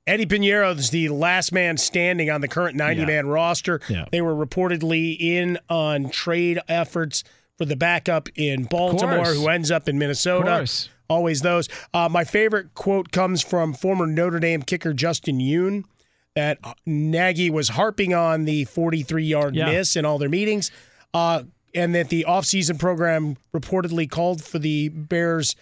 Eddy 0.08 0.28
Piñeiro 0.28 0.78
is 0.78 0.92
the 0.92 1.10
last 1.10 1.52
man 1.52 1.78
standing 1.78 2.30
on 2.30 2.42
the 2.42 2.48
current 2.48 2.76
90 2.76 3.06
man 3.06 3.28
roster. 3.28 3.82
Yeah. 3.90 4.06
They 4.12 4.22
were 4.22 4.36
reportedly 4.36 5.20
in 5.20 5.58
on 5.68 6.10
trade 6.10 6.60
efforts 6.68 7.24
for 7.58 7.66
the 7.66 7.76
backup 7.76 8.30
in 8.36 8.66
Baltimore, 8.66 9.26
who 9.26 9.48
ends 9.48 9.72
up 9.72 9.90
in 9.90 9.98
Minnesota. 9.98 10.58
course. 10.58 10.90
Always 11.10 11.42
those. 11.42 11.70
Uh, 11.94 12.10
my 12.10 12.24
favorite 12.24 12.74
quote 12.74 13.12
comes 13.12 13.42
from 13.42 13.74
former 13.74 14.08
Notre 14.08 14.40
Dame 14.40 14.62
kicker 14.62 14.94
Justin 14.94 15.40
Yoon 15.40 15.86
that 16.36 16.60
Nagy 16.86 17.50
was 17.50 17.70
harping 17.70 18.14
on 18.14 18.46
the 18.46 18.66
43 18.66 19.24
yard 19.26 19.56
Yeah. 19.56 19.68
miss 19.68 19.96
in 19.96 20.06
all 20.06 20.18
their 20.18 20.30
meetings, 20.30 20.70
uh, 21.14 21.44
and 21.74 21.96
that 21.96 22.10
the 22.10 22.26
offseason 22.28 22.78
program 22.78 23.38
reportedly 23.54 24.10
called 24.10 24.44
for 24.44 24.60
the 24.60 24.90
Bears 24.90 25.56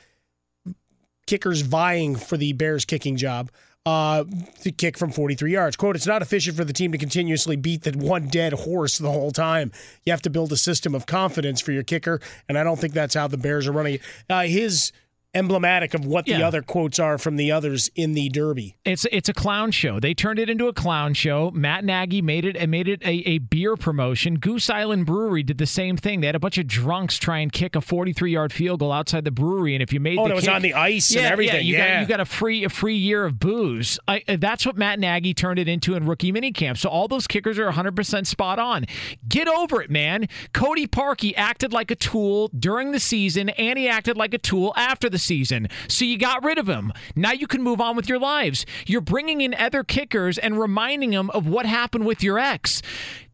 kickers 1.25 1.61
vying 1.61 2.15
for 2.15 2.37
the 2.37 2.53
Bears 2.53 2.85
kicking 2.85 3.15
job. 3.17 3.49
uh, 3.85 4.23
to 4.61 4.71
kick 4.71 4.97
from 4.97 5.11
43 5.11 5.51
yards. 5.51 5.75
Quote, 5.75 5.97
it's 5.97 6.07
not 6.07 6.21
efficient 6.21 6.55
for 6.55 6.63
the 6.63 6.71
team 6.71 6.93
to 6.93 6.97
continuously 6.97 7.57
beat 7.57 7.81
the 7.83 7.91
one 7.91 8.29
dead 8.29 8.53
horse 8.53 8.97
the 8.97 9.11
whole 9.11 9.31
time. 9.31 9.73
You 10.05 10.11
have 10.13 10.21
to 10.21 10.29
build 10.29 10.53
a 10.53 10.55
system 10.55 10.95
of 10.95 11.05
confidence 11.05 11.59
for 11.59 11.73
your 11.73 11.83
kicker, 11.83 12.21
and 12.47 12.57
I 12.57 12.63
don't 12.63 12.79
think 12.79 12.93
that's 12.93 13.13
how 13.13 13.27
the 13.27 13.35
Bears 13.35 13.67
are 13.67 13.73
running 13.73 13.95
it. 13.95 14.01
Uh, 14.29 14.43
his 14.43 14.93
emblematic 15.35 15.93
of 15.93 16.05
what 16.05 16.25
the 16.25 16.31
Yeah. 16.31 16.47
other 16.47 16.61
quotes 16.61 16.99
are 16.99 17.17
from 17.17 17.35
the 17.37 17.51
others 17.51 17.89
in 17.95 18.13
the 18.13 18.29
Derby. 18.29 18.75
It's 18.85 19.05
it's 19.11 19.29
a 19.29 19.33
clown 19.33 19.71
show. 19.71 19.99
They 19.99 20.13
turned 20.13 20.39
it 20.39 20.49
into 20.49 20.67
a 20.67 20.73
clown 20.73 21.13
show. 21.13 21.51
Matt 21.51 21.83
Nagy 21.83 22.21
made 22.21 22.45
it 22.45 22.55
and 22.55 22.69
made 22.69 22.87
it 22.87 23.01
a, 23.03 23.27
a 23.27 23.37
beer 23.39 23.75
promotion. 23.75 24.35
Goose 24.39 24.69
Island 24.69 25.05
Brewery 25.05 25.43
did 25.43 25.57
the 25.57 25.65
same 25.65 25.97
thing. 25.97 26.21
They 26.21 26.27
had 26.27 26.35
a 26.35 26.39
bunch 26.39 26.57
of 26.57 26.67
drunks 26.67 27.17
try 27.17 27.39
and 27.39 27.51
kick 27.51 27.75
a 27.75 27.81
43 27.81 28.31
yard 28.31 28.53
field 28.53 28.79
goal 28.79 28.91
outside 28.91 29.25
the 29.25 29.31
brewery, 29.31 29.73
and 29.75 29.81
if 29.81 29.91
you 29.91 29.99
made 29.99 30.17
Oh, 30.19 30.25
the 30.27 30.31
it 30.33 30.35
was 30.35 30.47
on 30.47 30.61
the 30.61 30.73
ice 30.73 31.15
and 31.15 31.41
yeah, 31.41 31.57
you 31.57 31.75
Yeah. 31.75 31.95
got 31.95 32.01
you 32.01 32.07
got 32.07 32.19
a 32.19 32.25
free 32.25 32.63
a 32.63 32.69
free 32.69 32.95
year 32.97 33.25
of 33.25 33.39
booze. 33.39 33.99
I, 34.07 34.21
uh, 34.27 34.37
that's 34.39 34.65
what 34.65 34.77
Matt 34.77 34.99
Nagy 34.99 35.33
turned 35.33 35.59
it 35.59 35.67
into 35.67 35.95
in 35.95 36.05
rookie 36.05 36.31
minicamp. 36.31 36.77
So 36.77 36.89
all 36.89 37.07
those 37.07 37.27
kickers 37.27 37.57
are 37.57 37.65
100 37.65 37.95
percent 37.95 38.27
spot 38.27 38.59
on. 38.59 38.85
Get 39.27 39.47
over 39.47 39.81
it, 39.81 39.89
man. 39.89 40.27
Cody 40.53 40.85
Parkey 40.87 41.33
acted 41.35 41.73
like 41.73 41.89
a 41.91 41.95
tool 41.95 42.49
during 42.57 42.91
the 42.91 42.99
season, 42.99 43.49
and 43.49 43.79
he 43.79 43.87
acted 43.87 44.15
like 44.17 44.33
a 44.33 44.37
tool 44.37 44.73
after 44.75 45.09
the 45.09 45.22
season. 45.23 45.67
So 45.87 46.05
you 46.05 46.17
got 46.17 46.43
rid 46.43 46.57
of 46.57 46.67
him. 46.67 46.91
Now 47.15 47.31
you 47.31 47.47
can 47.47 47.61
move 47.61 47.81
on 47.81 47.95
with 47.95 48.07
your 48.09 48.19
lives. 48.19 48.65
You're 48.85 49.01
bringing 49.01 49.41
in 49.41 49.53
other 49.55 49.83
kickers 49.83 50.37
and 50.37 50.59
reminding 50.59 51.11
them 51.11 51.29
of 51.31 51.47
what 51.47 51.65
happened 51.65 52.05
with 52.05 52.21
your 52.23 52.37
ex. 52.39 52.81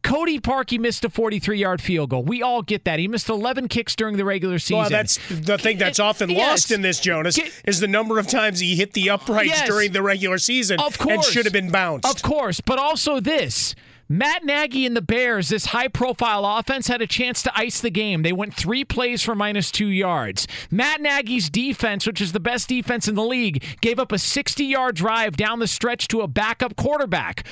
Cody 0.02 0.40
Parkey 0.40 0.78
missed 0.78 1.04
a 1.04 1.10
43 1.10 1.58
yard 1.58 1.82
field 1.82 2.08
goal. 2.10 2.22
We 2.22 2.42
all 2.42 2.62
get 2.62 2.84
that. 2.86 2.98
He 2.98 3.06
missed 3.06 3.28
11 3.28 3.68
kicks 3.68 3.94
during 3.94 4.16
the 4.16 4.24
regular 4.24 4.58
season. 4.58 4.78
Well, 4.78 4.88
that's 4.88 5.18
the 5.28 5.58
thing 5.58 5.76
that's 5.76 6.00
often 6.00 6.30
Yes. 6.30 6.38
lost 6.48 6.70
in 6.70 6.80
this, 6.80 7.00
Jonas, 7.00 7.38
is 7.66 7.80
the 7.80 7.86
number 7.88 8.18
of 8.18 8.26
times 8.26 8.60
he 8.60 8.76
hit 8.76 8.94
the 8.94 9.10
uprights 9.10 9.48
Yes. 9.50 9.66
during 9.68 9.92
the 9.92 10.02
regular 10.02 10.38
season 10.38 10.80
Of 10.80 10.98
and 11.00 11.10
course. 11.16 11.30
should 11.30 11.44
have 11.44 11.52
been 11.52 11.70
bounced. 11.70 12.06
Of 12.08 12.22
course, 12.22 12.60
but 12.62 12.78
also 12.78 13.20
this. 13.20 13.74
Matt 14.12 14.44
Nagy 14.44 14.86
and 14.86 14.96
the 14.96 15.02
Bears, 15.02 15.50
this 15.50 15.66
high 15.66 15.86
profile 15.86 16.44
offense, 16.44 16.88
had 16.88 17.00
a 17.00 17.06
chance 17.06 17.44
to 17.44 17.52
ice 17.56 17.80
the 17.80 17.92
game. 17.92 18.22
They 18.22 18.32
went 18.32 18.54
three 18.54 18.84
plays 18.84 19.22
for 19.22 19.36
minus 19.36 19.70
two 19.70 19.86
yards. 19.86 20.48
Matt 20.68 21.00
Nagy's 21.00 21.48
defense, 21.48 22.08
which 22.08 22.20
is 22.20 22.32
the 22.32 22.40
best 22.40 22.68
defense 22.68 23.06
in 23.06 23.14
the 23.14 23.22
league, 23.22 23.64
gave 23.80 24.00
up 24.00 24.10
a 24.10 24.18
60 24.18 24.64
yard 24.64 24.96
drive 24.96 25.36
down 25.36 25.60
the 25.60 25.68
stretch 25.68 26.08
to 26.08 26.22
a 26.22 26.26
backup 26.26 26.74
quarterback. 26.74 27.46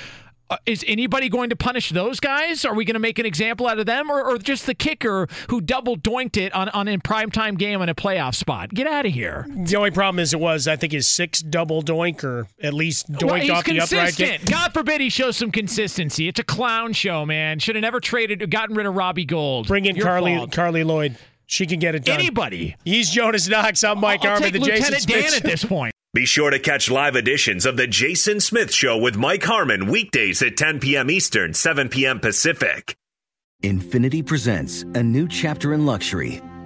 Uh, 0.49 0.57
is 0.65 0.83
anybody 0.87 1.29
going 1.29 1.51
to 1.51 1.55
punish 1.55 1.91
those 1.91 2.19
guys? 2.19 2.65
Are 2.65 2.73
we 2.73 2.83
going 2.83 2.95
to 2.95 2.99
make 2.99 3.19
an 3.19 3.25
example 3.25 3.67
out 3.67 3.77
of 3.77 3.85
them, 3.85 4.09
or, 4.09 4.23
or 4.23 4.37
just 4.39 4.65
the 4.65 4.73
kicker 4.73 5.27
who 5.49 5.61
double 5.61 5.95
doinked 5.95 6.37
it 6.37 6.51
on, 6.53 6.69
on 6.69 6.87
a 6.87 6.97
primetime 6.97 7.55
game 7.57 7.81
in 7.83 7.89
a 7.89 7.93
playoff 7.93 8.33
spot? 8.33 8.69
Get 8.73 8.87
out 8.87 9.05
of 9.05 9.13
here. 9.13 9.45
The 9.47 9.75
only 9.75 9.91
problem 9.91 10.17
is 10.19 10.33
it 10.33 10.39
was, 10.39 10.67
I 10.67 10.75
think, 10.75 10.93
his 10.93 11.07
six 11.07 11.41
double 11.41 11.83
doink 11.83 12.23
or 12.23 12.47
at 12.63 12.73
least 12.73 13.11
doinked 13.11 13.23
Well, 13.23 13.35
he's 13.35 13.49
off 13.51 13.65
the 13.65 13.79
upright 13.79 14.15
kick. 14.15 14.45
God 14.45 14.73
forbid 14.73 15.01
he 15.01 15.09
shows 15.09 15.37
some 15.37 15.51
consistency. 15.51 16.27
It's 16.27 16.39
a 16.39 16.43
clown 16.43 16.93
show, 16.93 17.27
man. 17.27 17.59
Should 17.59 17.75
have 17.75 17.83
never 17.83 17.99
traded, 17.99 18.49
gotten 18.49 18.75
rid 18.75 18.87
of 18.87 18.95
Robbie 18.95 19.25
Gould. 19.25 19.67
Bring 19.67 19.85
in 19.85 19.95
Your 19.95 20.05
Carly 20.05 20.35
fault. 20.35 20.51
Carli 20.51 20.83
Lloyd. 20.83 21.15
She 21.45 21.65
can 21.65 21.79
get 21.79 21.95
it 21.95 22.05
done. 22.05 22.19
Anybody. 22.19 22.75
He's 22.85 23.09
Jonas 23.09 23.47
Knox. 23.47 23.83
I'm 23.83 23.99
Mike 23.99 24.23
I'll 24.25 24.39
take 24.39 24.53
the 24.53 24.59
Jason 24.59 24.75
Lieutenant 24.75 25.01
Smith 25.01 25.25
Dan 25.25 25.33
at 25.33 25.43
this 25.43 25.65
point. 25.65 25.93
Be 26.11 26.25
sure 26.25 26.49
to 26.49 26.57
catch 26.57 26.89
live 26.89 27.15
editions 27.15 27.67
of 27.67 27.77
The 27.77 27.85
Jason 27.85 28.39
Smith 28.39 28.73
Show 28.73 28.97
with 28.97 29.15
Mike 29.15 29.43
Harmon 29.43 29.85
weekdays 29.85 30.41
at 30.41 30.57
10 30.57 30.79
p.m. 30.79 31.07
Eastern, 31.11 31.53
7 31.53 31.87
p.m. 31.87 32.19
Pacific. 32.19 32.95
Infiniti 33.61 34.25
presents 34.25 34.81
a 34.95 35.03
new 35.03 35.27
chapter 35.27 35.75
in 35.75 35.85
luxury, 35.85 36.41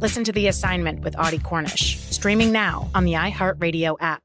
Listen 0.00 0.24
to 0.24 0.32
The 0.32 0.46
Assignment 0.46 1.00
with 1.00 1.14
Audie 1.18 1.38
Cornish, 1.38 1.98
streaming 2.10 2.52
now 2.52 2.88
on 2.94 3.04
the 3.04 3.12
iHeartRadio 3.12 3.96
app. 4.00 4.22